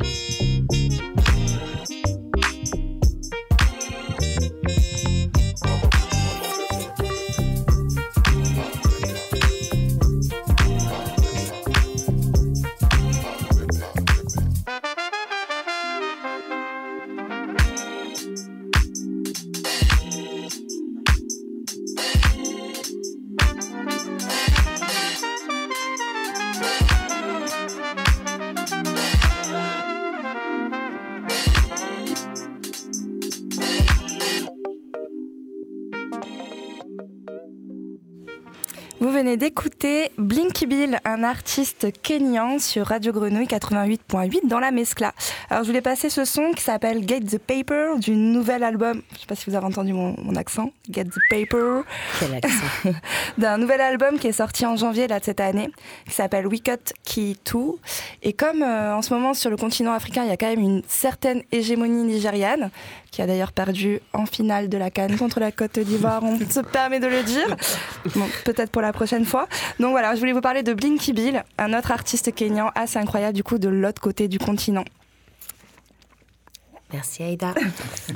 un 41.09 41.25
artiste 41.25 41.91
kényan 42.03 42.59
sur 42.59 42.87
Radio 42.87 43.13
Grenouille 43.13 43.47
88.8 43.47 44.47
dans 44.47 44.61
la 44.61 44.71
Mescla. 44.71 45.15
Alors 45.49 45.65
je 45.65 45.69
voulais 45.69 45.81
passer 45.81 46.11
ce 46.11 46.27
son 46.27 46.53
qui 46.53 46.63
s'appelle 46.63 47.09
Get 47.09 47.21
the 47.21 47.39
Paper 47.39 47.99
du 47.99 48.15
nouvel 48.15 48.63
album. 48.63 49.01
Je 49.15 49.21
sais 49.21 49.27
pas 49.27 49.35
si 49.35 49.49
vous 49.49 49.57
avez 49.57 49.65
entendu 49.65 49.95
mon, 49.95 50.15
mon 50.23 50.37
accent. 50.37 50.71
Get 50.91 51.05
the 51.05 51.21
Paper. 51.31 51.81
Quel 52.21 52.35
accent. 52.35 52.93
d'un 53.39 53.57
nouvel 53.57 53.81
album 53.81 54.19
qui 54.19 54.27
est 54.27 54.33
sorti 54.33 54.67
en 54.67 54.77
janvier 54.77 55.09
là, 55.09 55.19
de 55.19 55.25
cette 55.25 55.41
année, 55.41 55.71
qui 56.07 56.15
s'appelle 56.15 56.47
We 56.47 56.61
Cut 56.63 56.93
Key 57.05 57.37
2. 57.51 57.59
Et 58.23 58.35
comme 58.35 58.63
euh, 58.63 58.95
en 58.95 59.01
ce 59.01 59.15
moment 59.15 59.33
sur 59.33 59.49
le 59.49 59.57
continent 59.57 59.93
africain, 59.93 60.25
il 60.25 60.29
y 60.29 60.33
a 60.33 60.37
quand 60.37 60.51
même 60.51 60.61
une 60.61 60.83
certaine 60.89 61.43
hégémonie 61.53 62.05
nigériane, 62.05 62.71
qui 63.11 63.23
a 63.23 63.27
d'ailleurs 63.27 63.53
perdu 63.53 64.01
en 64.13 64.27
finale 64.27 64.69
de 64.69 64.77
la 64.79 64.91
Cannes 64.91 65.17
contre 65.17 65.41
la 65.41 65.51
Côte 65.53 65.79
d'Ivoire, 65.79 66.23
on 66.23 66.39
se 66.39 66.61
permet 66.61 67.01
de 67.01 67.07
le 67.07 67.23
dire. 67.23 67.57
Bon, 68.15 68.27
peut-être 68.45 68.71
pour 68.71 68.83
la 68.83 68.93
prochaine 68.93 69.25
fois. 69.25 69.49
Donc 69.81 69.91
voilà, 69.91 70.15
je 70.15 70.21
voulais 70.21 70.33
vous 70.33 70.41
parler 70.41 70.63
de 70.63 70.75
Blinky 70.75 71.13
Bill, 71.13 71.43
un 71.59 71.77
autre 71.77 71.91
artiste 71.91 72.35
kényan 72.35 72.71
assez 72.75 72.99
incroyable 72.99 73.35
du 73.35 73.43
coup 73.43 73.59
de 73.59 73.69
l'autre 73.69 74.01
côté 74.01 74.29
du 74.29 74.39
continent. 74.39 74.85
Merci 76.93 77.23
Aïda. 77.23 77.53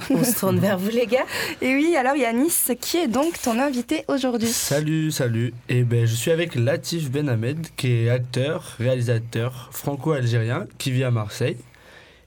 On 0.08 0.24
se 0.24 0.38
tourne 0.38 0.58
vers 0.58 0.78
vous 0.78 0.88
les 0.88 1.06
gars. 1.06 1.26
Et 1.60 1.74
oui, 1.74 1.94
alors 1.94 2.16
Yanis, 2.16 2.74
qui 2.80 2.96
est 2.96 3.06
donc 3.06 3.40
ton 3.42 3.58
invité 3.58 4.04
aujourd'hui? 4.08 4.48
Salut, 4.48 5.10
salut. 5.10 5.52
Et 5.68 5.82
ben, 5.82 6.06
je 6.06 6.14
suis 6.14 6.30
avec 6.30 6.54
Latif 6.54 7.10
Benhamed, 7.10 7.66
qui 7.76 7.92
est 7.92 8.08
acteur, 8.08 8.76
réalisateur 8.78 9.68
franco-algérien, 9.72 10.66
qui 10.78 10.90
vit 10.90 11.04
à 11.04 11.10
Marseille. 11.10 11.58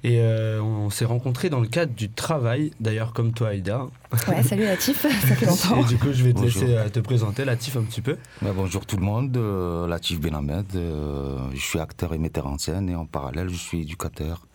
Et 0.06 0.20
euh, 0.22 0.62
on 0.62 0.92
s'est 0.92 1.04
rencontrés 1.04 1.50
dans 1.50 1.60
le 1.60 1.66
cadre 1.68 1.92
du 1.96 2.12
travail, 2.12 2.70
d'ailleurs 2.80 3.12
comme 3.12 3.34
toi 3.34 3.48
Aïda. 3.48 3.88
Ouais, 4.28 4.44
salut 4.44 4.66
Latif, 4.66 5.02
ça 5.02 5.10
fait 5.10 5.46
longtemps. 5.48 5.82
Et 5.82 5.86
du 5.86 5.98
coup, 5.98 6.14
je 6.14 6.24
vais 6.24 6.32
te 6.32 6.38
Bonjour. 6.42 6.62
laisser 6.62 6.78
euh, 6.78 6.90
te 6.90 7.00
présenter 7.00 7.44
Latif 7.44 7.76
un 7.76 7.82
petit 7.82 8.02
peu. 8.02 8.16
Ouais, 8.44 8.52
bonjour 8.56 8.86
tout 8.86 8.98
le 8.98 9.02
monde, 9.04 9.36
euh, 9.36 9.88
Latif 9.88 10.20
Benhamed. 10.20 10.68
je 10.74 11.60
suis 11.60 11.80
acteur 11.80 12.14
et 12.14 12.20
metteur 12.20 12.46
en 12.46 12.60
scène 12.60 12.88
et 12.88 12.96
en 12.96 13.08
parallèle, 13.08 13.50
je 13.50 13.56
suis 13.58 13.82
éducateur 13.82 14.46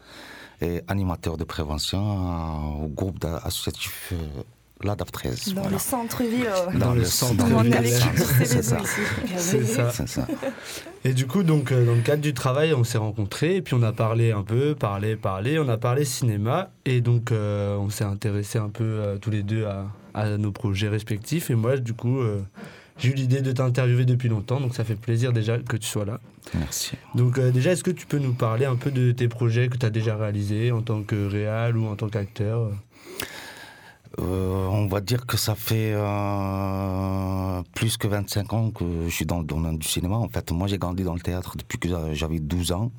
et 0.60 0.82
animateur 0.86 1.36
de 1.36 1.42
prévention 1.42 2.84
au 2.84 2.86
groupe 2.86 3.24
associatif 3.42 4.12
euh, 4.84 4.86
l'ADAP 4.86 5.10
13. 5.12 5.54
Dans 5.54 5.62
voilà. 5.62 5.70
le 5.70 5.78
centre-ville. 5.78 6.50
Dans 6.78 6.92
le 6.94 7.04
centre 7.04 7.44
on 7.50 7.62
ville. 7.62 7.72
est 7.72 7.76
avec 7.76 7.92
C'est 8.44 8.62
ça. 8.62 8.78
C'est 9.36 9.64
ça. 9.64 9.90
C'est 9.90 10.08
ça. 10.08 10.26
Et 11.04 11.14
du 11.14 11.26
coup, 11.26 11.42
donc, 11.42 11.72
euh, 11.72 11.86
dans 11.86 11.94
le 11.94 12.02
cadre 12.02 12.22
du 12.22 12.34
travail, 12.34 12.74
on 12.74 12.84
s'est 12.84 12.98
rencontrés 12.98 13.56
et 13.56 13.62
puis 13.62 13.74
on 13.74 13.82
a 13.82 13.92
parlé 13.92 14.32
un 14.32 14.42
peu, 14.42 14.74
parlé, 14.74 15.16
parlé. 15.16 15.58
On 15.58 15.68
a 15.68 15.78
parlé 15.78 16.04
cinéma 16.04 16.70
et 16.84 17.00
donc 17.00 17.32
euh, 17.32 17.76
on 17.76 17.88
s'est 17.90 18.04
intéressé 18.04 18.58
un 18.58 18.68
peu 18.68 18.84
euh, 18.84 19.16
tous 19.16 19.30
les 19.30 19.42
deux 19.42 19.64
à, 19.64 19.86
à 20.14 20.36
nos 20.36 20.52
projets 20.52 20.88
respectifs. 20.88 21.50
Et 21.50 21.54
moi, 21.54 21.78
du 21.78 21.94
coup, 21.94 22.20
euh, 22.20 22.40
j'ai 22.98 23.10
eu 23.10 23.14
l'idée 23.14 23.40
de 23.40 23.50
t'interviewer 23.52 24.04
depuis 24.04 24.28
longtemps, 24.28 24.60
donc 24.60 24.74
ça 24.74 24.84
fait 24.84 24.94
plaisir 24.94 25.32
déjà 25.32 25.58
que 25.58 25.76
tu 25.78 25.86
sois 25.88 26.04
là. 26.04 26.20
Merci. 26.54 26.92
Donc 27.14 27.38
euh, 27.38 27.50
déjà, 27.50 27.72
est-ce 27.72 27.84
que 27.84 27.90
tu 27.90 28.06
peux 28.06 28.18
nous 28.18 28.34
parler 28.34 28.66
un 28.66 28.76
peu 28.76 28.90
de 28.90 29.10
tes 29.12 29.28
projets 29.28 29.68
que 29.68 29.78
tu 29.78 29.86
as 29.86 29.90
déjà 29.90 30.16
réalisés 30.16 30.70
en 30.70 30.82
tant 30.82 31.02
que 31.02 31.26
réal 31.26 31.78
ou 31.78 31.86
en 31.86 31.96
tant 31.96 32.08
qu'acteur? 32.08 32.70
Euh, 34.18 34.66
on 34.66 34.86
va 34.88 35.00
dire 35.00 35.24
que 35.24 35.36
ça 35.36 35.54
fait 35.54 35.92
euh, 35.94 37.62
plus 37.74 37.96
que 37.96 38.08
25 38.08 38.52
ans 38.52 38.70
que 38.70 38.84
je 39.06 39.14
suis 39.14 39.26
dans 39.26 39.38
le 39.38 39.44
domaine 39.44 39.78
du 39.78 39.86
cinéma. 39.86 40.16
En 40.16 40.28
fait, 40.28 40.50
moi, 40.52 40.66
j'ai 40.66 40.78
grandi 40.78 41.04
dans 41.04 41.14
le 41.14 41.20
théâtre 41.20 41.56
depuis 41.56 41.78
que 41.78 41.88
j'avais 42.14 42.40
12 42.40 42.72
ans. 42.72 42.90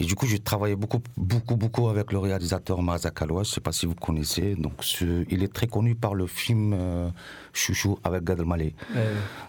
Et 0.00 0.04
du 0.04 0.14
coup, 0.14 0.26
j'ai 0.26 0.38
travaillé 0.38 0.76
beaucoup, 0.76 1.00
beaucoup, 1.16 1.56
beaucoup 1.56 1.88
avec 1.88 2.12
le 2.12 2.18
réalisateur 2.20 2.80
Marza 2.82 3.10
Kaloua. 3.10 3.42
Je 3.42 3.48
ne 3.50 3.54
sais 3.54 3.60
pas 3.60 3.72
si 3.72 3.84
vous 3.84 3.96
connaissez. 3.96 4.54
Donc, 4.54 4.74
ce- 4.80 5.24
il 5.28 5.42
est 5.42 5.52
très 5.52 5.66
connu 5.66 5.96
par 5.96 6.14
le 6.14 6.28
film 6.28 6.72
euh, 6.72 7.08
Chouchou 7.52 7.98
avec 8.04 8.22
Gad 8.22 8.38
Elmaleh. 8.38 8.74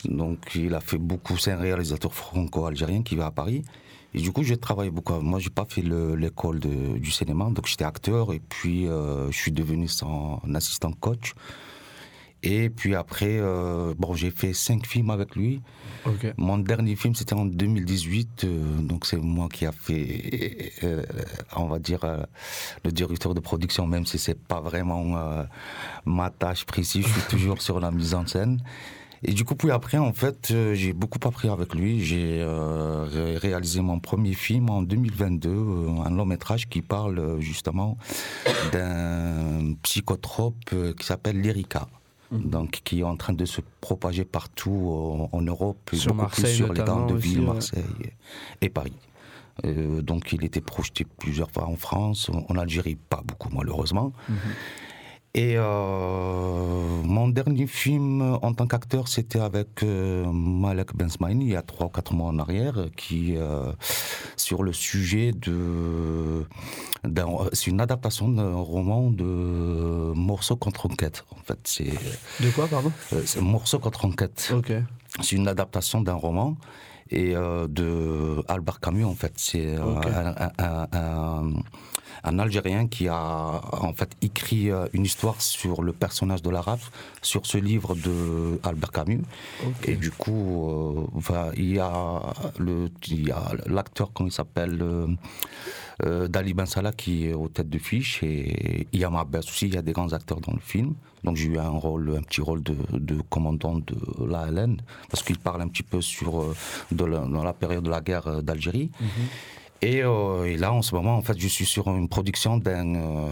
Donc, 0.06 0.40
il 0.56 0.74
a 0.74 0.80
fait 0.80 0.98
beaucoup. 0.98 1.38
C'est 1.38 1.52
un 1.52 1.58
réalisateur 1.60 2.12
franco-algérien 2.16 3.04
qui 3.04 3.16
vit 3.16 3.22
à 3.22 3.30
Paris. 3.30 3.64
Et 4.14 4.22
du 4.22 4.32
coup, 4.32 4.44
j'ai 4.44 4.58
travaillé 4.58 4.90
beaucoup. 4.90 5.14
Moi, 5.20 5.40
j'ai 5.40 5.52
pas 5.52 5.66
fait 5.70 5.82
le- 5.84 6.16
l'école 6.16 6.60
du 6.60 7.12
cinéma, 7.12 7.46
donc 7.52 7.68
j'étais 7.68 7.86
acteur. 7.86 8.34
Et 8.34 8.40
puis, 8.40 8.88
euh, 8.88 9.30
je 9.32 9.38
suis 9.38 9.52
devenu 9.52 9.88
son 9.88 10.40
assistant 10.56 10.92
coach. 10.94 11.34
Et 12.42 12.70
puis 12.70 12.96
après, 12.96 13.38
euh, 13.38 13.94
bon, 13.98 14.14
j'ai 14.16 14.32
fait 14.32 14.54
cinq 14.54 14.88
films 14.88 15.10
avec 15.10 15.36
lui. 15.36 15.62
Mon 16.38 16.58
dernier 16.58 16.96
film, 16.96 17.14
c'était 17.14 17.34
en 17.34 17.44
2018. 17.46 18.46
euh, 18.46 18.78
donc, 18.82 19.06
c'est 19.06 19.18
moi 19.18 19.50
qui 19.50 19.66
a 19.66 19.74
fait, 19.74 20.72
euh, 20.84 21.04
on 21.58 21.66
va 21.68 21.80
dire, 21.80 22.00
le 22.86 22.92
directeur 22.94 23.34
de 23.36 23.42
production, 23.42 23.86
même 23.88 24.06
si 24.06 24.18
c'est 24.18 24.40
pas 24.40 24.62
vraiment 24.62 25.46
ma 26.06 26.30
tâche 26.30 26.64
précise. 26.66 27.06
Je 27.06 27.12
suis 27.12 27.30
toujours 27.30 27.62
sur 27.62 27.80
la 27.82 27.92
mise 27.92 28.14
en 28.14 28.26
scène. 28.26 28.62
Et 29.24 29.34
du 29.34 29.44
coup, 29.44 29.56
puis 29.56 29.70
après, 29.72 29.98
en 29.98 30.14
fait, 30.14 30.50
euh, 30.52 30.74
j'ai 30.74 30.94
beaucoup 30.94 31.20
appris 31.28 31.50
avec 31.50 31.74
lui. 31.76 32.00
J'ai 32.04 32.40
euh, 32.42 33.04
ré- 33.04 33.38
réalisé 33.38 33.82
mon 33.82 34.00
premier 34.00 34.34
film 34.34 34.70
en 34.70 34.82
2022, 34.82 35.50
euh, 35.50 35.90
un 36.06 36.10
long 36.10 36.26
métrage 36.26 36.70
qui 36.70 36.82
parle 36.82 37.38
justement 37.40 37.98
d'un 38.72 39.74
psychotrope 39.84 40.56
qui 40.98 41.06
s'appelle 41.06 41.42
l'Erica. 41.42 41.88
Donc, 42.32 42.82
qui 42.84 43.00
est 43.00 43.04
en 43.04 43.16
train 43.18 43.34
de 43.34 43.44
se 43.44 43.60
propager 43.82 44.24
partout 44.24 45.28
en 45.32 45.42
Europe, 45.42 45.90
Sur 45.94 46.14
beaucoup 46.14 46.30
plus 46.30 46.42
Marseille 46.44 46.56
sur 46.56 46.68
les 46.74 46.84
grandes 46.84 47.18
villes, 47.18 47.40
ouais. 47.40 47.46
Marseille 47.48 47.84
et 48.62 48.70
Paris. 48.70 48.94
Euh, 49.66 50.04
donc, 50.04 50.32
il 50.32 50.46
était 50.46 50.62
projeté 50.62 51.06
plusieurs 51.18 51.50
fois 51.50 51.66
en 51.68 51.76
France, 51.76 52.30
en 52.48 52.56
Algérie, 52.56 52.96
pas 52.96 53.22
beaucoup 53.26 53.50
malheureusement. 53.52 54.14
Et 55.36 55.54
euh, 55.58 57.02
mon 57.04 57.28
dernier 57.28 57.68
film 57.68 58.22
en 58.42 58.52
tant 58.54 58.66
qu'acteur, 58.66 59.08
c'était 59.08 59.40
avec 59.40 59.84
euh, 59.84 60.26
Malek 60.32 60.96
Bensmaini, 60.96 61.46
il 61.46 61.52
y 61.52 61.56
a 61.56 61.62
3 61.62 61.86
ou 61.86 61.90
4 61.90 62.14
mois 62.14 62.30
en 62.30 62.40
arrière, 62.40 62.88
qui 62.98 63.38
euh, 63.38 63.72
sur 64.38 64.64
le 64.64 64.74
sujet 64.74 65.32
de. 65.32 66.46
C'est 67.54 67.68
une 67.68 67.80
adaptation 67.80 68.28
d'un 68.30 68.56
roman 68.56 69.12
de 69.12 69.24
Morceau 70.16 70.56
contre 70.56 70.88
enquête. 70.88 71.24
En 71.32 71.44
fait, 71.44 71.60
c'est. 71.64 71.92
De 72.44 72.50
quoi, 72.50 72.68
pardon? 72.68 72.92
euh, 73.14 73.22
Morceau 73.40 73.78
contre 73.78 74.06
enquête. 74.06 74.52
Ok. 74.56 74.72
C'est 75.22 75.36
une 75.36 75.48
adaptation 75.48 76.02
d'un 76.02 76.14
roman 76.16 76.58
et 77.12 77.34
de 77.34 78.44
Albert 78.48 78.80
Camus 78.80 79.06
en 79.06 79.16
fait. 79.16 79.34
C'est 79.38 79.78
Ok. 79.80 80.06
un, 80.08 80.50
un- 80.60 80.88
un- 80.92 81.54
un 82.24 82.40
Algérien 82.40 82.88
qui 82.88 83.08
a 83.08 83.62
en 83.72 83.94
fait 83.94 84.12
écrit 84.22 84.72
euh, 84.72 84.88
une 84.94 85.06
histoire 85.06 85.42
sur 85.42 85.82
le 85.84 85.94
personnage 85.94 86.42
de 86.42 86.50
l'arabe 86.50 86.80
sur 87.22 87.46
ce 87.46 87.58
livre 87.58 87.96
de 87.96 88.60
Albert 88.64 88.92
Camus. 88.92 89.22
Et 89.86 89.96
du 89.96 90.12
coup, 90.12 90.70
euh, 90.70 91.08
enfin, 91.16 91.52
il 91.56 91.74
y 91.74 91.80
a 91.80 92.22
le, 92.58 92.90
il 93.08 93.28
y 93.28 93.32
a 93.32 93.52
l'acteur 93.66 94.12
comment 94.14 94.30
il 94.30 94.34
s'appelle. 94.34 94.80
euh, 94.82 95.08
euh, 96.06 96.30
Dali 96.30 96.54
Ben 96.54 96.66
Salah 96.66 96.94
qui 96.94 97.26
est 97.28 97.34
aux 97.34 97.50
têtes 97.50 97.70
de 97.70 97.78
fiche 97.78 98.24
et 98.24 98.88
il 98.94 99.00
y 99.02 99.04
a 99.04 99.10
Mabès 99.10 99.40
aussi, 99.46 99.66
il 99.68 99.74
y 99.74 99.78
a 99.78 99.82
des 99.82 99.92
grands 99.92 100.14
acteurs 100.14 100.40
dans 100.40 100.54
le 100.54 100.62
film. 100.62 100.94
Donc 101.26 101.36
j'ai 101.36 101.48
eu 101.50 101.58
un 101.58 101.68
rôle, 101.68 102.16
un 102.18 102.22
petit 102.22 102.40
rôle 102.40 102.64
de, 102.64 102.74
de 102.94 103.20
commandant 103.30 103.76
de 103.80 103.98
l'ALN 104.26 104.78
parce 105.10 105.24
qu'il 105.24 105.38
parle 105.38 105.62
un 105.62 105.68
petit 105.68 105.84
peu 105.84 106.00
sur 106.00 106.56
de 106.94 107.04
la, 107.04 107.20
dans 107.20 107.44
la 107.44 107.52
période 107.52 107.84
de 107.84 107.90
la 107.90 108.00
guerre 108.00 108.42
d'Algérie. 108.42 108.92
Et, 109.82 110.04
euh, 110.04 110.44
et 110.46 110.58
là, 110.58 110.74
en 110.74 110.82
ce 110.82 110.94
moment, 110.94 111.16
en 111.16 111.22
fait, 111.22 111.40
je 111.40 111.48
suis 111.48 111.66
sur 111.66 111.88
une 111.88 112.10
production 112.10 112.58
d'un 112.58 112.96
euh, 112.96 113.30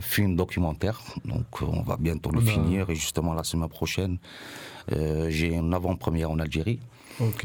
film 0.00 0.36
documentaire. 0.36 1.00
Donc, 1.24 1.46
euh, 1.62 1.66
on 1.72 1.82
va 1.82 1.96
bientôt 1.98 2.30
le 2.30 2.38
a- 2.40 2.42
finir. 2.42 2.90
Et 2.90 2.94
justement, 2.94 3.34
la 3.34 3.42
semaine 3.44 3.68
prochaine, 3.68 4.18
euh, 4.92 5.28
j'ai 5.30 5.48
une 5.54 5.74
avant-première 5.74 6.30
en 6.30 6.38
Algérie 6.38 6.78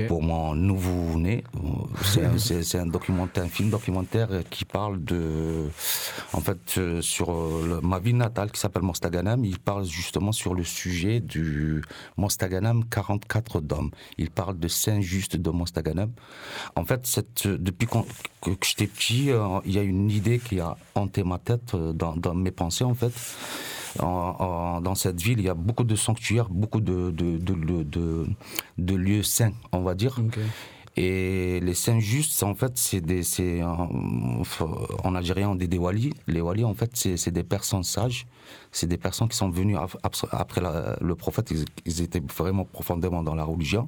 Pour 0.08 0.22
mon 0.22 0.54
nouveau-né. 0.56 1.44
Euh, 1.56 2.38
C'est 2.38 2.78
un, 2.78 2.86
documentaire, 2.86 3.44
un 3.44 3.48
film 3.48 3.70
documentaire 3.70 4.30
qui 4.50 4.66
parle 4.66 5.04
de, 5.04 5.68
en 6.34 6.40
fait, 6.42 6.76
euh, 6.78 7.02
sur 7.02 7.32
euh, 7.32 7.66
le- 7.68 7.82
ma 7.82 8.00
ville 8.00 8.18
natale 8.18 8.52
qui 8.52 8.60
s'appelle 8.60 8.84
Mostaganam. 8.84 9.44
Il 9.46 9.60
parle 9.60 9.86
justement 9.86 10.32
sur 10.32 10.54
le 10.54 10.64
sujet 10.64 11.20
du 11.20 11.82
Mostaganam 12.18 12.86
44 12.86 13.62
d'hommes. 13.62 13.92
Il 14.18 14.30
parle 14.30 14.60
de 14.60 14.68
Saint-Just 14.68 15.38
de 15.38 15.50
Mostaganam. 15.50 16.12
En 16.76 16.86
fait, 16.86 17.06
cette, 17.08 17.46
euh, 17.46 17.58
depuis 17.58 17.88
que, 17.88 17.98
que 18.42 18.52
j'étais 18.66 18.88
petit, 18.88 19.32
euh, 19.32 19.60
il 19.66 19.74
y 19.74 19.80
a 19.80 19.84
une 19.84 20.10
idée 20.12 20.40
qui 20.40 20.60
a 20.60 20.78
hanté 20.96 21.24
ma 21.24 21.40
tête 21.40 21.74
euh, 21.74 21.94
dans, 21.94 22.16
dans 22.16 22.34
mes 22.36 22.52
pensées, 22.52 22.84
en 22.84 22.94
fait. 22.94 23.12
En- 24.00 24.06
en- 24.39 24.82
dans 24.82 24.96
cette 24.96 25.22
ville, 25.22 25.39
il 25.39 25.46
y 25.46 25.50
a 25.50 25.54
beaucoup 25.54 25.84
de 25.84 25.96
sanctuaires, 25.96 26.50
beaucoup 26.50 26.82
de, 26.82 27.12
de, 27.12 27.38
de, 28.78 28.96
lieux 28.96 29.24
saints, 29.24 29.54
on 29.72 29.82
va 29.82 29.94
dire. 29.96 30.20
Et 30.96 31.60
les 31.62 31.74
saints 31.74 32.00
justes, 32.00 32.44
en 32.44 32.54
fait, 32.56 32.74
c'est 32.78 33.02
des, 33.02 33.24
c'est 33.24 33.64
en, 33.64 33.89
en 35.04 35.16
algérien 35.16 35.50
on 35.50 35.56
dit 35.56 35.68
des 35.68 35.78
walis. 35.80 36.14
Les 36.28 36.41
walis, 36.41 36.64
en 36.66 36.74
fait, 36.76 36.91
c'est 36.94 37.18
c'est 37.18 37.32
des 37.32 37.44
personnes 37.44 37.84
sages. 37.84 38.26
C'est 38.72 38.88
des 38.88 38.98
personnes 38.98 39.28
qui 39.30 39.38
sont 39.38 39.50
venues 39.50 39.78
ap- 39.78 39.98
ap- 40.04 40.16
après 40.32 40.62
la- 40.62 40.98
le 41.00 41.16
prophète. 41.16 41.52
Ils, 41.86 42.02
étaient 42.02 42.22
vraiment 42.36 42.66
profondément 42.66 43.22
dans 43.24 43.36
la 43.36 43.44
religion. 43.44 43.88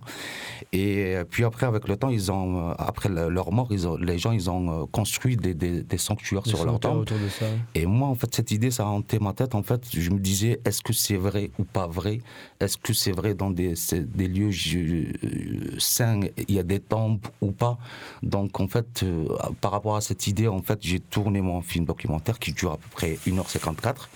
Et 0.74 1.16
puis 1.30 1.44
après, 1.44 1.66
avec 1.66 1.88
le 1.88 1.98
temps, 1.98 2.10
ils 2.10 2.32
ont, 2.32 2.70
après 2.78 3.10
le- 3.10 3.30
leur 3.30 3.52
mort, 3.52 3.68
ils 3.72 3.88
ont- 3.88 3.98
les 3.98 4.18
gens, 4.20 4.32
ils 4.32 4.50
ont 4.50 4.84
euh, 4.84 4.86
construit 4.86 5.38
des, 5.38 5.54
des, 5.54 5.82
des 5.82 5.98
sanctuaires 5.98 6.44
Des 6.44 6.52
sur 6.52 6.66
leur 6.66 6.80
tombe. 6.80 7.00
autour 7.00 7.18
de 7.18 7.30
ça. 7.30 7.46
Et 7.74 7.86
moi, 7.86 8.08
en 8.08 8.16
fait, 8.16 8.34
cette 8.34 8.52
idée, 8.52 8.72
ça 8.72 8.84
a 8.84 8.88
hanté 8.88 9.20
ma 9.20 9.34
tête. 9.34 9.56
En 9.56 9.64
fait, 9.64 9.82
je 9.92 10.10
me 10.12 10.20
disais, 10.20 10.60
est-ce 10.66 10.82
que 10.82 10.94
c'est 10.94 11.18
vrai 11.18 11.52
ou 11.60 11.64
pas 11.64 11.88
vrai? 11.88 12.22
Est-ce 12.60 12.78
que 12.78 12.94
c'est 12.94 13.12
vrai 13.12 13.34
dans 13.34 13.50
des, 13.52 13.74
lieux 14.16 14.52
euh, 14.76 15.76
saints, 15.80 16.22
il 16.48 16.54
y 16.56 16.60
a 16.60 16.64
des 16.64 16.80
tombes 16.80 17.20
ou 17.42 17.52
pas? 17.52 17.78
Donc, 18.24 18.60
en 18.60 18.68
fait, 18.68 19.02
euh, 19.04 19.28
par 19.62 19.72
rapport 19.72 19.96
à 19.96 20.02
cette 20.02 20.28
idée, 20.28 20.48
en 20.48 20.62
fait, 20.62 20.80
j'ai 20.82 21.00
tourné 21.00 21.42
mon 21.42 21.62
film 21.62 21.86
documentaire 21.86 22.40
qui 22.40 22.52
dure 22.54 22.74
à 22.74 22.78
peu 22.78 22.90
près 22.92 23.18
1h54. 23.28 24.10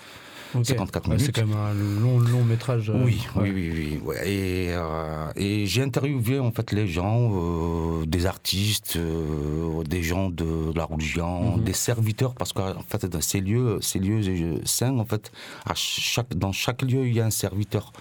Ok. 0.54 0.64
54 0.66 1.08
Ouais, 1.08 1.16
C'est 1.18 1.22
minutes. 1.22 1.36
quand 1.36 1.46
même 1.46 1.56
un 1.56 1.74
long, 2.02 2.18
long 2.18 2.44
métrage. 2.44 2.90
euh, 2.90 3.04
Oui, 3.04 3.22
ouais. 3.36 3.50
oui, 3.54 3.70
oui, 3.74 4.00
oui. 4.04 4.14
Et, 4.24 4.68
euh, 4.70 5.30
et 5.36 5.66
j'ai 5.66 5.82
interviewé 5.82 6.38
en 6.38 6.50
fait 6.50 6.72
les 6.72 6.88
gens, 6.88 7.30
euh, 7.32 8.06
des 8.06 8.26
artistes, 8.26 8.94
euh, 8.96 9.82
des 9.84 10.02
gens 10.02 10.28
de 10.30 10.72
la 10.74 10.84
religion, 10.84 11.56
Mhm. 11.56 11.64
des 11.64 11.72
serviteurs, 11.72 12.34
parce 12.34 12.52
qu'en 12.52 12.74
fait 12.88 13.06
dans 13.06 13.20
ces 13.20 13.40
lieux, 13.40 13.78
ces 13.80 13.98
lieux 13.98 14.60
saints, 14.64 14.98
en 14.98 15.04
fait, 15.04 15.30
à 15.66 15.74
chaque, 15.74 16.34
dans 16.34 16.52
chaque 16.52 16.82
lieu 16.82 17.06
il 17.06 17.14
y 17.14 17.20
a 17.20 17.26
un 17.26 17.30
serviteur. 17.30 17.92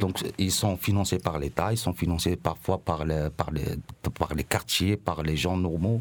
Donc 0.00 0.24
ils 0.38 0.50
sont 0.52 0.76
financés 0.76 1.18
par 1.18 1.38
l'État, 1.38 1.72
ils 1.72 1.76
sont 1.78 1.92
financés 1.92 2.36
parfois 2.36 2.78
par 2.78 3.04
les, 3.04 3.28
par 3.36 3.50
les, 3.50 3.64
par 4.18 4.34
les 4.34 4.44
quartiers, 4.44 4.96
par 4.96 5.22
les 5.22 5.36
gens 5.36 5.56
normaux. 5.56 6.00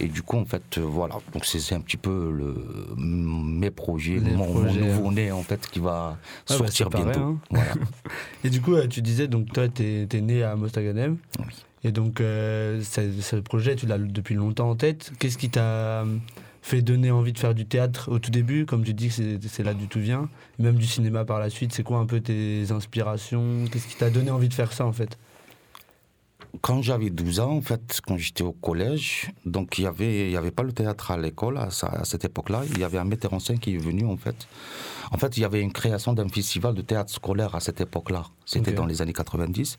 Et 0.00 0.06
du 0.06 0.22
coup 0.22 0.36
en 0.38 0.44
fait 0.44 0.78
euh, 0.78 0.82
voilà, 0.82 1.16
donc 1.32 1.44
c'est 1.46 1.74
un 1.74 1.80
petit 1.80 1.96
peu 1.96 2.30
le, 2.30 2.54
mes 2.96 3.70
projets, 3.70 4.18
Les 4.18 4.32
mon, 4.32 4.64
hein. 4.66 4.72
nouveau-né 4.72 5.32
en 5.32 5.42
fait 5.42 5.66
qui 5.70 5.78
va 5.78 6.18
bah, 6.48 6.54
sortir 6.56 6.90
pareil, 6.90 7.06
bientôt. 7.06 7.20
hein. 7.20 7.38
Voilà. 7.50 7.72
Et 8.44 8.50
du 8.50 8.60
coup, 8.60 8.74
euh, 8.74 8.86
tu 8.86 9.02
disais, 9.02 9.28
donc 9.28 9.52
toi, 9.52 9.68
t'es 9.68 10.06
es 10.12 10.20
né 10.20 10.42
à 10.42 10.56
Mostaganem. 10.56 11.16
Oui. 11.38 11.54
Et 11.84 11.92
donc, 11.92 12.20
euh, 12.20 12.82
ce, 12.82 13.10
ce 13.20 13.36
projet, 13.36 13.76
tu 13.76 13.86
l'as 13.86 13.98
depuis 13.98 14.34
longtemps 14.34 14.70
en 14.70 14.76
tête. 14.76 15.12
Qu'est-ce 15.18 15.38
qui 15.38 15.48
t'a 15.50 16.04
fait 16.70 16.82
donner 16.82 17.10
envie 17.10 17.32
de 17.32 17.38
faire 17.38 17.54
du 17.54 17.66
théâtre 17.66 18.10
au 18.10 18.18
tout 18.18 18.30
début 18.30 18.64
Comme 18.64 18.84
tu 18.84 18.94
dis 18.94 19.10
c'est 19.10 19.62
là 19.62 19.74
du 19.74 19.88
tout 19.88 19.98
vient. 20.00 20.28
Même 20.58 20.76
du 20.76 20.86
cinéma 20.86 21.24
par 21.24 21.40
la 21.40 21.50
suite. 21.50 21.72
C'est 21.72 21.82
quoi 21.82 21.98
un 21.98 22.06
peu 22.06 22.20
tes 22.20 22.70
inspirations? 22.70 23.64
Qu'est-ce 23.70 23.88
qui 23.88 23.96
t'a 23.96 24.10
donné 24.10 24.30
envie 24.30 24.48
de 24.48 24.54
faire 24.54 24.72
ça, 24.72 24.86
en 24.86 24.92
fait? 24.92 25.18
Quand 26.60 26.82
j'avais 26.82 27.10
12 27.10 27.40
ans, 27.40 27.52
en 27.52 27.60
fait, 27.60 28.00
quand 28.06 28.16
j'étais 28.16 28.42
au 28.42 28.52
collège, 28.52 29.30
donc 29.46 29.78
il 29.78 29.84
y 29.84 29.86
avait, 29.86 30.26
il 30.26 30.32
y 30.32 30.36
avait 30.36 30.50
pas 30.50 30.62
le 30.62 30.72
théâtre 30.72 31.10
à 31.10 31.16
l'école 31.16 31.58
à, 31.58 31.70
cette 31.70 32.24
époque-là. 32.24 32.62
Il 32.70 32.78
y 32.78 32.84
avait 32.84 32.98
un 32.98 33.04
metteur 33.04 33.32
en 33.32 33.38
scène 33.38 33.58
qui 33.58 33.74
est 33.74 33.78
venu, 33.78 34.04
en 34.04 34.16
fait. 34.16 34.48
En 35.12 35.18
fait, 35.18 35.36
il 35.36 35.40
y 35.40 35.44
avait 35.44 35.60
une 35.60 35.72
création 35.72 36.12
d'un 36.12 36.28
festival 36.28 36.74
de 36.74 36.82
théâtre 36.82 37.12
scolaire 37.12 37.54
à 37.54 37.60
cette 37.60 37.80
époque-là. 37.80 38.24
C'était 38.44 38.72
dans 38.72 38.86
les 38.86 39.02
années 39.02 39.12
90. 39.12 39.76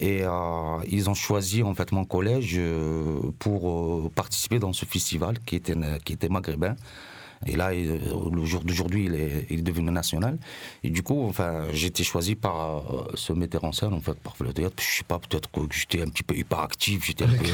Et 0.00 0.22
euh, 0.22 0.30
ils 0.88 1.08
ont 1.08 1.14
choisi, 1.14 1.62
en 1.62 1.74
fait, 1.74 1.92
mon 1.92 2.04
collège 2.04 2.54
euh, 2.56 3.20
pour 3.38 3.70
euh, 3.70 4.10
participer 4.14 4.58
dans 4.58 4.72
ce 4.72 4.84
festival 4.84 5.38
qui 5.40 5.56
était, 5.56 5.74
qui 6.04 6.12
était 6.12 6.28
maghrébin. 6.28 6.76
Et 7.46 7.56
là, 7.56 7.72
il- 7.72 8.00
le 8.32 8.44
jour 8.44 8.62
d'aujourd'hui, 8.64 9.04
il 9.06 9.14
est, 9.14 9.46
il 9.50 9.60
est 9.60 9.62
devenu 9.62 9.90
national. 9.90 10.38
Et 10.82 10.90
du 10.90 11.02
coup, 11.02 11.24
enfin, 11.28 11.64
j'ai 11.72 11.86
été 11.86 12.02
choisi 12.04 12.34
par 12.34 12.78
euh, 12.78 13.04
ce 13.14 13.32
metteur 13.32 13.64
en 13.64 13.72
scène, 13.72 13.92
en 13.94 14.00
fait, 14.00 14.14
par 14.18 14.34
le 14.40 14.52
théâtre. 14.52 14.74
Je 14.82 14.98
sais 14.98 15.04
pas, 15.04 15.18
peut-être 15.18 15.50
que 15.50 15.60
j'étais 15.70 16.02
un 16.02 16.06
petit 16.08 16.22
peu 16.24 16.36
hyperactif. 16.36 17.04
J'étais 17.06 17.24
un 17.24 17.28
peu. 17.28 17.44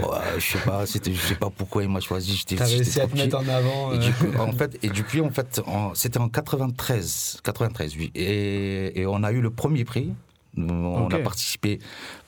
Ouais, 0.06 0.18
je 0.38 0.44
sais 0.52 0.58
pas, 0.64 0.86
c'était, 0.86 1.12
je 1.12 1.20
sais 1.20 1.34
pas 1.34 1.50
pourquoi 1.50 1.82
il 1.82 1.88
m'a 1.88 2.00
choisi. 2.00 2.36
J'étais, 2.36 2.56
T'as 2.56 2.66
réussi 2.66 3.00
à 3.00 3.06
te 3.06 3.16
mettre 3.16 3.38
en 3.38 3.48
avant 3.48 3.92
Et 3.92 3.96
euh, 3.96 3.98
du 3.98 4.12
coup, 4.12 4.26
en 4.38 4.52
fait, 4.52 4.78
et 4.82 4.88
depuis, 4.88 5.20
en 5.20 5.30
fait, 5.30 5.60
en- 5.66 5.94
c'était 5.94 6.18
en 6.18 6.28
93, 6.28 7.38
93, 7.42 7.96
oui. 7.96 8.10
Et, 8.14 9.00
et 9.00 9.06
on 9.06 9.22
a 9.24 9.32
eu 9.32 9.40
le 9.40 9.50
premier 9.50 9.84
prix. 9.84 10.12
On 10.56 11.06
a 11.06 11.18
participé 11.24 11.78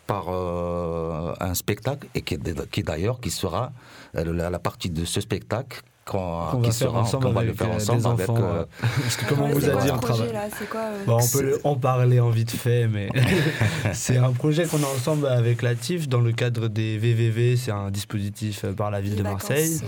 par 0.07 0.27
euh, 0.31 1.35
un 1.41 1.55
spectacle 1.55 2.09
et 2.15 2.23
qui, 2.23 2.37
qui 2.71 2.83
d'ailleurs 2.83 3.21
qui 3.21 3.31
sera 3.31 3.73
euh, 4.17 4.33
la, 4.33 4.51
la 4.51 4.59
partie 4.59 4.91
de 4.91 5.05
ce 5.05 5.21
spectacle 5.21 5.83
Qu'on 6.05 6.61
qui 6.61 6.67
va 6.69 6.73
faire 6.75 6.89
sera- 6.91 7.01
ensemble 7.01 7.25
qu'on 7.25 7.33
va 7.33 7.41
avec, 7.41 7.53
le 7.53 7.57
faire 7.57 7.73
euh, 7.73 7.77
ensemble 7.77 8.01
des 8.03 8.07
avec 8.09 8.29
enfants, 8.31 8.43
euh, 8.43 8.61
ouais. 8.61 8.67
Parce 8.81 9.17
que 9.17 9.25
comme 9.27 9.41
on 9.41 9.49
vous 9.49 9.65
a 9.69 9.75
dit, 9.77 9.91
on 9.91 9.99
travaille. 9.99 10.33
là 10.33 10.41
C'est 10.59 10.69
quoi 10.69 10.81
euh, 10.81 11.05
Bon, 11.07 11.19
on 11.19 11.29
peut 11.39 11.61
en 11.65 11.77
parler 11.77 12.21
en 12.21 12.31
vite 12.31 12.51
fait, 12.51 12.87
mais 12.89 13.09
c'est 13.93 14.19
un 14.19 14.33
projet 14.33 14.65
qu'on 14.67 14.83
a 14.83 14.87
ensemble 14.87 15.27
avec 15.27 15.63
Latif 15.63 16.09
dans 16.09 16.21
le 16.21 16.33
cadre 16.33 16.69
des 16.69 16.99
VVV. 16.99 17.57
C'est 17.57 17.71
un 17.73 17.91
dispositif 17.91 18.65
euh, 18.65 18.73
par 18.73 18.91
la 18.91 19.01
ville 19.01 19.13
Vie 19.13 19.19
de 19.19 19.23
vacances, 19.23 19.49
Marseille. 19.51 19.81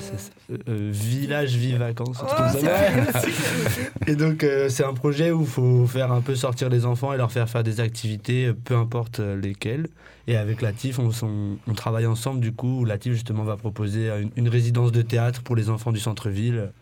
euh. 0.50 0.56
Euh, 0.68 0.90
Village 0.92 1.54
Vie 1.56 1.74
Vacances. 1.76 2.18
Oh, 2.22 2.26
Et 4.06 4.16
donc, 4.16 4.44
euh, 4.44 4.68
c'est 4.68 4.84
un 4.84 4.94
projet 4.94 5.30
où 5.32 5.42
il 5.42 5.46
faut 5.46 5.86
faire 5.86 6.12
un 6.12 6.20
peu 6.20 6.34
sortir 6.34 6.68
les 6.68 6.86
enfants 6.86 7.12
et 7.12 7.16
leur 7.16 7.30
faire 7.32 7.48
faire 7.48 7.62
des 7.64 7.80
activités, 7.80 8.46
euh, 8.46 8.54
peu 8.64 8.76
importe 8.76 9.20
euh, 9.20 9.38
lesquelles. 9.40 9.88
Et 10.28 10.36
avec 10.36 10.60
Latif, 10.60 10.98
on, 10.98 11.10
on- 11.22 11.56
on 11.68 11.74
travaille 11.74 12.06
ensemble, 12.06 12.40
du 12.40 12.52
coup, 12.52 12.84
Latif, 12.84 13.12
justement, 13.12 13.44
va 13.44 13.56
proposer 13.56 14.08
une, 14.10 14.30
une 14.36 14.48
résidence 14.48 14.90
de 14.92 15.02
théâtre 15.02 15.42
pour 15.42 15.54
les 15.56 15.70
enfants 15.70 15.92
du 15.92 16.00
centre-ville. 16.00 16.72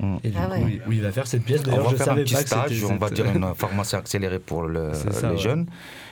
Mm. 0.00 0.16
Et 0.24 0.30
du 0.30 0.36
Ah 0.38 0.46
coup, 0.46 0.52
ouais. 0.52 0.80
oui, 0.88 0.96
il 0.96 1.02
va 1.02 1.12
faire 1.12 1.26
cette 1.26 1.44
pièce. 1.44 1.60
On 1.66 1.70
D'ailleurs, 1.70 1.84
va 1.84 1.90
je 1.90 1.96
faire 1.96 2.12
un 2.12 2.16
petit 2.16 2.34
pas 2.34 2.40
stage, 2.46 2.84
on 2.84 2.96
va 2.96 3.10
dire 3.10 3.26
une 3.34 3.54
formation 3.54 3.98
accélérée 3.98 4.38
pour 4.40 4.62
le- 4.64 4.90
C'est 4.92 5.12
ça, 5.12 5.28
les 5.30 5.36
ouais. 5.36 5.40
jeunes. 5.40 5.66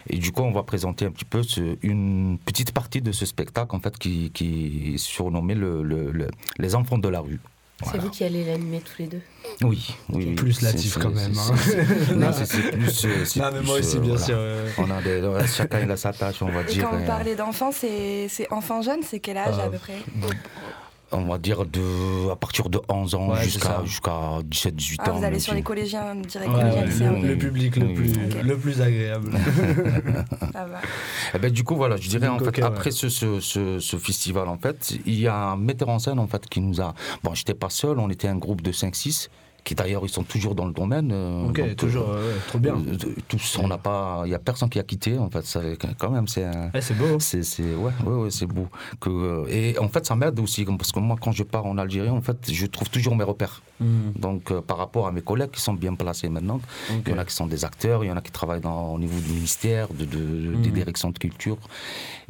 Et 0.09 0.19
du 0.19 0.33
coup, 0.33 0.43
on 0.43 0.53
va 0.53 0.63
présenter 0.65 1.05
un 1.05 1.11
petit 1.11 1.25
peu 1.25 1.43
ce- 1.43 1.77
une 1.83 2.39
petite 2.45 2.73
partie 2.73 3.01
de 3.01 3.13
ce 3.13 3.27
spectacle 3.27 3.75
en 3.75 3.81
fait 3.81 3.97
qui, 3.99 4.31
qui 4.33 4.95
est 4.95 4.99
surnommé 4.99 5.55
le, 5.55 5.83
le- 5.83 6.11
le- 6.13 6.29
les 6.59 6.75
enfants 6.75 6.99
de 6.99 7.09
la 7.09 7.21
rue. 7.21 7.41
C'est 7.83 7.91
Voilà. 7.91 8.05
vous 8.05 8.11
qui 8.11 8.25
allez 8.25 8.45
l'animer 8.45 8.81
tous 8.81 9.03
les 9.03 9.07
deux. 9.09 9.21
Oui, 9.63 9.95
oui. 10.11 10.35
Plus 10.35 10.53
C'est- 10.55 10.67
Latif 10.67 10.95
c'est- 10.95 11.01
quand 11.01 11.11
même, 11.11 11.35
c'est- 11.35 11.53
hein. 11.53 11.57
c'est- 12.09 12.15
Non, 12.15 12.31
c'est 12.33 12.47
c'est 12.47 12.71
plus. 12.71 13.05
euh, 13.05 13.25
c'est 13.25 13.41
Non, 13.41 13.51
mais 13.53 13.59
plus, 13.59 13.67
moi 13.67 13.79
aussi, 13.79 13.97
euh, 13.97 14.01
bien 14.01 14.11
voilà. 14.11 14.25
sûr. 14.27 14.35
euh, 14.39 14.69
On 14.79 14.91
a 14.91 15.03
des, 15.03 15.47
chacun 15.49 15.81
il 15.81 15.91
a 15.91 15.97
sa 15.97 16.13
tâche, 16.13 16.43
on 16.43 16.47
va 16.51 16.61
Et 16.63 16.65
dire. 16.65 16.85
quand 16.89 16.97
vous 16.97 17.03
euh, 17.03 17.07
parlez 17.07 17.35
d'enfants, 17.35 17.71
c'est 17.73 18.27
c'est 18.29 18.51
enfant-jeune, 18.53 19.01
c'est 19.03 19.21
quel 19.21 19.37
âge 19.37 19.57
Euh, 19.59 19.67
à 19.67 19.69
peu 19.69 19.79
près? 19.79 19.99
On 21.13 21.25
va 21.27 21.39
dire 21.39 21.65
de, 21.67 22.31
à 22.31 22.37
partir 22.37 22.69
de 22.69 22.81
11 22.89 23.15
ans 23.15 23.29
Ouais, 23.31 23.43
jusqu'à 23.43 23.69
ça. 23.69 23.83
jusqu'à 23.85 24.11
17-18 24.51 24.97
Ah, 24.99 25.11
ans. 25.13 25.19
vous 25.19 25.25
allez 25.25 25.39
sur 25.39 25.55
les 25.55 25.63
collégiens, 25.63 26.15
direct 26.15 26.51
ouais, 26.53 26.63
ouais, 26.65 27.21
le, 27.23 27.29
le 27.29 27.39
public 27.39 27.77
le 27.77 27.87
Oui, 27.87 27.95
plus, 27.95 28.13
oui. 28.13 28.43
le 28.43 28.57
plus 28.57 28.81
agréable. 28.81 29.31
Ça 30.53 30.65
va. 30.67 30.81
Eh 31.35 31.39
ben, 31.39 31.51
du 31.51 31.65
coup, 31.65 31.77
voilà, 31.77 31.97
je 31.97 32.09
dirais, 32.09 32.29
en 32.29 32.37
Donc, 32.37 32.55
fait, 32.55 32.63
ok, 32.63 32.67
après 32.67 32.91
ce, 32.91 33.09
ce, 33.09 33.41
ce, 33.41 33.79
ce 33.79 33.97
festival, 33.97 34.49
en 34.49 34.59
fait, 34.59 34.95
il 35.07 35.19
y 35.19 35.29
a 35.29 35.35
un 35.37 35.57
metteur 35.57 35.89
en 35.89 35.99
scène, 35.99 36.19
en 36.19 36.27
fait, 36.27 36.47
qui 36.49 36.61
nous 36.61 36.81
a... 36.81 36.95
Bon, 37.23 37.35
j'étais 37.35 37.55
pas 37.55 37.71
seul, 37.71 37.99
on 37.99 38.11
était 38.11 38.29
un 38.29 38.37
groupe 38.37 38.63
de 38.63 38.73
5-6, 38.73 39.29
qui 39.65 39.75
d'ailleurs, 39.75 40.03
ils 40.05 40.09
sont 40.09 40.25
toujours 40.25 40.55
dans 40.55 40.67
le 40.67 40.73
domaine. 40.73 41.11
euh, 41.13 41.47
Ok, 41.49 41.61
donc, 41.61 41.77
toujours, 41.77 42.11
euh, 42.11 42.35
ouais, 42.35 42.41
trop 42.49 42.59
bien. 42.59 42.75
euh, 42.75 42.97
tous, 43.29 43.59
on 43.63 43.69
n'a 43.69 43.79
pas... 43.79 44.23
Il 44.27 44.31
y 44.31 44.35
a 44.35 44.39
personne 44.39 44.69
qui 44.69 44.79
a 44.79 44.83
quitté, 44.83 45.17
en 45.19 45.31
fait, 45.31 45.45
ça, 45.45 45.61
quand 45.99 46.11
même, 46.11 46.27
c'est 46.27 46.47
c'est 46.81 46.97
beau. 46.97 47.19
C'est, 47.21 47.43
c'est, 47.45 47.75
ouais, 47.75 47.93
ouais, 48.05 48.15
ouais, 48.25 48.31
c'est 48.31 48.47
beau. 48.47 48.67
Que, 49.01 49.11
euh, 49.11 49.47
et 49.49 49.79
en 49.79 49.89
fait, 49.89 50.05
ça 50.05 50.17
m'aide 50.17 50.39
aussi, 50.41 50.65
parce 50.65 50.91
que 50.93 50.99
moi, 51.01 51.17
quand 51.21 51.33
je 51.33 51.45
pars 51.45 51.65
en 51.67 51.79
Algérie, 51.79 52.11
en 52.11 52.21
fait, 52.21 52.51
je 52.53 52.67
trouve 52.67 52.91
toujours 52.91 53.15
mes 53.17 53.25
repères. 53.25 53.63
Hmm. 53.83 54.13
Donc, 54.17 54.51
euh, 54.51 54.61
par 54.61 54.79
rapport 54.79 55.07
à 55.07 55.13
mes 55.13 55.23
collègues 55.23 55.51
qui 55.51 55.61
sont 55.61 55.75
bien 55.75 55.95
placés 55.95 56.29
maintenant, 56.29 56.61
il 57.05 57.11
y 57.11 57.15
en 57.15 57.19
a 57.19 57.25
qui 57.25 57.35
sont 57.35 57.47
des 57.47 57.65
acteurs, 57.65 58.05
il 58.05 58.09
y 58.09 58.13
en 58.13 58.17
a 58.17 58.21
qui 58.23 58.31
travaillent 58.31 58.61
dans, 58.61 58.95
au 58.95 58.99
niveau 58.99 59.19
du 59.21 59.33
ministère, 59.33 59.89
de, 59.93 60.05
de- 60.05 60.55
des 60.65 60.69
Mhm. 60.71 60.75
directions 60.81 61.11
de 61.11 61.19
culture. 61.19 61.59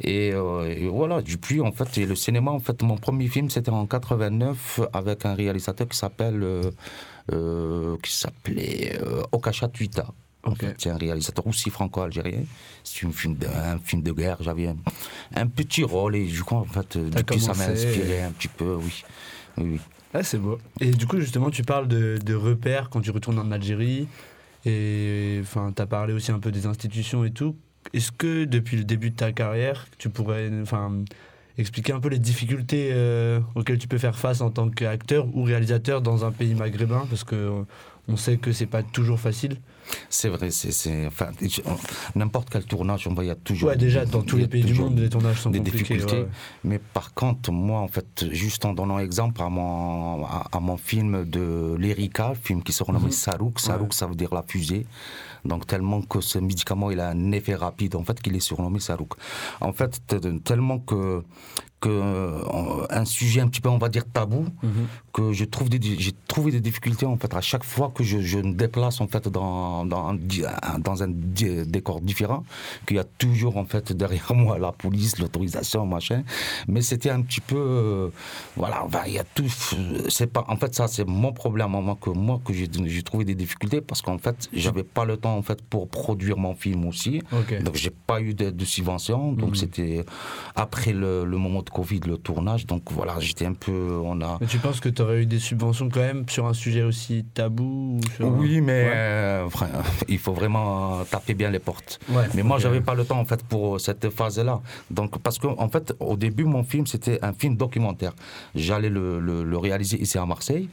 Et, 0.01 0.31
euh, 0.33 0.65
et 0.67 0.87
voilà, 0.87 1.21
depuis, 1.21 1.61
en 1.61 1.71
fait, 1.71 1.97
et 1.99 2.05
le 2.05 2.15
cinéma, 2.15 2.51
en 2.51 2.59
fait, 2.59 2.81
mon 2.83 2.97
premier 2.97 3.27
film, 3.27 3.49
c'était 3.49 3.71
en 3.71 3.85
89 3.85 4.79
avec 4.93 5.25
un 5.25 5.35
réalisateur 5.35 5.87
qui 5.87 5.97
s'appelle, 5.97 6.43
euh, 7.31 7.97
qui 8.01 8.11
s'appelait 8.13 8.97
Okacha 9.31 9.67
Tuita. 9.69 10.07
En 10.45 10.51
Ok. 10.51 10.59
fait, 10.59 10.75
c'est 10.77 10.89
un 10.89 10.97
réalisateur 10.97 11.47
aussi 11.47 11.69
franco-algérien. 11.69 12.41
C'est 12.83 13.05
un 13.07 13.11
film 13.13 13.35
de, 13.37 13.47
un 13.47 13.77
film 13.79 14.01
de 14.01 14.11
guerre. 14.11 14.37
J'avais 14.41 14.67
un, 14.67 14.75
un 15.35 15.47
petit 15.47 15.85
rôle 15.85 16.17
et 16.17 16.25
du 16.25 16.43
coup, 16.43 16.55
en 16.55 16.65
fait, 16.65 16.97
depuis, 16.97 17.39
ça 17.39 17.53
m'a 17.53 17.67
inspiré 17.67 18.17
et- 18.17 18.21
un 18.23 18.31
petit 18.31 18.49
peu, 18.49 18.75
oui. 18.75 19.03
Oui, 19.57 19.63
oui. 19.73 19.79
Ah, 20.13 20.21
c'est 20.21 20.37
beau. 20.37 20.59
Et 20.79 20.91
du 20.91 21.07
coup, 21.07 21.19
justement, 21.19 21.49
tu 21.49 21.63
parles 21.63 21.87
de, 21.87 22.35
repères 22.35 22.89
quand 22.89 23.01
tu 23.01 23.11
retournes 23.11 23.39
en 23.39 23.51
Algérie. 23.51 24.07
Et 24.65 25.39
enfin, 25.41 25.73
tu 25.75 25.81
as 25.81 25.85
parlé 25.87 26.13
aussi 26.13 26.31
un 26.31 26.39
peu 26.39 26.51
des 26.51 26.67
institutions 26.67 27.25
et 27.25 27.31
tout. 27.31 27.55
Est-ce 27.93 28.11
que 28.11 28.45
depuis 28.45 28.77
le 28.77 28.83
début 28.83 29.09
de 29.09 29.15
ta 29.15 29.31
carrière, 29.31 29.87
tu 29.97 30.09
pourrais 30.09 30.49
enfin, 30.61 31.03
expliquer 31.57 31.93
un 31.93 31.99
peu 31.99 32.09
les 32.09 32.19
difficultés 32.19 32.91
euh, 32.93 33.39
auxquelles 33.55 33.79
tu 33.79 33.87
peux 33.87 33.97
faire 33.97 34.17
face 34.17 34.39
en 34.39 34.51
tant 34.51 34.69
qu'acteur 34.69 35.27
ou 35.35 35.43
réalisateur 35.43 36.01
dans 36.01 36.23
un 36.23 36.31
pays 36.31 36.53
maghrébin? 36.53 37.05
Parce 37.09 37.23
que 37.23 37.65
on 38.07 38.15
sait 38.15 38.37
que 38.37 38.51
c'est 38.51 38.67
pas 38.67 38.83
toujours 38.83 39.19
facile. 39.19 39.57
C'est 40.09 40.29
vrai, 40.29 40.51
c'est, 40.51 40.71
c'est- 40.71 41.05
enfin, 41.07 41.27
n'importe 42.15 42.49
quel 42.49 42.63
tournage, 42.65 43.07
on 43.07 43.13
va, 43.13 43.23
il 43.23 43.27
y 43.27 43.29
a 43.31 43.35
toujours. 43.35 43.69
Ouais, 43.69 43.77
déjà, 43.77 44.05
dans 44.05 44.21
tous 44.21 44.37
les 44.37 44.47
pays 44.47 44.63
du 44.63 44.73
monde, 44.73 44.97
les 44.99 45.09
tournages 45.09 45.41
sont 45.41 45.49
des 45.49 45.59
compliqués. 45.59 45.77
difficultés. 45.95 46.21
ouais. 46.21 46.27
Mais 46.63 46.79
par 46.79 47.13
contre, 47.13 47.51
moi, 47.51 47.79
en 47.79 47.87
fait, 47.87 48.25
juste 48.31 48.65
en 48.65 48.73
donnant 48.73 48.99
exemple 48.99 49.41
à 49.41 49.49
mon, 49.49 50.25
à, 50.25 50.47
à 50.51 50.59
mon 50.59 50.77
film 50.77 51.25
de 51.25 51.75
l'Erika, 51.77 52.33
film 52.41 52.63
qui 52.63 52.73
se 52.73 52.83
renomme 52.83 53.03
Mhm. 53.03 53.11
Sarouk. 53.11 53.59
Sarouk, 53.59 53.93
ça 53.93 54.07
veut 54.07 54.15
dire 54.15 54.33
la 54.33 54.43
fusée. 54.47 54.85
Donc, 55.45 55.67
tellement 55.67 56.01
que 56.01 56.21
ce 56.21 56.39
médicament, 56.39 56.89
il 56.91 56.99
a 57.01 57.09
un 57.09 57.31
effet 57.33 57.55
rapide, 57.55 57.95
en 57.95 58.03
fait, 58.03 58.21
qu'il 58.21 58.35
est 58.35 58.39
surnommé 58.39 58.79
Sarouk. 58.79 59.13
En 59.59 59.73
fait, 59.73 60.01
tellement 60.45 60.79
que, 60.79 61.23
que 61.83 61.89
euh, 61.89 62.87
un 63.01 63.05
sujet 63.05 63.41
un 63.45 63.49
petit 63.51 63.59
peu, 63.65 63.69
on 63.77 63.81
va 63.85 63.89
dire, 63.89 64.05
tabou, 64.17 64.45
Mhm. 64.63 64.85
que 65.15 65.23
je 65.39 65.45
trouve 65.53 65.67
des, 65.73 65.79
j'ai 66.05 66.13
trouvé 66.33 66.49
des 66.57 66.61
difficultés 66.69 67.05
en 67.05 67.17
fait 67.21 67.33
à 67.41 67.41
chaque 67.49 67.65
fois 67.73 67.87
que 67.95 68.03
je, 68.09 68.17
je 68.31 68.39
me 68.39 68.53
déplace 68.63 68.97
en 69.05 69.07
fait 69.13 69.25
dans 69.37 69.85
dans 69.85 70.03
un, 70.11 70.15
dans 70.87 70.95
décor 71.75 71.99
différent 72.11 72.43
qu'il 72.85 72.97
y 72.97 72.99
a 72.99 73.03
toujours 73.23 73.55
en 73.63 73.65
fait 73.65 73.85
derrière 74.01 74.31
moi 74.45 74.57
la 74.67 74.71
police 74.71 75.13
l'autorisation 75.19 75.81
machin 75.95 76.23
mais 76.71 76.81
c'était 76.89 77.09
un 77.17 77.21
petit 77.27 77.41
peu 77.41 77.57
euh, 77.57 78.09
voilà 78.55 78.77
il 79.07 79.13
y 79.13 79.19
a 79.19 79.23
tout 79.35 79.49
c'est 80.15 80.31
pas 80.35 80.43
en 80.53 80.57
fait 80.61 80.71
ça 80.79 80.85
c'est 80.87 81.07
mon 81.23 81.31
problème 81.41 81.69
moi 81.89 81.97
que 82.03 82.09
moi 82.09 82.37
que 82.45 82.51
j'ai 82.53 83.03
trouvé 83.09 83.23
des 83.31 83.35
difficultés 83.43 83.81
parce 83.81 84.01
qu'en 84.01 84.17
fait 84.25 84.37
j'avais 84.63 84.83
pas 84.97 85.05
le 85.11 85.15
temps 85.23 85.35
en 85.37 85.41
fait 85.49 85.59
pour 85.71 85.83
produire 86.01 86.37
mon 86.45 86.55
film 86.63 86.81
aussi 86.91 87.21
Ok. 87.39 87.51
donc 87.65 87.75
j'ai 87.75 87.93
pas 88.09 88.19
eu 88.21 88.33
de, 88.33 88.47
de 88.61 88.65
subvention 88.75 89.19
donc 89.41 89.49
Mhm. 89.53 89.55
c'était 89.61 90.05
après 90.55 90.93
le, 90.93 91.11
le 91.33 91.37
moment 91.45 91.61
de 91.67 91.69
Covid 91.73 92.01
le 92.05 92.17
tournage 92.17 92.65
donc 92.67 92.83
voilà 92.91 93.15
j'étais 93.19 93.45
un 93.45 93.53
peu 93.53 93.99
on 94.03 94.21
a 94.21 94.37
Mais 94.39 94.47
tu 94.47 94.59
penses 94.59 94.79
que 94.79 94.89
tu 94.89 95.01
aurais 95.01 95.23
eu 95.23 95.25
des 95.25 95.39
subventions 95.39 95.89
quand 95.89 95.99
même 96.09 96.23
sur 96.29 96.45
un 96.45 96.53
sujet 96.53 96.83
aussi 96.83 97.25
tabou 97.33 97.97
ou 97.97 97.99
sur 98.15 98.27
un- 98.27 98.29
Oui, 98.29 98.61
mais 98.61 98.83
Ouais. 98.83 98.91
euh, 98.93 99.49
il 100.07 100.19
faut 100.19 100.33
vraiment 100.33 101.03
taper 101.05 101.33
bien 101.33 101.49
les 101.49 101.59
portes. 101.59 101.99
Ouais, 102.09 102.27
Mais 102.35 102.43
moi, 102.43 102.59
j'avais 102.59 102.81
pas 102.81 102.93
le 102.93 103.05
temps 103.05 103.19
en 103.19 103.25
fait 103.25 103.41
pour 103.43 103.79
cette 103.81 104.09
phase-là. 104.09 104.61
Donc, 104.91 105.17
parce 105.19 105.39
que 105.39 105.47
en 105.47 105.69
fait, 105.69 105.93
au 105.99 106.15
début, 106.15 106.45
mon 106.45 106.63
film 106.63 106.85
c'était 106.87 107.17
un 107.23 107.33
film 107.33 107.55
documentaire. 107.57 108.13
J'allais 108.55 108.89
le, 108.89 109.19
le- 109.19 109.43
le 109.43 109.57
réaliser 109.57 109.97
ici 110.01 110.17
à 110.17 110.25
Marseille. 110.25 110.69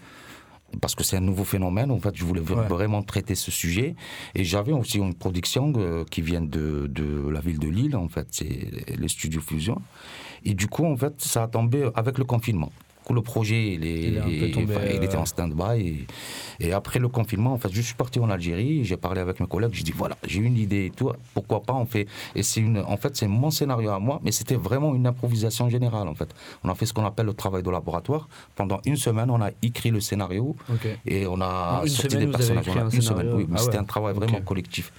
Parce 0.81 0.95
que 0.95 1.03
c'est 1.03 1.17
un 1.17 1.27
nouveau 1.31 1.43
phénomène, 1.43 1.91
en 1.91 1.99
fait, 1.99 2.15
je 2.15 2.25
voulais 2.25 2.43
Ouais. 2.43 2.69
vraiment 2.69 3.03
traiter 3.03 3.35
ce 3.35 3.51
sujet. 3.51 3.97
Et 4.37 4.45
j'avais 4.45 4.71
aussi 4.71 4.99
une 4.99 5.15
production 5.15 5.73
euh, 5.77 6.05
qui 6.09 6.23
vient 6.23 6.41
de, 6.57 6.87
de 6.89 7.29
la 7.29 7.41
ville 7.41 7.59
de 7.59 7.67
Lille, 7.67 7.97
en 7.97 8.09
fait, 8.09 8.29
c'est 8.31 8.97
les 9.03 9.09
studios 9.09 9.41
Fusion. 9.41 9.83
Et 10.45 10.55
du 10.55 10.67
coup, 10.69 10.85
en 10.85 10.97
fait, 10.97 11.15
ça 11.21 11.45
a 11.45 11.49
tombé 11.49 11.89
avec 11.95 12.19
le 12.19 12.25
confinement. 12.25 12.71
Le 13.13 13.23
projet, 13.23 13.73
il, 13.73 13.85
est- 13.85 14.03
Il 14.05 14.17
est 14.17 14.21
un 14.21 14.23
peu 14.47 14.51
tombé, 14.53 14.77
enfin, 14.77 14.87
il 14.89 15.03
était 15.03 15.17
euh, 15.17 15.21
en 15.21 15.27
stand-by. 15.27 15.81
Et, 16.61 16.67
et 16.69 16.73
après 16.73 17.01
le 17.01 17.09
confinement, 17.09 17.53
en 17.55 17.59
fait, 17.59 17.71
je 17.73 17.81
suis 17.81 17.95
parti 17.97 18.21
en 18.21 18.31
Algérie, 18.31 18.85
j'ai 18.85 18.97
parlé 18.97 19.21
avec 19.21 19.41
mes 19.41 19.49
collègues, 19.49 19.71
j'ai 19.73 19.83
dit 19.83 19.91
voilà, 19.91 20.17
j'ai 20.25 20.39
une 20.39 20.57
idée 20.57 20.85
et 20.87 20.91
tout, 20.91 21.11
pourquoi 21.35 21.61
pas 21.61 21.75
on 21.75 21.87
fait. 21.87 22.07
Et 22.37 22.45
c'est 22.45 22.61
une, 22.61 22.79
en 22.79 22.97
fait, 22.97 23.17
c'est 23.17 23.27
mon 23.27 23.51
scénario 23.51 23.91
à 23.91 23.99
moi, 23.99 24.21
mais 24.23 24.31
c'était 24.31 24.55
vraiment 24.55 24.95
une 24.95 25.09
improvisation 25.09 25.69
générale, 25.69 26.07
en 26.07 26.15
fait. 26.15 26.29
On 26.63 26.69
a 26.69 26.75
fait 26.77 26.87
ce 26.87 26.93
qu'on 26.93 27.05
appelle 27.05 27.27
le 27.27 27.35
travail 27.35 27.65
de 27.65 27.71
laboratoire. 27.71 28.29
Pendant 28.55 28.81
une 28.85 28.97
semaine, 28.97 29.29
on 29.31 29.41
a 29.43 29.51
écrit 29.61 29.91
le 29.91 29.99
scénario 30.01 30.55
et 31.05 31.27
on 31.27 31.41
a 31.41 31.81
une 31.83 31.89
sorti 31.89 32.11
semaine, 32.13 32.27
des 32.27 32.33
personnages. 32.33 32.69
écrit 32.69 32.79
On 32.79 32.83
a 32.83 32.85
un 32.85 32.91
une 32.91 33.03
scénario 33.03 33.23
semaine, 33.25 33.35
oui, 33.39 33.47
mais 33.49 33.57
Ah 33.59 33.63
c'était 33.65 33.79
un 33.79 33.85
travail 33.85 34.15
vraiment 34.15 34.41
collectif. 34.43 34.93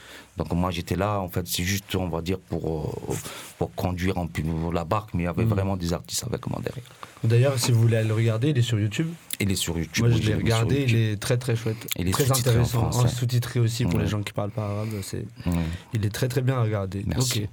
Donc 0.44 0.54
moi 0.58 0.72
j'étais 0.72 0.96
là, 0.96 1.20
en 1.20 1.30
fait, 1.30 1.46
c'est 1.48 1.64
juste, 1.64 1.96
on 1.96 2.08
va 2.10 2.22
dire, 2.22 2.40
pour, 2.40 2.64
euh, 3.10 3.16
pour 3.60 3.74
conduire 3.76 4.18
un 4.18 4.26
peu 4.28 4.42
la 4.74 4.84
barque, 4.86 5.12
mais 5.14 5.24
il 5.24 5.26
y 5.26 5.30
avait 5.30 5.44
Mhm. 5.44 5.50
vraiment 5.50 5.78
des 5.78 5.94
artistes 5.94 6.24
avec 6.28 6.48
moi 6.48 6.60
derrière. 6.64 6.84
D'ailleurs, 7.24 7.60
si 7.60 7.72
vous 7.72 7.80
voulez 7.82 7.98
aller 7.98 8.08
le 8.08 8.16
regarder, 8.16 8.50
il 8.50 8.58
est 8.58 8.62
sur 8.64 8.80
YouTube. 8.80 9.08
Il 9.40 9.52
est 9.52 9.56
sur 9.56 9.78
YouTube. 9.78 10.06
Moi, 10.08 10.18
je 10.18 10.28
l'ai 10.28 10.34
regardé, 10.36 10.86
il 10.88 10.96
est 10.96 11.22
très 11.22 11.38
très 11.38 11.56
chouette. 11.56 11.78
Il 11.98 12.08
est 12.08 12.12
très 12.12 12.32
en 12.32 12.36
intéressant. 12.36 12.90
français. 12.92 13.08
sous-titré 13.16 13.60
aussi 13.60 13.84
pour 13.86 13.96
Ouais. 13.96 14.02
les 14.04 14.08
gens 14.08 14.22
qui 14.24 14.34
parlent 14.34 14.50
pas 14.52 14.66
arabe. 14.66 14.90
C'est, 15.04 15.26
Ouais. 15.46 15.54
il 15.94 16.06
est 16.06 16.10
très 16.10 16.28
très 16.28 16.42
bien 16.42 16.56
à 16.58 16.64
regarder. 16.64 17.04
Merci. 17.06 17.48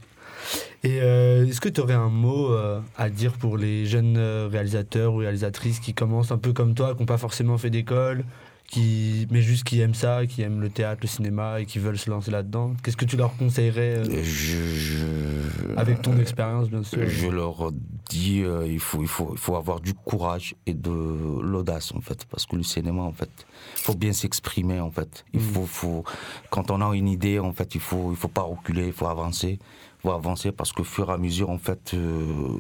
Et 0.85 1.01
euh, 1.03 1.47
est-ce 1.47 1.61
que 1.61 1.69
tu 1.69 1.81
aurais 1.81 1.95
un 1.95 2.09
mot 2.09 2.53
euh, 2.53 2.81
à 2.97 3.11
dire 3.11 3.33
pour 3.33 3.59
les 3.59 3.85
jeunes 3.85 4.17
réalisateurs 4.51 5.13
ou 5.13 5.17
réalisatrices 5.19 5.81
qui 5.81 5.93
commencent 5.93 6.31
un 6.33 6.39
peu 6.39 6.53
comme 6.53 6.75
toi, 6.75 6.95
qui 6.95 7.01
n'ont 7.01 7.07
pas 7.07 7.19
forcément 7.19 7.59
fait 7.59 7.71
d'école, 7.71 8.25
qui, 8.71 9.27
mais 9.31 9.41
juste 9.41 9.65
qui 9.65 9.81
aiment 9.81 9.95
ça, 9.95 10.27
qui 10.27 10.43
aiment 10.43 10.61
le 10.61 10.69
théâtre, 10.69 11.01
le 11.03 11.09
cinéma 11.09 11.61
et 11.61 11.65
qui 11.67 11.79
veulent 11.79 11.99
se 11.99 12.11
lancer 12.11 12.31
là-dedans 12.31 12.75
Qu'est-ce 12.83 12.99
que 12.99 13.07
tu 13.07 13.17
leur 13.17 13.35
conseillerais 13.37 13.97
euh, 13.99 14.23
Je, 14.23 14.57
je- 14.57 15.77
avec 15.77 16.03
ton 16.03 16.19
expérience, 16.19 16.69
bien 16.69 16.83
sûr? 16.83 17.09
Je 17.09 17.29
leur 17.29 17.73
dis, 18.11 18.43
euh, 18.43 18.67
il, 18.67 18.79
faut, 18.79 19.01
il, 19.01 19.09
faut, 19.09 19.31
il 19.33 19.39
faut 19.39 19.57
avoir 19.57 19.81
du 19.81 19.95
courage 19.95 20.55
et 20.67 20.75
de 20.75 20.91
l'audace, 20.91 21.93
en 21.95 22.01
fait. 22.03 22.27
Parce 22.31 22.45
que 22.47 22.57
le 22.57 22.63
cinéma, 22.63 23.01
en 23.03 23.13
fait, 23.13 23.31
il 23.79 23.83
faut 23.85 23.95
bien 23.95 24.13
s'exprimer, 24.13 24.81
en 24.81 24.91
fait. 24.91 25.25
Il 25.33 25.41
Mm. 25.41 25.45
faut, 25.45 25.67
faut, 25.67 26.05
quand 26.51 26.71
on 26.71 26.81
a 26.83 26.95
une 26.95 27.09
idée, 27.09 27.39
en 27.39 27.53
fait, 27.55 27.75
il 27.75 27.81
faut, 27.81 28.11
il 28.11 28.17
faut 28.17 28.29
pas 28.29 28.43
reculer, 28.43 28.87
il 28.89 28.93
faut 28.93 29.07
avancer. 29.07 29.59
Faut 30.03 30.13
avancer 30.13 30.53
parce 30.53 30.73
qu'au 30.73 30.85
fur 30.85 31.11
et 31.11 31.13
à 31.13 31.19
mesure, 31.19 31.51
en 31.51 31.59
fait, 31.59 31.93
euh, 31.95 32.59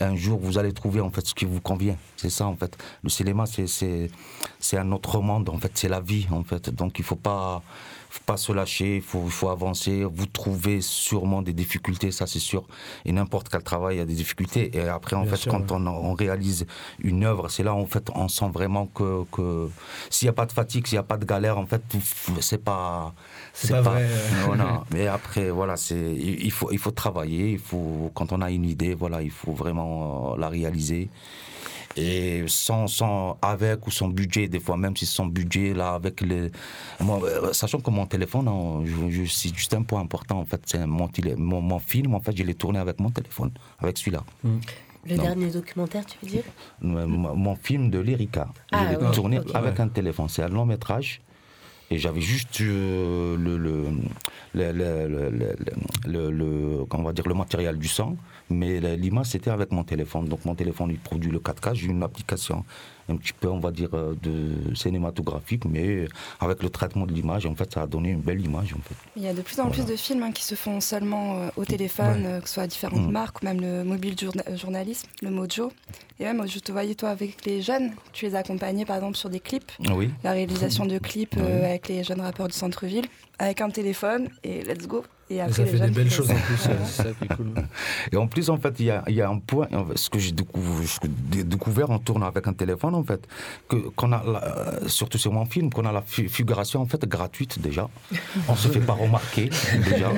un 0.00 0.14
jour, 0.14 0.38
vous 0.40 0.56
allez 0.58 0.72
trouver, 0.72 1.00
en 1.00 1.10
fait, 1.10 1.26
ce 1.26 1.34
qui 1.34 1.44
vous 1.44 1.60
convient. 1.60 1.96
C'est 2.16 2.30
ça, 2.30 2.46
en 2.46 2.54
fait. 2.54 2.76
Le 3.02 3.08
cinéma, 3.08 3.44
c'est 3.46 4.78
un 4.78 4.92
autre 4.92 5.20
monde, 5.20 5.48
en 5.48 5.58
fait. 5.58 5.72
C'est 5.74 5.88
la 5.88 6.00
vie, 6.00 6.26
en 6.30 6.44
fait. 6.44 6.70
Donc, 6.70 6.98
il 6.98 7.04
faut 7.04 7.16
pas 7.16 7.62
faut 8.16 8.24
pas 8.26 8.36
se 8.36 8.52
lâcher, 8.52 8.96
il 8.96 9.02
faut, 9.02 9.26
faut 9.28 9.50
avancer. 9.50 10.04
Vous 10.04 10.26
trouvez 10.26 10.80
sûrement 10.80 11.42
des 11.42 11.52
difficultés, 11.52 12.10
ça 12.10 12.26
c'est 12.26 12.38
sûr. 12.38 12.64
Et 13.04 13.12
n'importe 13.12 13.48
quel 13.48 13.62
travail, 13.62 13.96
il 13.96 13.98
y 13.98 14.02
a 14.02 14.04
des 14.06 14.14
difficultés. 14.14 14.76
Et 14.76 14.88
après, 14.88 15.16
en 15.16 15.22
Bien 15.22 15.30
fait, 15.32 15.36
sûr, 15.36 15.52
quand 15.52 15.70
ouais. 15.70 15.78
on, 15.78 15.86
on 15.86 16.14
réalise 16.14 16.66
une 16.98 17.24
œuvre, 17.24 17.48
c'est 17.48 17.62
là, 17.62 17.74
en 17.74 17.86
fait, 17.86 18.08
on 18.14 18.28
sent 18.28 18.50
vraiment 18.52 18.86
que, 18.86 19.24
que 19.32 19.68
s'il 20.10 20.26
n'y 20.26 20.30
a 20.30 20.32
pas 20.32 20.46
de 20.46 20.52
fatigue, 20.52 20.86
s'il 20.86 20.96
n'y 20.96 21.00
a 21.00 21.04
pas 21.04 21.16
de 21.16 21.24
galère, 21.24 21.58
en 21.58 21.66
fait, 21.66 21.82
c'est 22.40 22.62
pas. 22.62 23.14
C'est 23.52 23.70
pas 23.70 23.80
vrai. 23.82 24.08
Non, 24.46 24.56
non. 24.56 24.80
Mais 24.92 25.06
après, 25.06 25.50
voilà, 25.50 25.76
c'est, 25.76 25.96
il 25.96 26.44
il 26.44 26.52
faut, 26.52 26.70
il 26.72 26.78
faut 26.78 26.90
travailler. 26.90 27.50
Il 27.52 27.58
faut, 27.58 28.10
quand 28.14 28.32
on 28.32 28.40
a 28.40 28.50
une 28.50 28.64
idée, 28.64 28.94
voilà, 28.94 29.22
il 29.22 29.30
faut 29.30 29.52
vraiment 29.52 30.34
euh, 30.34 30.38
la 30.38 30.48
réaliser. 30.48 31.08
Et 31.96 32.44
sans, 32.46 32.86
sans, 32.88 33.38
avec 33.40 33.86
ou 33.86 33.90
sans 33.90 34.08
budget, 34.08 34.48
des 34.48 34.60
fois, 34.60 34.76
même 34.76 34.94
si 34.96 35.06
sans 35.06 35.26
budget, 35.26 35.72
là, 35.72 35.94
avec 35.94 36.20
les. 36.20 36.50
Moi, 37.00 37.20
euh, 37.24 37.52
sachant 37.54 37.80
que 37.80 37.90
mon 37.90 38.04
téléphone, 38.06 38.48
hein, 38.48 38.82
je, 38.84 39.10
je- 39.10 39.30
c'est 39.30 39.54
juste 39.54 39.72
un 39.74 39.82
point 39.82 40.00
important, 40.02 40.38
en 40.40 40.44
fait. 40.44 40.60
C'est 40.66 40.86
mon, 40.86 41.08
télé- 41.08 41.36
mon, 41.36 41.60
mon 41.62 41.78
film, 41.78 42.14
en 42.14 42.20
fait, 42.20 42.36
je 42.36 42.42
l'ai 42.42 42.54
tourné 42.54 42.78
avec 42.78 43.00
mon 43.00 43.10
téléphone, 43.10 43.50
avec 43.78 43.96
celui-là. 43.98 44.22
Le 45.08 45.16
Non. 45.16 45.22
dernier 45.22 45.46
documentaire, 45.50 46.04
tu 46.04 46.18
veux 46.22 46.28
dire 46.30 46.42
Euh, 46.84 47.06
Mon 47.06 47.34
mon 47.36 47.54
film 47.56 47.90
de 47.90 47.98
l'Erika. 48.00 48.48
Ah, 48.72 48.84
je 48.84 48.90
l'ai 48.98 49.04
ouais, 49.04 49.12
tourné 49.12 49.40
avec 49.54 49.78
un 49.80 49.88
téléphone. 49.88 50.28
C'est 50.28 50.42
un 50.42 50.48
long 50.48 50.66
métrage. 50.66 51.20
Et 51.88 51.98
j'avais 51.98 52.20
juste 52.20 52.60
euh, 52.60 53.36
le, 53.36 53.56
le, 53.56 53.84
le, 54.54 54.72
le, 54.72 55.06
le, 55.06 55.30
le- 55.30 55.56
le- 56.06 56.30
le- 56.32 56.84
comment 56.86 57.04
on 57.04 57.06
va 57.06 57.12
dire, 57.12 57.28
le 57.28 57.34
matériel 57.34 57.78
du 57.78 57.86
son, 57.86 58.16
mais 58.50 58.96
l'image 58.96 59.26
c'était 59.26 59.50
avec 59.50 59.72
mon 59.72 59.84
téléphone. 59.84 60.26
Donc 60.26 60.44
mon 60.44 60.54
téléphone 60.54 60.90
il 60.90 60.98
produit 60.98 61.30
le 61.30 61.38
4K. 61.38 61.74
J'ai 61.74 61.88
une 61.88 62.02
application 62.02 62.64
un 63.08 63.16
petit 63.16 63.32
peu, 63.32 63.48
on 63.48 63.58
va 63.60 63.70
dire, 63.70 63.90
euh, 63.94 64.14
de 64.22 64.74
cinématographique, 64.74 65.64
mais 65.64 66.06
avec 66.40 66.62
le 66.62 66.70
traitement 66.70 67.06
de 67.06 67.12
l'image, 67.12 67.46
en 67.46 67.54
fait, 67.54 67.72
ça 67.72 67.82
a 67.82 67.86
donné 67.86 68.10
une 68.10 68.20
belle 68.20 68.40
image. 68.44 68.72
En 68.74 68.80
fait. 68.82 68.94
Il 69.16 69.22
y 69.22 69.28
a 69.28 69.34
de 69.34 69.42
plus 69.42 69.58
en 69.60 69.68
plus 69.70 69.84
de 69.84 69.96
films 69.96 70.22
hein, 70.22 70.32
qui 70.32 70.44
se 70.44 70.54
font 70.54 70.80
seulement 70.80 71.36
euh, 71.36 71.48
au 71.56 71.64
téléphone, 71.64 72.22
Ouais. 72.22 72.26
euh, 72.26 72.40
que 72.40 72.48
ce 72.48 72.54
soit 72.54 72.62
à 72.64 72.66
différentes 72.66 73.06
Mm. 73.08 73.10
marques, 73.12 73.42
ou 73.42 73.44
même 73.44 73.60
le 73.60 73.84
mobile 73.84 74.14
journa- 74.18 74.56
journalisme, 74.56 75.08
le 75.22 75.30
Mojo. 75.30 75.72
Et 76.18 76.24
même, 76.24 76.46
je 76.48 76.58
te 76.58 76.72
voyais, 76.72 76.94
toi, 76.94 77.10
avec 77.10 77.44
les 77.44 77.60
jeunes, 77.62 77.92
tu 78.12 78.24
les 78.26 78.34
accompagnais, 78.34 78.84
par 78.84 78.96
exemple, 78.96 79.16
sur 79.16 79.28
des 79.30 79.40
clips, 79.40 79.70
Oui. 79.94 80.10
la 80.24 80.32
réalisation 80.32 80.86
de 80.86 80.98
clips 80.98 81.36
euh, 81.36 81.60
Oui. 81.60 81.64
avec 81.66 81.88
les 81.88 82.02
jeunes 82.04 82.20
rappeurs 82.22 82.48
du 82.48 82.54
centre-ville, 82.54 83.04
avec 83.38 83.60
un 83.60 83.70
téléphone, 83.70 84.28
et 84.42 84.62
let's 84.62 84.86
go. 84.86 85.04
Et 85.28 85.40
après, 85.40 85.54
ça 85.54 85.66
fait 85.66 85.80
des 85.80 85.90
belles 85.90 86.08
choses 86.10 86.30
en 86.30 86.34
ça. 86.34 86.40
plus, 86.40 86.54
Voilà. 86.66 86.84
c'est 86.84 87.02
ça 87.02 87.08
qui 87.12 87.24
est 87.24 87.36
cool. 87.36 87.52
Et 88.12 88.16
en 88.16 88.28
plus, 88.28 88.48
en 88.48 88.58
fait, 88.58 88.74
il 88.78 88.86
y 88.86 88.90
a, 88.92 89.02
il 89.08 89.14
y 89.14 89.20
a 89.20 89.28
un 89.28 89.38
point, 89.40 89.66
ce 89.96 90.08
que 90.08 90.20
j'ai 90.20 90.30
découvert, 90.30 90.88
ce 90.88 91.00
que 91.00 91.08
j'ai 91.32 91.42
découvert 91.42 91.90
en 91.90 91.98
tournant 91.98 92.26
avec 92.26 92.46
un 92.46 92.52
téléphone, 92.52 92.94
en 92.96 93.04
fait, 93.04 93.26
que, 93.68 93.76
qu'on 93.96 94.12
a, 94.12 94.22
la- 94.24 94.44
euh, 94.44 94.88
surtout 94.88 95.18
sur 95.18 95.32
mon 95.32 95.44
film, 95.46 95.70
qu'on 95.72 95.84
a 95.86 95.92
la 95.92 96.02
fi- 96.02 96.28
figuration, 96.28 96.80
en 96.82 96.86
fait, 96.86 97.04
gratuite 97.06 97.60
déjà. 97.60 97.88
On 98.48 98.56
se 98.56 98.68
fait 98.68 98.80
pas 98.80 98.92
remarquer, 98.94 99.48
déjà. 99.90 100.10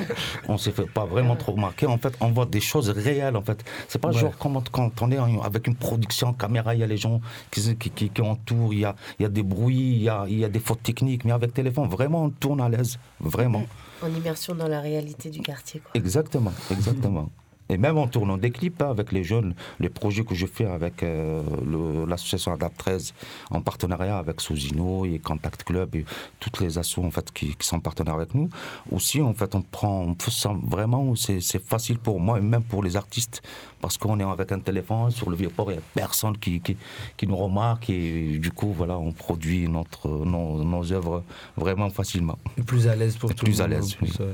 On 0.47 0.57
se 0.57 0.69
fait 0.71 0.89
pas 0.89 1.05
vraiment 1.05 1.35
trop 1.35 1.53
remarquer. 1.53 1.85
En 1.87 1.97
fait, 1.97 2.13
on 2.21 2.29
voit 2.31 2.45
des 2.45 2.61
choses 2.61 2.89
réelles, 2.89 3.35
en 3.35 3.41
fait. 3.41 3.63
C'est 3.87 3.99
pas 3.99 4.09
Ouais. 4.09 4.19
genre 4.19 4.37
comme 4.37 4.61
quand 4.71 5.01
on 5.01 5.11
est 5.11 5.19
en- 5.19 5.41
avec 5.41 5.67
une 5.67 5.75
production 5.75 6.33
caméra, 6.33 6.73
il 6.75 6.79
y 6.81 6.83
a 6.83 6.87
les 6.87 6.97
gens 6.97 7.21
qui, 7.51 7.75
qui, 7.77 7.89
qui, 7.91 8.09
qui 8.09 8.21
entourent, 8.21 8.73
il 8.73 8.79
y 8.79 8.85
a, 8.85 8.95
il 9.19 9.23
y 9.23 9.25
a 9.25 9.29
des 9.29 9.43
bruits, 9.43 9.75
il 9.97 10.01
y 10.03 10.09
a, 10.09 10.25
il 10.27 10.39
y 10.39 10.45
a 10.45 10.49
des 10.49 10.59
fautes 10.59 10.81
techniques, 10.83 11.25
mais 11.25 11.31
avec 11.31 11.53
téléphone, 11.53 11.87
vraiment, 11.89 12.23
on 12.23 12.29
tourne 12.29 12.61
à 12.61 12.69
l'aise. 12.69 12.97
Vraiment. 13.19 13.63
En 14.01 14.07
immersion 14.07 14.55
dans 14.55 14.67
la 14.67 14.79
réalité 14.79 15.29
du 15.29 15.41
quartier. 15.41 15.81
Quoi. 15.81 15.91
Exactement, 15.93 16.53
exactement. 16.71 17.29
Et 17.69 17.77
même 17.77 17.97
en 17.97 18.07
tournant 18.07 18.37
des 18.37 18.51
clips 18.51 18.81
hein, 18.81 18.89
avec 18.89 19.11
les 19.11 19.23
jeunes, 19.23 19.53
les 19.79 19.89
projets 19.89 20.23
que 20.23 20.35
je 20.35 20.45
fais 20.45 20.65
avec 20.65 21.03
euh, 21.03 21.41
l'association 22.07 22.53
Adapt 22.53 22.77
13 22.77 23.13
en 23.51 23.61
partenariat 23.61 24.17
avec 24.17 24.41
Sozino 24.41 25.05
et 25.05 25.19
Contact 25.19 25.63
Club 25.63 25.95
et 25.95 26.05
toutes 26.39 26.59
les 26.61 26.77
assos 26.77 27.03
en 27.03 27.11
fait 27.11 27.31
qui, 27.31 27.55
qui 27.55 27.67
sont 27.67 27.79
partenaires 27.79 28.15
avec 28.15 28.33
nous. 28.33 28.49
Aussi 28.91 29.21
en 29.21 29.33
fait 29.33 29.53
on 29.55 29.61
prend, 29.61 30.01
on 30.01 30.15
vraiment 30.67 31.13
c'est 31.15 31.63
facile 31.63 31.99
pour 31.99 32.19
moi 32.19 32.39
et 32.39 32.41
même 32.41 32.63
pour 32.63 32.83
les 32.83 32.95
artistes 32.95 33.41
parce 33.81 33.97
qu'on 33.97 34.19
est 34.19 34.23
avec 34.23 34.51
un 34.51 34.59
téléphone 34.59 35.11
sur 35.11 35.29
le 35.29 35.35
vieux 35.35 35.49
port 35.49 35.71
il 35.71 35.75
n'y 35.75 35.79
a 35.79 35.83
personne 35.93 36.37
qui, 36.37 36.59
qui, 36.61 36.75
qui 37.17 37.27
nous 37.27 37.37
remarque 37.37 37.89
et 37.89 38.37
du 38.39 38.51
coup 38.51 38.73
voilà 38.73 38.97
on 38.97 39.11
produit 39.11 39.67
notre 39.67 40.07
nos, 40.07 40.63
nos 40.63 40.91
œuvres 40.91 41.23
vraiment 41.55 41.89
facilement. 41.89 42.37
Et 42.57 42.63
plus 42.63 42.87
à 42.87 42.95
l'aise 42.95 43.17
pour 43.17 43.33
tout 43.33 43.45
Plus 43.45 43.57
le 43.59 43.63
à 43.63 43.67
monde. 43.67 43.73
en 43.77 43.79
l'aise, 43.79 43.95
plus, 43.95 44.17
oui. 44.19 44.25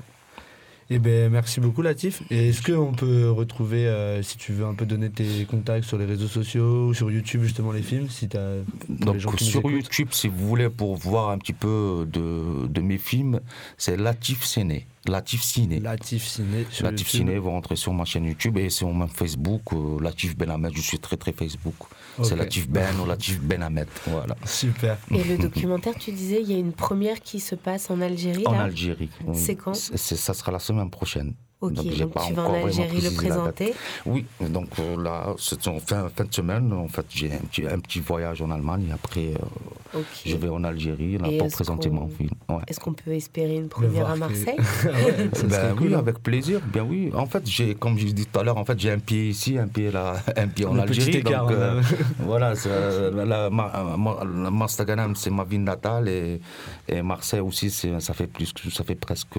Eh 0.90 1.00
ben, 1.00 1.32
merci 1.32 1.60
beaucoup 1.60 1.82
Latif. 1.82 2.22
Et 2.30 2.50
est-ce 2.50 2.62
qu'on 2.62 2.94
peut 2.94 3.32
retrouver, 3.32 3.88
euh, 3.88 4.22
si 4.22 4.38
tu 4.38 4.54
veux 4.54 4.66
un 4.66 4.76
peu 4.76 4.86
donner 4.86 5.10
tes 5.10 5.46
contacts 5.46 5.86
sur 5.86 5.98
les 5.98 6.06
réseaux 6.06 6.28
sociaux 6.28 6.88
ou 6.88 6.94
sur 6.94 7.10
YouTube 7.10 7.42
justement 7.42 7.72
les 7.72 7.82
films, 7.82 8.08
si 8.10 8.28
Donc 8.28 9.16
nous 9.16 9.38
sur 9.38 9.70
YouTube, 9.70 10.10
si 10.12 10.28
vous 10.28 10.48
voulez, 10.48 10.70
pour 10.70 10.96
voir 10.96 11.30
un 11.30 11.40
petit 11.40 11.54
peu 11.54 12.08
de, 12.12 12.68
de 12.68 12.82
mes 12.82 13.00
films, 13.00 13.40
c'est 13.78 13.98
Latif 13.98 14.44
Ciné. 14.44 14.86
Latif 15.08 15.41
Ciné. 15.43 15.80
Latif 15.80 16.26
Ciné 16.26 16.66
sur 16.70 16.86
Latif 16.86 17.08
YouTube. 17.14 17.28
Ciné, 17.28 17.39
vous 17.39 17.51
rentrez 17.51 17.76
sur 17.76 17.93
ma 17.93 18.06
chaîne 18.06 18.26
YouTube 18.26 18.58
et 18.58 18.70
sur 18.70 18.89
mon 18.89 19.08
Facebook, 19.08 19.62
euh, 19.74 20.01
Latif 20.01 20.36
Ben 20.36 20.49
Ahmed, 20.49 20.72
je 20.76 20.82
suis 20.82 20.99
très 20.99 21.18
très 21.18 21.32
Facebook. 21.32 21.76
C'est. 22.24 22.36
Latif 22.36 22.70
Ben 22.70 22.99
ou 22.99 23.06
Latif 23.06 23.39
Ben 23.41 23.62
Ahmed, 23.62 23.88
voilà. 24.08 24.36
Super. 24.45 24.97
Et 25.12 25.24
le 25.24 25.38
documentaire, 25.38 25.95
tu 25.95 26.12
disais, 26.12 26.41
il 26.41 26.51
y 26.51 26.56
a 26.56 26.58
une 26.58 26.74
première 26.74 27.22
qui 27.22 27.39
se 27.39 27.56
passe 27.56 27.89
en 27.89 28.01
Algérie. 28.01 28.43
En 28.45 28.53
là. 28.53 28.64
Algérie. 28.64 29.10
oui. 29.26 29.38
C'est 29.38 29.56
quand? 29.56 29.76
Ça 29.76 30.34
sera 30.34 30.51
la 30.51 30.60
semaine 30.60 30.89
prochaine. 30.89 31.34
Ok, 31.66 31.74
Donc, 31.74 31.86
donc, 31.86 31.93
tu 31.95 31.99
vas 31.99 32.05
en 32.05 32.45
encore 32.45 32.51
vraiment 32.51 32.66
Algérie 32.66 33.01
le 33.01 33.16
présenter. 33.16 33.74
Oui, 34.05 34.26
donc 34.41 34.68
euh, 34.80 35.01
là, 35.01 35.34
c'est 35.38 35.68
en 35.68 35.80
fin, 35.80 36.07
fin 36.16 36.24
de 36.26 36.34
semaine, 36.34 36.72
en 36.74 36.88
fait, 36.88 37.05
j'ai 37.09 37.32
un 37.34 37.38
petit, 37.38 37.66
un 37.68 37.80
petit 37.80 37.99
voyage 37.99 38.41
en 38.41 38.51
Allemagne 38.51 38.88
et 38.89 38.93
après, 38.93 39.34
euh, 39.34 39.99
Ok. 39.99 40.05
je 40.26 40.36
vais 40.36 40.49
en 40.49 40.63
Algérie 40.63 41.18
là, 41.18 41.28
pour 41.30 41.47
est-ce 41.47 41.55
présenter 41.55 41.89
qu'on- 41.89 41.95
mon 41.95 42.07
film. 42.07 42.30
Ouais. 42.49 42.57
Est-ce 42.68 42.80
qu'on 42.80 42.93
peut 42.93 43.11
espérer 43.13 43.55
une 43.55 43.70
première 43.70 44.09
à 44.09 44.16
Marseille? 44.16 44.57
Ah 44.86 45.47
Ben 45.47 45.76
cool, 45.76 45.88
oui, 45.88 45.93
hein. 45.95 45.99
avec 45.99 46.20
plaisir. 46.22 46.59
Bien 46.74 46.84
oui. 46.84 47.11
En 47.13 47.26
fait, 47.26 47.43
j'ai, 47.45 47.76
comme 47.76 47.97
je 47.97 48.05
dit 48.07 48.26
tout 48.26 48.39
à 48.39 48.43
l'heure, 48.43 48.57
en 48.57 48.66
fait, 48.66 48.80
j'ai 48.80 48.91
un 48.91 48.99
pied 48.99 49.30
ici, 49.30 49.57
un 49.57 49.68
pied 49.68 49.91
là, 49.91 50.16
un 50.38 50.47
pied 50.47 50.66
en 50.66 50.74
Le 50.74 50.82
Algérie. 50.82 51.18
écart, 51.18 51.45
donc, 51.47 51.51
hein. 51.55 51.59
euh, 51.59 51.82
voilà, 52.20 52.55
c'est, 52.55 52.70
la, 53.11 53.49
ma, 53.49 53.95
ma- 53.97 54.24
la 54.24 54.51
Mastaganem, 54.51 55.16
c'est 55.16 55.30
ma 55.30 55.43
ville 55.43 55.63
natale 55.63 56.07
et, 56.09 56.39
et 56.88 57.01
Marseille 57.01 57.39
aussi, 57.39 57.70
c'est, 57.70 57.99
ça 57.99 58.13
fait 58.13 58.28
plus, 58.28 58.51
ça 58.72 58.84
fait 58.84 58.95
presque 58.95 59.38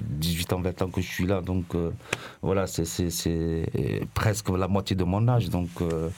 18 0.00 0.52
ans, 0.52 0.60
20 0.60 0.82
ans 0.82 0.88
que 0.88 1.00
je 1.00 1.06
suis 1.06 1.26
là. 1.26 1.40
Donc 1.40 1.65
euh, 1.74 1.90
voilà, 2.42 2.66
c'est, 2.66 2.84
presque 4.14 4.48
la 4.50 4.68
moitié 4.68 4.96
de 4.96 5.04
mon 5.04 5.26
âge. 5.28 5.48
Donc 5.50 5.68
euh, 5.80 6.08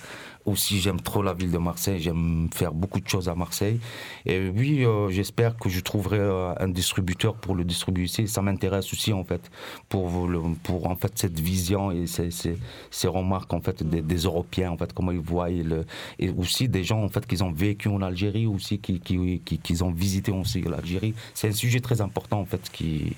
aussi, 0.45 0.81
j'aime 0.81 1.01
trop 1.01 1.23
la 1.23 1.35
ville 1.35 1.51
de 1.51 1.59
Marseille. 1.59 2.01
J'aime 2.01 2.49
faire 2.55 2.73
beaucoup 2.73 3.01
de 3.01 3.09
choses 3.09 3.29
à 3.29 3.35
Marseille. 3.35 3.81
Et 4.25 4.49
oui, 4.49 4.85
euh, 4.85 5.11
j'espère 5.11 5.57
que 5.57 5.69
je 5.69 5.81
trouverai 5.81 6.21
un 6.59 6.69
distributeur 6.69 7.35
pour 7.35 7.55
le 7.55 7.65
distribuer 7.65 8.05
ici. 8.05 8.27
Ça 8.29 8.41
m'intéresse 8.41 8.91
aussi, 8.93 9.13
en 9.13 9.25
fait, 9.25 9.51
pour, 9.89 10.27
le- 10.27 10.41
pour 10.63 10.87
en 10.89 10.97
fait, 10.97 11.13
cette 11.17 11.39
vision 11.39 11.91
et 11.91 12.07
ces, 12.07 12.31
ces, 12.31 12.57
ces 12.91 13.09
remarques 13.09 13.53
en 13.53 13.61
fait, 13.61 13.83
des, 13.83 14.17
Européens, 14.17 14.71
en 14.71 14.79
fait, 14.79 14.93
comment 14.93 15.13
ils 15.13 15.19
voient. 15.21 15.51
Et, 15.51 16.31
aussi 16.37 16.69
des 16.69 16.85
gens 16.85 17.03
en 17.03 17.09
fait, 17.09 17.27
qui 17.27 17.43
ont 17.43 17.53
vécu 17.53 17.89
en 17.89 18.01
Algérie, 18.01 18.47
aussi, 18.47 18.79
qui, 18.79 19.01
qui, 19.01 19.41
qui, 19.45 19.59
qui 19.59 19.83
ont 19.83 19.91
visité 19.93 20.33
aussi 20.33 20.63
l'Algérie. 20.63 21.15
C'est 21.35 21.49
un 21.49 21.53
sujet 21.53 21.81
très 21.81 22.01
important, 22.01 22.41
en 22.41 22.45
fait, 22.47 22.71
qui, 22.73 23.13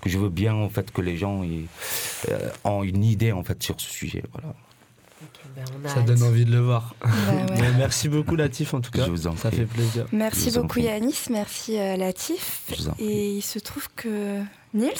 que 0.00 0.08
je 0.10 0.18
veux 0.18 0.28
bien 0.28 0.54
en 0.54 0.68
fait, 0.68 0.90
que 0.90 1.00
les 1.00 1.16
gens 1.16 1.42
euh, 1.44 2.48
ont 2.64 2.82
une 2.82 3.04
idée 3.04 3.32
en 3.32 3.42
fait, 3.44 3.62
sur 3.62 3.80
ce 3.80 3.90
sujet. 3.90 4.22
Voilà. 4.32 4.54
Ben, 5.82 5.88
Ça 5.88 6.02
donne 6.02 6.22
envie 6.22 6.44
de 6.44 6.52
le 6.52 6.60
voir. 6.60 6.94
Bah 7.02 7.08
ouais. 7.50 7.60
Mais 7.60 7.72
merci 7.76 8.08
beaucoup 8.08 8.36
Latif 8.36 8.74
en 8.74 8.80
tout 8.80 8.90
cas. 8.92 9.04
Je 9.06 9.10
vous 9.10 9.26
en 9.26 9.36
ça 9.36 9.50
fait 9.50 9.64
plaisir. 9.64 10.06
Merci 10.12 10.50
beaucoup. 10.52 10.78
Yanis, 10.78 11.16
merci 11.30 11.78
euh, 11.78 11.96
Latif. 11.96 12.62
Et 12.98 13.30
il 13.30 13.42
se 13.42 13.58
trouve 13.58 13.88
que 13.96 14.40
Nils, 14.74 14.92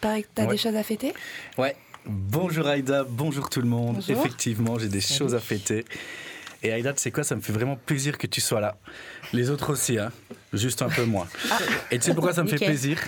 pareil 0.00 0.24
que 0.24 0.28
tu 0.34 0.42
as 0.42 0.44
Ouais. 0.46 0.50
des 0.52 0.58
choses 0.58 0.76
à 0.76 0.82
fêter? 0.82 1.14
Ouais. 1.56 1.74
Bonjour 2.06 2.66
Aïda, 2.66 3.04
bonjour 3.08 3.48
tout 3.50 3.60
le 3.60 3.68
monde. 3.68 3.96
Bonjour. 3.96 4.10
Effectivement, 4.18 4.78
j'ai 4.78 4.88
des 4.88 5.00
Salut. 5.00 5.18
choses 5.18 5.34
à 5.34 5.40
fêter. 5.40 5.84
Et 6.62 6.72
Aïda, 6.72 6.92
tu 6.92 7.00
sais 7.00 7.10
quoi, 7.10 7.24
ça 7.24 7.34
me 7.36 7.40
fait 7.40 7.52
vraiment 7.52 7.76
plaisir 7.76 8.18
que 8.18 8.26
tu 8.26 8.40
sois 8.40 8.60
là. 8.60 8.76
Les 9.32 9.48
autres 9.50 9.72
aussi, 9.72 9.98
hein. 9.98 10.12
Juste 10.52 10.82
un 10.82 10.88
peu 10.88 11.04
moins. 11.04 11.26
Et 11.90 11.98
tu 11.98 12.06
sais 12.06 12.14
pourquoi 12.14 12.32
ça 12.34 12.42
me 12.42 12.48
fait 12.48 12.56
plaisir 12.56 12.98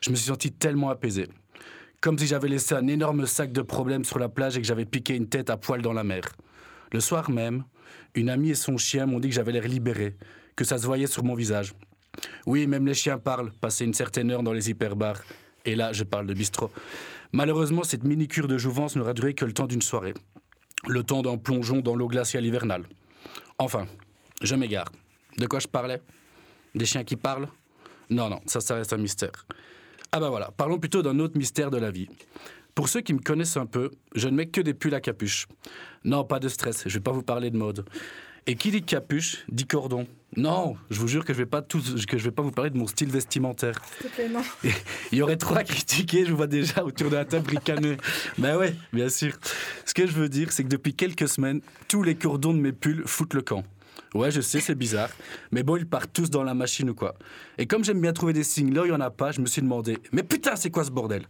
Je 0.01 0.11
me 0.11 0.15
suis 0.15 0.27
senti 0.27 0.51
tellement 0.51 0.91
apaisé. 0.91 1.29
Comme 1.99 2.19
si 2.19 2.27
j'avais 2.27 2.47
laissé 2.47 2.75
un 2.75 2.85
énorme 2.85 3.25
sac 3.25 3.51
de 3.51 3.63
problèmes 3.63 4.03
sur 4.03 4.19
la 4.19 4.29
plage 4.29 4.55
et 4.55 4.61
que 4.61 4.67
j'avais 4.67 4.85
piqué 4.85 5.15
une 5.15 5.29
tête 5.29 5.49
à 5.49 5.57
poil 5.57 5.81
dans 5.81 5.93
la 5.93 6.03
mer. 6.03 6.25
Le 6.95 7.01
soir 7.01 7.29
même, 7.29 7.65
une 8.13 8.29
amie 8.29 8.51
et 8.51 8.55
son 8.55 8.77
chien 8.77 9.05
m'ont 9.05 9.19
dit 9.19 9.27
que 9.27 9.35
j'avais 9.35 9.51
l'air 9.51 9.67
libéré, 9.67 10.15
que 10.55 10.63
ça 10.63 10.77
se 10.77 10.85
voyait 10.85 11.07
sur 11.07 11.25
mon 11.25 11.35
visage. 11.35 11.73
Oui, 12.45 12.67
même 12.67 12.87
les 12.87 12.93
chiens 12.93 13.17
parlent, 13.17 13.51
passer 13.51 13.83
une 13.83 13.93
certaine 13.93 14.31
heure 14.31 14.43
dans 14.43 14.53
les 14.53 14.69
hyperbars. 14.69 15.21
Et 15.65 15.75
là, 15.75 15.91
je 15.91 16.05
parle 16.05 16.25
de 16.25 16.33
bistrot. 16.33 16.71
Malheureusement, 17.33 17.83
cette 17.83 18.05
mini-cure 18.05 18.47
de 18.47 18.57
jouvence 18.57 18.95
n'aura 18.95 19.13
duré 19.13 19.33
que 19.33 19.43
le 19.43 19.51
temps 19.51 19.67
d'une 19.67 19.81
soirée. 19.81 20.13
Le 20.87 21.03
temps 21.03 21.21
d'un 21.21 21.37
plongeon 21.37 21.81
dans 21.81 21.97
l'eau 21.97 22.07
glaciale 22.07 22.45
hivernale. 22.45 22.85
Enfin, 23.57 23.87
je 24.41 24.55
m'égare. 24.55 24.89
De 25.37 25.47
quoi 25.47 25.59
je 25.59 25.67
parlais? 25.67 26.01
Des 26.75 26.85
chiens 26.85 27.03
qui 27.03 27.17
parlent? 27.17 27.49
Non, 28.09 28.29
non, 28.29 28.39
ça, 28.45 28.61
ça 28.61 28.75
reste 28.75 28.93
un 28.93 28.99
mystère. 28.99 29.45
Ah 30.13 30.21
bah 30.21 30.29
voilà, 30.29 30.49
parlons 30.55 30.79
plutôt 30.79 31.01
d'un 31.01 31.19
autre 31.19 31.37
mystère 31.37 31.69
de 31.71 31.77
la 31.77 31.91
vie. 31.91 32.07
Pour 32.75 32.89
ceux 32.89 32.99
qui 32.99 33.13
me 33.13 33.19
connaissent 33.19 33.55
un 33.55 33.65
peu, 33.65 33.89
je 34.15 34.27
ne 34.27 34.35
mets 34.35 34.47
que 34.47 34.59
des 34.59 34.73
pulls 34.73 34.93
à 34.93 34.99
capuche. 34.99 35.47
Non, 36.03 36.25
pas 36.25 36.39
de 36.39 36.49
stress, 36.49 36.83
je 36.85 36.93
vais 36.93 37.03
pas 37.03 37.13
vous 37.13 37.23
parler 37.23 37.49
de 37.49 37.55
mode. 37.57 37.85
Et 38.47 38.55
qui 38.55 38.69
dit 38.69 38.83
capuche 38.83 39.45
dit 39.49 39.65
cordon. 39.65 40.05
Non, 40.35 40.75
je 40.89 40.99
vous 40.99 41.07
jure 41.07 41.23
que 41.23 41.31
je 41.31 41.37
vais 41.37 41.45
pas 41.45 41.61
tout, 41.61 41.81
que 42.05 42.17
je 42.17 42.23
vais 42.25 42.31
pas 42.31 42.41
vous 42.41 42.51
parler 42.51 42.69
de 42.69 42.77
mon 42.77 42.85
style 42.85 43.09
vestimentaire. 43.09 43.75
S'il 44.01 44.09
te 44.09 44.15
plaît, 44.15 44.27
non. 44.27 44.41
Il 45.13 45.17
y 45.17 45.21
aurait 45.21 45.37
trop 45.37 45.55
à 45.55 45.63
critiquer, 45.63 46.25
je 46.25 46.31
vous 46.31 46.35
vois 46.37 46.47
déjà 46.47 46.83
autour 46.83 47.09
de 47.09 47.15
la 47.15 47.23
table 47.23 47.49
ricaner. 47.49 47.95
Ben 48.37 48.57
ouais, 48.57 48.75
bien 48.91 49.07
sûr. 49.07 49.37
Ce 49.85 49.93
que 49.93 50.05
je 50.05 50.11
veux 50.11 50.27
dire, 50.27 50.51
c'est 50.51 50.63
que 50.65 50.69
depuis 50.69 50.93
quelques 50.93 51.29
semaines, 51.29 51.61
tous 51.87 52.03
les 52.03 52.15
cordons 52.15 52.53
de 52.53 52.59
mes 52.59 52.73
pulls 52.73 53.03
foutent 53.05 53.35
le 53.35 53.41
camp. 53.41 53.63
Ouais, 54.13 54.31
je 54.31 54.41
sais, 54.41 54.59
c'est 54.59 54.75
bizarre. 54.75 55.09
Mais 55.51 55.63
bon, 55.63 55.77
ils 55.77 55.87
partent 55.87 56.11
tous 56.11 56.29
dans 56.29 56.43
la 56.43 56.53
machine 56.53 56.89
ou 56.89 56.93
quoi. 56.93 57.15
Et 57.57 57.67
comme 57.67 57.85
j'aime 57.85 58.01
bien 58.01 58.11
trouver 58.11 58.33
des 58.33 58.43
signes 58.43 58.73
là 58.73 58.81
où 58.81 58.85
il 58.85 58.89
n'y 58.89 58.95
en 58.95 59.01
a 59.01 59.11
pas, 59.11 59.31
je 59.31 59.39
me 59.39 59.45
suis 59.45 59.61
demandé, 59.61 59.97
mais 60.11 60.23
putain, 60.23 60.57
c'est 60.57 60.69
quoi 60.69 60.83
ce 60.83 60.91
bordel? 60.91 61.23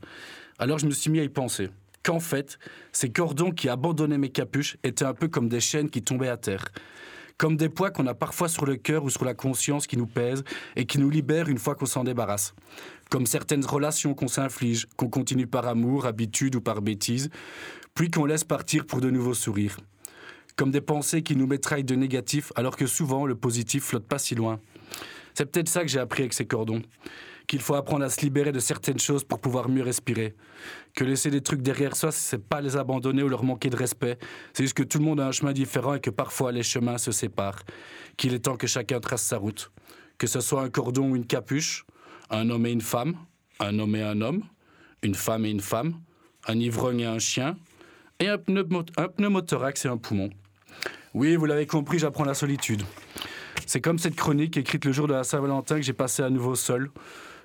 Alors 0.57 0.79
je 0.79 0.85
me 0.85 0.91
suis 0.91 1.09
mis 1.09 1.19
à 1.19 1.23
y 1.23 1.29
penser. 1.29 1.69
Qu'en 2.03 2.19
fait, 2.19 2.59
ces 2.91 3.09
cordons 3.09 3.51
qui 3.51 3.67
abandonnaient 3.67 4.17
mes 4.17 4.29
capuches 4.29 4.77
étaient 4.83 5.05
un 5.05 5.13
peu 5.13 5.27
comme 5.27 5.49
des 5.49 5.59
chaînes 5.59 5.89
qui 5.89 6.01
tombaient 6.01 6.29
à 6.29 6.37
terre. 6.37 6.69
Comme 7.37 7.57
des 7.57 7.67
poids 7.67 7.91
qu'on 7.91 8.07
a 8.07 8.13
parfois 8.13 8.47
sur 8.47 8.65
le 8.65 8.77
cœur 8.77 9.03
ou 9.03 9.09
sur 9.09 9.25
la 9.25 9.33
conscience 9.33 9.87
qui 9.87 9.97
nous 9.97 10.07
pèsent 10.07 10.45
et 10.77 10.85
qui 10.85 10.99
nous 10.99 11.09
libèrent 11.09 11.49
une 11.49 11.57
fois 11.57 11.75
qu'on 11.75 11.85
s'en 11.85 12.05
débarrasse. 12.05 12.53
Comme 13.09 13.25
certaines 13.25 13.65
relations 13.65 14.13
qu'on 14.13 14.29
s'inflige, 14.29 14.87
qu'on 14.95 15.09
continue 15.09 15.47
par 15.47 15.67
amour, 15.67 16.05
habitude 16.05 16.55
ou 16.55 16.61
par 16.61 16.81
bêtise, 16.81 17.29
puis 17.93 18.09
qu'on 18.09 18.25
laisse 18.25 18.45
partir 18.45 18.85
pour 18.85 19.01
de 19.01 19.09
nouveaux 19.09 19.33
sourires. 19.33 19.77
Comme 20.55 20.71
des 20.71 20.79
pensées 20.79 21.21
qui 21.21 21.35
nous 21.35 21.47
métraillent 21.47 21.83
de 21.83 21.95
négatif 21.95 22.53
alors 22.55 22.77
que 22.77 22.87
souvent 22.87 23.25
le 23.25 23.35
positif 23.35 23.83
flotte 23.83 24.07
pas 24.07 24.19
si 24.19 24.35
loin. 24.35 24.61
C'est 25.33 25.51
peut-être 25.51 25.67
ça 25.67 25.81
que 25.81 25.89
j'ai 25.89 25.99
appris 25.99 26.21
avec 26.21 26.33
ces 26.33 26.45
cordons. 26.45 26.81
Qu'il 27.47 27.61
faut 27.61 27.75
apprendre 27.75 28.03
à 28.03 28.09
se 28.09 28.21
libérer 28.21 28.51
de 28.51 28.59
certaines 28.59 28.99
choses 28.99 29.23
pour 29.23 29.39
pouvoir 29.39 29.69
mieux 29.69 29.83
respirer. 29.83 30.35
Que 30.95 31.03
laisser 31.03 31.29
des 31.29 31.41
trucs 31.41 31.61
derrière 31.61 31.95
soi, 31.95 32.11
c'est 32.11 32.43
pas 32.43 32.59
les 32.59 32.75
abandonner 32.75 33.21
ou 33.21 33.27
leur 33.27 33.43
manquer 33.43 33.69
de 33.69 33.75
respect. 33.75 34.17
C'est 34.53 34.63
juste 34.63 34.75
que 34.75 34.83
tout 34.83 34.97
le 34.97 35.05
monde 35.05 35.19
a 35.19 35.27
un 35.27 35.31
chemin 35.31 35.53
différent 35.53 35.93
et 35.93 35.99
que 35.99 36.09
parfois 36.09 36.51
les 36.51 36.63
chemins 36.63 36.97
se 36.97 37.11
séparent. 37.11 37.61
Qu'il 38.17 38.33
est 38.33 38.39
temps 38.39 38.57
que 38.57 38.65
chacun 38.67 38.99
trace 38.99 39.21
sa 39.23 39.37
route. 39.37 39.71
Que 40.17 40.27
ce 40.27 40.39
soit 40.41 40.63
un 40.63 40.69
cordon 40.69 41.11
ou 41.11 41.15
une 41.15 41.27
capuche, 41.27 41.85
un 42.31 42.49
homme 42.49 42.65
et 42.65 42.71
une 42.71 42.81
femme, 42.81 43.15
un 43.59 43.77
homme 43.77 43.95
et 43.95 44.01
un 44.01 44.21
homme, 44.21 44.41
une 45.03 45.15
femme 45.15 45.45
et 45.45 45.51
une 45.51 45.59
femme, 45.59 45.99
un 46.47 46.57
ivrogne 46.57 47.01
et 47.01 47.05
un 47.05 47.19
chien, 47.19 47.57
et 48.19 48.29
un, 48.29 48.37
pneumo- 48.37 48.87
un 48.97 49.07
pneumothorax 49.07 49.85
et 49.85 49.89
un 49.89 49.97
poumon. 49.97 50.29
Oui, 51.13 51.35
vous 51.35 51.45
l'avez 51.45 51.67
compris, 51.67 51.99
j'apprends 51.99 52.25
la 52.25 52.33
solitude. 52.33 52.81
C'est 53.67 53.81
comme 53.81 53.99
cette 53.99 54.15
chronique 54.15 54.57
écrite 54.57 54.85
le 54.85 54.91
jour 54.91 55.07
de 55.07 55.13
la 55.13 55.23
Saint-Valentin 55.23 55.75
que 55.75 55.81
j'ai 55.81 55.93
passé 55.93 56.23
à 56.23 56.29
nouveau 56.29 56.55
seul. 56.55 56.89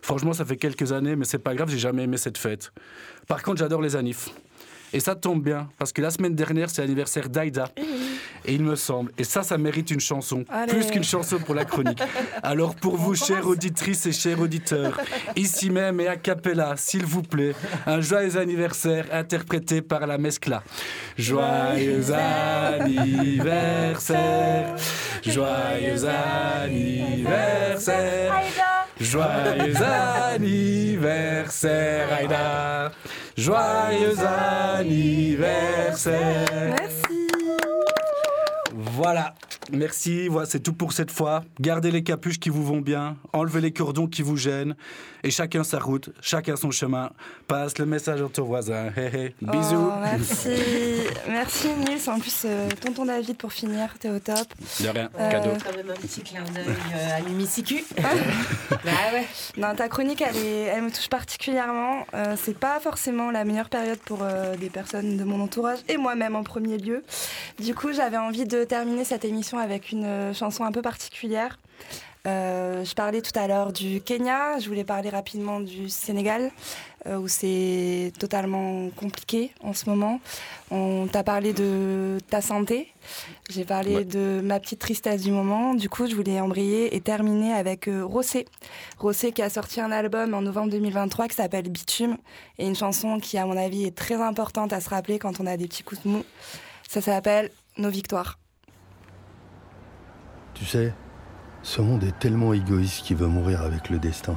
Franchement, 0.03 0.32
ça 0.32 0.44
fait 0.44 0.57
quelques 0.57 0.92
années, 0.92 1.16
mais 1.16 1.24
c'est 1.24 1.38
pas 1.38 1.55
grave, 1.55 1.68
j'ai 1.70 1.78
jamais 1.78 2.05
aimé 2.05 2.16
cette 2.16 2.38
fête. 2.38 2.72
Par 3.28 3.42
contre, 3.42 3.59
j'adore 3.59 3.82
les 3.82 3.96
anifs. 3.96 4.30
Et 4.92 4.98
ça 4.98 5.14
tombe 5.14 5.40
bien, 5.42 5.68
parce 5.78 5.92
que 5.92 6.03
la 6.03 6.11
semaine 6.11 6.34
dernière, 6.34 6.68
c'est 6.68 6.82
l'anniversaire 6.82 7.28
d'Aïda. 7.28 7.68
Et 8.44 8.55
il 8.55 8.62
me 8.64 8.74
semble, 8.74 9.12
et 9.18 9.24
ça, 9.24 9.42
ça 9.44 9.57
mérite 9.59 9.90
une 9.92 10.01
chanson, 10.01 10.44
Allez. 10.48 10.72
plus 10.72 10.86
qu'une 10.90 11.05
chanson 11.05 11.38
pour 11.38 11.55
la 11.55 11.64
chronique. 11.64 12.03
Alors 12.42 12.74
pour 12.74 12.96
vous, 12.96 13.14
chères 13.14 13.46
auditrices 13.46 14.07
et 14.07 14.12
chers 14.12 14.40
auditeurs, 14.40 14.98
ici 15.36 15.70
même 15.70 16.01
et 16.01 16.09
a 16.09 16.16
cappella, 16.16 16.74
s'il 16.76 17.05
vous 17.05 17.22
plaît, 17.22 17.55
un 17.86 18.01
joyeux 18.01 18.36
anniversaire 18.38 19.07
interprété 19.12 19.82
par 19.82 20.07
la 20.07 20.16
Mescla. 20.18 20.64
Joyeux 21.18 22.11
anniversaire, 23.20 24.74
joyeux 25.22 26.05
anniversaire, 26.64 28.32
joyeux 29.01 29.82
anniversaire, 30.34 32.12
Aïda, 32.12 32.92
joyeux 33.36 34.14
anniversaire. 34.78 36.46
Merci. 36.78 36.99
Voilà, 39.03 39.34
merci, 39.72 40.28
voilà, 40.28 40.46
c'est 40.46 40.61
tout 40.61 40.74
pour 40.74 40.92
cette 40.92 41.11
fois. 41.11 41.42
Gardez 41.59 41.90
les 41.90 42.03
capuches 42.03 42.38
qui 42.38 42.51
vous 42.51 42.62
vont 42.62 42.82
bien, 42.82 43.16
enlevez 43.32 43.62
les 43.62 43.72
cordons 43.72 44.07
qui 44.07 44.20
vous 44.20 44.36
gênent, 44.36 44.76
et 45.24 45.30
chacun 45.30 45.64
sa 45.64 45.78
route, 45.78 46.11
chacun 46.20 46.55
son 46.57 46.70
chemin. 46.70 47.11
Passe 47.48 47.78
le 47.78 47.86
message 47.86 48.20
à 48.20 48.26
ton 48.28 48.44
voisin. 48.44 48.88
Hé 48.98 49.07
hé, 49.16 49.34
bisous. 49.40 49.88
Oh, 49.90 49.92
merci. 50.03 50.51
merci 51.28 51.68
Nils. 51.78 52.11
En 52.11 52.18
plus, 52.18 52.42
euh, 52.44 52.68
tonton 52.78 53.07
David 53.07 53.38
pour 53.38 53.55
finir, 53.55 53.94
t'es 53.98 54.11
au 54.11 54.18
top. 54.18 54.36
De 54.80 54.88
rien, 54.88 55.09
Euh, 55.18 55.30
cadeau. 55.30 55.51
Quand 55.64 55.74
même 55.76 55.90
un 55.90 55.94
petit 56.01 56.20
clin 56.20 56.42
d'œil 56.44 56.66
euh, 56.94 57.16
à 57.18 57.22
Mimicicu. 57.22 57.82
Ah. 58.03 58.76
bah 58.84 58.90
ouais. 59.14 59.26
Non, 59.57 59.74
ta 59.74 59.88
chronique, 59.88 60.20
elle, 60.22 60.36
est- 60.36 60.64
elle 60.74 60.82
me 60.82 60.90
touche 60.90 61.09
particulièrement. 61.09 62.07
Euh, 62.14 62.34
c'est 62.42 62.57
pas 62.59 62.80
forcément 62.80 63.30
la 63.30 63.44
meilleure 63.44 63.68
période 63.70 63.98
pour 64.05 64.18
euh, 64.22 64.57
des 64.57 64.68
personnes 64.70 65.16
de 65.16 65.24
mon 65.24 65.40
entourage 65.42 65.78
et 65.88 65.96
moi-même 65.96 66.36
en 66.36 66.42
premier 66.44 66.76
lieu. 66.78 67.03
Du 67.59 67.74
coup, 67.74 67.92
j'avais 67.92 68.16
envie 68.16 68.44
de 68.44 68.64
terminer 68.64 68.89
cette 69.05 69.24
émission 69.24 69.59
avec 69.59 69.93
une 69.93 70.05
euh, 70.05 70.34
chanson 70.34 70.64
un 70.64 70.72
peu 70.72 70.82
particulière. 70.82 71.59
Euh, 72.26 72.84
je 72.84 72.95
parlais 72.95 73.22
tout 73.22 73.32
à 73.34 73.47
l'heure 73.47 73.72
du 73.72 74.03
Kenya, 74.03 74.59
je 74.59 74.68
voulais 74.68 74.84
parler 74.84 75.09
rapidement 75.09 75.59
du 75.59 75.88
Sénégal, 75.88 76.51
euh, 77.07 77.16
où 77.16 77.28
c'est 77.28 78.12
totalement 78.18 78.91
compliqué 78.91 79.53
en 79.62 79.72
ce 79.72 79.88
moment. 79.88 80.20
On 80.70 81.07
t'a 81.11 81.22
parlé 81.24 81.55
de 81.55 82.18
ta 82.28 82.43
santé, 82.43 82.93
j'ai 83.49 83.64
parlé 83.64 83.97
Ouais. 83.97 84.05
de 84.05 84.43
ma 84.45 84.61
petite 84.61 84.80
tristesse 84.80 85.22
du 85.22 85.30
moment. 85.30 85.72
Du 85.72 85.88
coup, 85.88 86.07
je 86.07 86.14
voulais 86.14 86.38
embrayer 86.41 86.95
et 86.95 87.01
terminer 87.01 87.55
avec 87.55 87.88
euh, 87.88 88.05
Rossé. 88.05 88.45
Rossé 88.99 89.32
qui 89.32 89.41
a 89.41 89.49
sorti 89.49 89.80
un 89.80 89.91
album 89.91 90.34
en 90.34 90.43
novembre 90.43 90.68
2023 90.72 91.26
qui 91.28 91.36
s'appelle 91.36 91.70
Bitume, 91.70 92.18
et 92.59 92.66
une 92.66 92.76
chanson 92.76 93.18
qui, 93.18 93.38
à 93.38 93.47
mon 93.47 93.57
avis, 93.57 93.84
est 93.86 93.97
très 93.97 94.16
importante 94.16 94.74
à 94.74 94.80
se 94.82 94.91
rappeler 94.91 95.18
quand 95.18 95.41
on 95.41 95.47
a 95.47 95.57
des 95.57 95.66
petits 95.68 95.84
coups 95.84 96.03
de 96.03 96.09
mou. 96.11 96.24
Ça 96.86 97.01
s'appelle 97.01 97.51
Nos 97.78 97.88
victoires. 97.88 98.36
Tu 100.61 100.66
sais, 100.66 100.92
ce 101.62 101.80
monde 101.80 102.04
est 102.04 102.18
tellement 102.18 102.52
égoïste 102.52 103.06
qu'il 103.06 103.16
veut 103.16 103.26
mourir 103.26 103.62
avec 103.62 103.88
le 103.88 103.98
destin. 103.98 104.36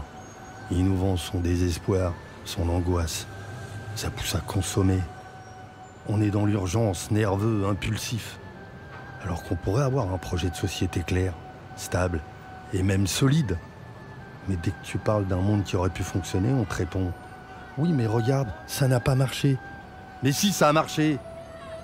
Il 0.72 0.86
nous 0.86 0.96
vend 0.96 1.18
son 1.18 1.42
désespoir, 1.42 2.14
son 2.46 2.70
angoisse. 2.70 3.28
Ça 3.96 4.10
pousse 4.10 4.34
à 4.34 4.40
consommer. 4.40 5.02
On 6.08 6.22
est 6.22 6.30
dans 6.30 6.46
l'urgence, 6.46 7.12
nerveux, 7.12 7.66
impulsif. 7.68 8.40
Alors 9.26 9.44
qu'on 9.44 9.56
pourrait 9.56 9.84
avoir 9.84 10.14
un 10.14 10.18
projet 10.18 10.50
de 10.50 10.56
société 10.56 11.02
clair, 11.02 11.34
stable 11.76 12.22
et 12.74 12.84
même 12.84 13.06
solide. 13.06 13.58
Mais 14.48 14.56
dès 14.64 14.72
que 14.72 14.86
tu 14.86 15.00
parles 15.00 15.28
d'un 15.28 15.42
monde 15.42 15.66
qui 15.66 15.76
aurait 15.76 15.90
pu 15.90 16.04
fonctionner, 16.04 16.54
on 16.54 16.64
te 16.64 16.76
répond 16.76 17.12
Oui, 17.78 17.92
mais 17.92 18.08
regarde, 18.08 18.48
ça 18.66 18.88
n'a 18.88 19.02
pas 19.02 19.16
marché. 19.16 19.58
Mais 20.24 20.32
si 20.32 20.54
ça 20.54 20.70
a 20.70 20.74
marché, 20.74 21.20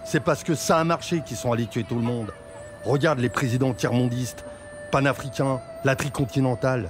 c'est 0.05 0.21
parce 0.21 0.45
que 0.45 0.55
ça 0.55 0.77
a 0.77 0.85
marché 0.85 1.23
qu'ils 1.25 1.35
sont 1.35 1.51
allés 1.51 1.67
tuer 1.67 1.83
tout 1.83 1.95
le 1.95 2.03
monde. 2.03 2.31
Regarde 2.89 3.19
les 3.19 3.29
présidents 3.29 3.75
tiers-mondistes, 3.75 4.43
panafricains, 4.89 5.61
la 5.85 5.95
tricontinentale. 5.95 6.89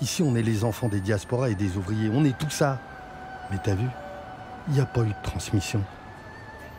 Ici, 0.00 0.22
on 0.22 0.34
est 0.34 0.42
les 0.42 0.64
enfants 0.64 0.88
des 0.88 1.00
diasporas 1.00 1.50
et 1.50 1.54
des 1.54 1.76
ouvriers. 1.76 2.10
On 2.10 2.24
est 2.24 2.38
tout 2.38 2.48
ça. 2.48 2.78
Mais 3.50 3.58
t'as 3.62 3.74
vu, 3.74 3.84
il 4.68 4.72
n'y 4.72 4.80
a 4.80 4.86
pas 4.86 5.02
eu 5.02 5.08
de 5.08 5.22
transmission. 5.22 5.82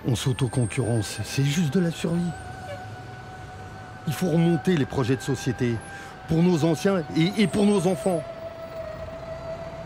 On 0.08 0.16
s'autoconcurrence, 0.16 1.20
c'est 1.24 1.44
juste 1.44 1.72
de 1.72 1.82
la 1.82 1.92
survie. 1.92 2.32
Il 4.08 4.14
faut 4.14 4.32
remonter 4.32 4.76
les 4.76 4.88
projets 4.88 5.18
de 5.18 5.22
société 5.22 5.76
pour 6.28 6.42
nos 6.42 6.66
anciens 6.66 7.04
et, 7.16 7.44
et 7.44 7.46
pour 7.46 7.68
nos 7.68 7.86
enfants. 7.86 8.24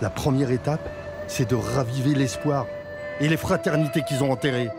La 0.02 0.10
première 0.10 0.52
étape, 0.52 0.90
c'est 1.28 1.50
de 1.50 1.56
raviver 1.56 2.16
l'espoir 2.16 2.68
et 3.20 3.28
les 3.28 3.36
fraternités 3.36 4.04
qu'ils 4.04 4.24
ont 4.24 4.32
enterrées. 4.32 4.70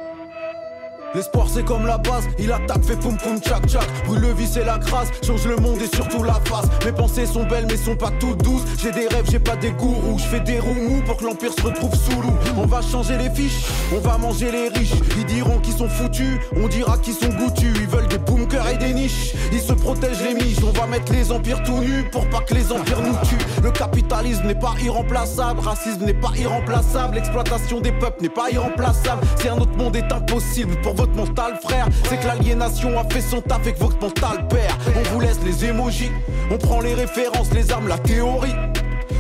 L'espoir 1.14 1.46
c'est 1.48 1.64
comme 1.64 1.86
la 1.86 1.98
base, 1.98 2.24
il 2.38 2.52
attaque, 2.52 2.84
fait 2.84 2.96
poum 2.96 3.16
poum 3.16 3.38
tchac 3.38 3.66
tchac. 3.66 3.86
Brûle 4.06 4.20
le 4.20 4.32
vice 4.32 4.56
et 4.56 4.64
la 4.64 4.78
crasse, 4.78 5.08
change 5.24 5.46
le 5.46 5.56
monde 5.56 5.80
et 5.80 5.96
surtout 5.96 6.22
la 6.22 6.34
face. 6.44 6.66
Mes 6.84 6.92
pensées 6.92 7.26
sont 7.26 7.44
belles 7.44 7.66
mais 7.68 7.76
sont 7.76 7.96
pas 7.96 8.10
toutes 8.18 8.42
douces. 8.42 8.62
J'ai 8.78 8.90
des 8.90 9.06
rêves, 9.08 9.26
j'ai 9.30 9.38
pas 9.38 9.56
des 9.56 9.70
gourous. 9.70 10.18
Je 10.18 10.24
fais 10.24 10.40
des 10.40 10.58
roues 10.58 10.74
mous 10.74 11.02
pour 11.02 11.16
que 11.16 11.24
l'empire 11.24 11.52
se 11.52 11.62
retrouve 11.62 11.94
sous 11.94 12.20
loup 12.20 12.34
On 12.56 12.66
va 12.66 12.82
changer 12.82 13.16
les 13.16 13.30
fiches, 13.30 13.64
on 13.94 14.00
va 14.00 14.18
manger 14.18 14.50
les 14.50 14.68
riches. 14.68 14.94
Ils 15.16 15.24
diront 15.24 15.58
qu'ils 15.60 15.74
sont 15.74 15.88
foutus, 15.88 16.38
on 16.56 16.68
dira 16.68 16.98
qu'ils 16.98 17.14
sont 17.14 17.28
goûtus. 17.28 17.72
Ils 17.76 17.88
veulent 17.88 18.08
des 18.08 18.18
bunkers 18.18 18.68
et 18.68 18.76
des 18.76 18.92
niches. 18.92 19.34
Ils 19.52 19.60
se 19.60 19.72
protègent 19.72 20.22
les 20.22 20.34
miches, 20.34 20.58
on 20.62 20.78
va 20.78 20.86
mettre 20.86 21.12
les 21.12 21.30
empires 21.32 21.62
tout 21.62 21.78
nus 21.78 22.04
Pour 22.10 22.28
pas 22.28 22.40
que 22.40 22.54
les 22.54 22.72
empires 22.72 23.00
nous 23.00 23.16
tuent. 23.26 23.62
Le 23.62 23.70
capitalisme 23.70 24.46
n'est 24.46 24.54
pas 24.54 24.74
irremplaçable. 24.82 25.60
Racisme 25.60 26.04
n'est 26.04 26.14
pas 26.14 26.32
irremplaçable. 26.36 27.14
L'exploitation 27.14 27.80
des 27.80 27.92
peuples 27.92 28.22
n'est 28.22 28.28
pas 28.28 28.50
irremplaçable. 28.50 29.22
Si 29.40 29.48
un 29.48 29.58
autre 29.58 29.76
monde 29.76 29.96
est 29.96 30.12
impossible 30.12 30.80
pour 30.82 30.95
votre 30.96 31.14
mental 31.14 31.58
frère. 31.62 31.86
C'est 32.08 32.18
que 32.18 32.26
l'aliénation 32.26 32.98
a 32.98 33.04
fait 33.04 33.20
son 33.20 33.40
taf 33.40 33.60
avec 33.60 33.78
votre 33.78 34.00
mental 34.00 34.46
père. 34.48 34.76
On 34.96 35.02
vous 35.12 35.20
laisse 35.20 35.38
les 35.44 35.64
émojis 35.64 36.10
On 36.50 36.58
prend 36.58 36.80
les 36.80 36.94
références, 36.94 37.52
les 37.52 37.72
armes, 37.72 37.88
la 37.88 37.98
théorie 37.98 38.54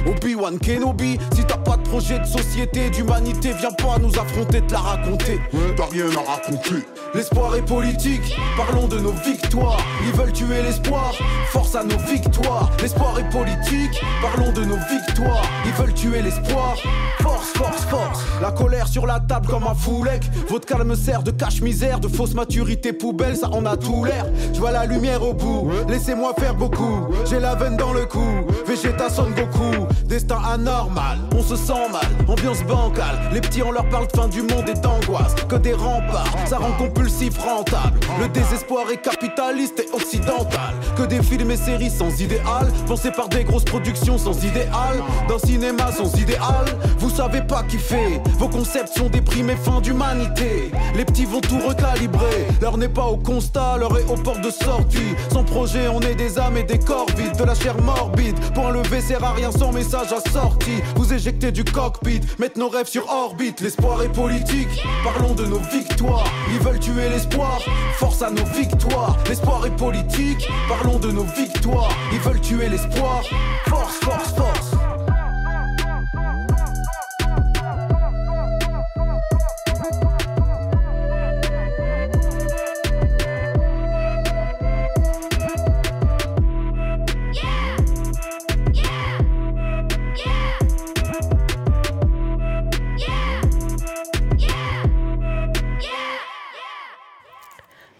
Obi-Wan 0.06 0.58
Kenobi, 0.58 1.18
si 1.34 1.44
t'as 1.44 1.56
pas 1.56 1.76
de 1.76 1.82
projet 1.82 2.18
de 2.18 2.24
société, 2.24 2.90
d'humanité, 2.90 3.52
viens 3.58 3.72
pas 3.72 3.98
nous 4.00 4.16
affronter, 4.18 4.60
te 4.62 4.72
la 4.72 4.78
raconter. 4.78 5.40
T'as 5.76 5.86
rien 5.86 6.06
à 6.06 6.30
raconter. 6.30 6.86
L'espoir 7.14 7.54
est 7.56 7.62
politique, 7.62 8.36
parlons 8.56 8.88
de 8.88 8.98
nos 8.98 9.12
victoires. 9.12 9.78
Ils 10.06 10.12
veulent 10.12 10.32
tuer 10.32 10.62
l'espoir, 10.62 11.12
force 11.48 11.74
à 11.74 11.84
nos 11.84 11.98
victoires. 11.98 12.70
L'espoir 12.82 13.18
est 13.18 13.28
politique, 13.30 14.00
parlons 14.20 14.52
de 14.52 14.64
nos 14.64 14.76
victoires. 14.76 15.42
Ils 15.64 15.72
veulent 15.72 15.94
tuer 15.94 16.22
l'espoir, 16.22 16.76
force, 17.20 17.48
force, 17.54 17.82
force. 17.84 18.24
La 18.42 18.50
colère 18.50 18.86
sur 18.88 19.06
la 19.06 19.20
table 19.20 19.48
comme 19.48 19.64
un 19.64 19.74
foulec. 19.74 20.22
Votre 20.48 20.66
calme 20.66 20.94
sert 20.94 21.22
de 21.22 21.30
cache-misère, 21.30 22.00
de 22.00 22.08
fausse 22.08 22.34
maturité 22.34 22.92
poubelle, 22.92 23.36
ça 23.36 23.50
en 23.50 23.64
a 23.64 23.76
tout 23.76 24.04
l'air. 24.04 24.26
Je 24.52 24.60
vois 24.60 24.72
la 24.72 24.84
lumière 24.84 25.22
au 25.22 25.32
bout, 25.32 25.70
laissez-moi 25.88 26.34
faire 26.38 26.54
beaucoup. 26.54 27.06
J'ai 27.28 27.40
la 27.40 27.54
veine 27.54 27.76
dans 27.76 27.92
le 27.92 28.04
cou, 28.04 28.26
Vegeta 28.66 29.08
sonne 29.08 29.32
Goku. 29.34 29.86
Destin 30.06 30.38
anormal, 30.48 31.18
on 31.36 31.42
se 31.42 31.56
sent 31.56 31.88
mal, 31.90 32.28
ambiance 32.28 32.62
bancale. 32.62 33.18
Les 33.32 33.40
petits 33.40 33.62
on 33.62 33.72
leur 33.72 33.88
parle 33.88 34.06
de 34.06 34.12
fin 34.12 34.28
du 34.28 34.42
monde 34.42 34.68
et 34.68 34.74
d'angoisse. 34.74 35.34
Que 35.48 35.56
des 35.56 35.72
remparts, 35.72 36.32
ça 36.46 36.58
rend 36.58 36.72
compulsif 36.72 37.38
rentable. 37.38 37.98
Le 38.20 38.28
désespoir 38.28 38.84
est 38.92 39.02
capitaliste 39.02 39.80
et 39.80 39.94
occidental. 39.94 40.74
Que 40.96 41.02
des 41.02 41.22
films 41.22 41.50
et 41.50 41.56
séries 41.56 41.90
sans 41.90 42.20
idéal, 42.20 42.68
pensés 42.86 43.10
par 43.10 43.28
des 43.28 43.44
grosses 43.44 43.64
productions 43.64 44.18
sans 44.18 44.44
idéal. 44.44 45.02
D'un 45.28 45.38
cinéma 45.38 45.90
sans 45.92 46.14
idéal, 46.18 46.66
vous 46.98 47.10
savez 47.10 47.42
pas 47.42 47.62
kiffer. 47.64 48.20
Vos 48.38 48.48
concepts 48.48 48.96
sont 48.96 49.08
déprimés, 49.08 49.56
fin 49.56 49.80
d'humanité. 49.80 50.70
Les 50.94 51.04
petits 51.04 51.24
vont 51.24 51.40
tout 51.40 51.58
recalibrer. 51.66 52.46
L'heure 52.60 52.78
n'est 52.78 52.88
pas 52.88 53.06
au 53.06 53.16
constat, 53.16 53.78
l'heure 53.78 53.98
est 53.98 54.10
au 54.10 54.14
port 54.14 54.38
de 54.38 54.50
sortie. 54.50 55.14
Sans 55.32 55.44
projet, 55.44 55.88
on 55.88 56.00
est 56.00 56.14
des 56.14 56.38
âmes 56.38 56.56
et 56.56 56.62
des 56.62 56.78
corps 56.78 57.06
vides, 57.16 57.36
de 57.36 57.44
la 57.44 57.54
chair 57.54 57.74
morbide. 57.82 58.38
Pour 58.54 58.66
enlever 58.66 59.00
sert 59.00 59.24
à 59.24 59.32
rien 59.32 59.50
sans 59.50 59.72
message 59.86 60.12
à 60.12 60.30
sortie. 60.30 60.82
Vous 60.96 61.12
éjectez 61.12 61.52
du 61.52 61.62
cockpit, 61.62 62.20
mettre 62.38 62.58
nos 62.58 62.68
rêves 62.68 62.88
sur 62.88 63.08
orbite. 63.08 63.60
L'espoir 63.60 64.02
est 64.02 64.12
politique, 64.12 64.82
parlons 65.04 65.34
de 65.34 65.46
nos 65.46 65.60
victoires. 65.60 66.26
Ils 66.52 66.58
veulent 66.58 66.80
tuer 66.80 67.08
l'espoir, 67.08 67.60
force 67.94 68.20
à 68.22 68.30
nos 68.30 68.44
victoires. 68.46 69.16
L'espoir 69.28 69.64
est 69.64 69.76
politique, 69.76 70.48
parlons 70.68 70.98
de 70.98 71.12
nos 71.12 71.22
victoires. 71.22 71.90
Ils 72.12 72.18
veulent 72.18 72.40
tuer 72.40 72.68
l'espoir, 72.68 73.22
force, 73.68 73.94
force, 74.02 74.34
force. 74.34 74.55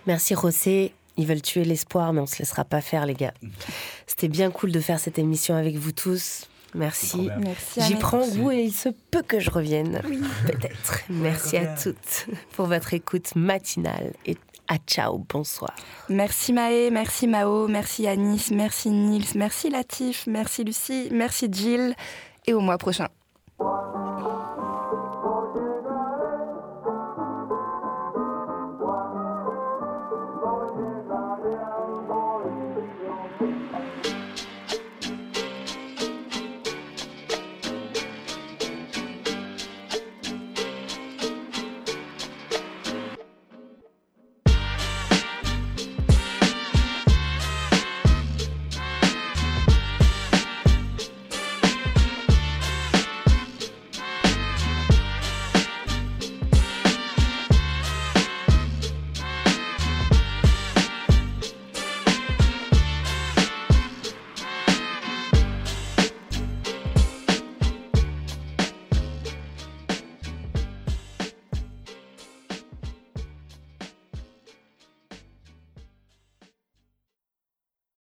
Merci 0.07 0.35
Rossé. 0.35 0.93
Ils 1.17 1.27
veulent 1.27 1.43
tuer 1.43 1.65
l'espoir, 1.65 2.13
mais 2.13 2.21
on 2.21 2.27
se 2.27 2.39
laissera 2.39 2.65
pas 2.65 2.81
faire, 2.81 3.07
les 3.07 3.15
gars. 3.15 3.33
C'était 4.07 4.29
bien 4.29 4.51
cool 4.51 4.71
de 4.71 4.81
faire 4.81 5.01
cette 5.01 5.19
émission 5.19 5.55
avec 5.55 5.77
vous 5.77 5.93
tous. 5.93 6.47
Merci. 6.75 7.31
Merci, 7.39 7.81
J'y 7.81 7.95
prends 7.95 8.27
goût 8.27 8.51
et 8.51 8.65
il 8.65 8.73
se 8.73 8.91
peut 9.11 9.23
que 9.23 9.41
je 9.41 9.51
revienne. 9.51 10.03
Peut-être. 10.47 11.01
Merci 11.09 11.57
à 11.57 11.75
toutes 11.75 12.27
pour 12.53 12.67
votre 12.67 12.93
écoute 12.93 13.35
matinale 13.35 14.13
et 14.27 14.37
à 14.69 14.77
ciao, 14.79 15.25
bonsoir. 15.29 15.75
Merci 16.09 16.53
Maë, 16.53 16.91
merci 16.91 17.29
Mao, 17.29 17.69
merci 17.69 18.07
Anis, 18.07 18.51
merci 18.51 18.91
Nils, 18.91 19.37
merci 19.37 19.71
Latif, 19.71 20.27
merci 20.27 20.65
Lucie, 20.65 21.09
merci 21.13 21.49
Jill 21.51 21.95
et 22.47 22.53
au 22.53 22.61
mois 22.61 22.77
prochain. 22.77 23.09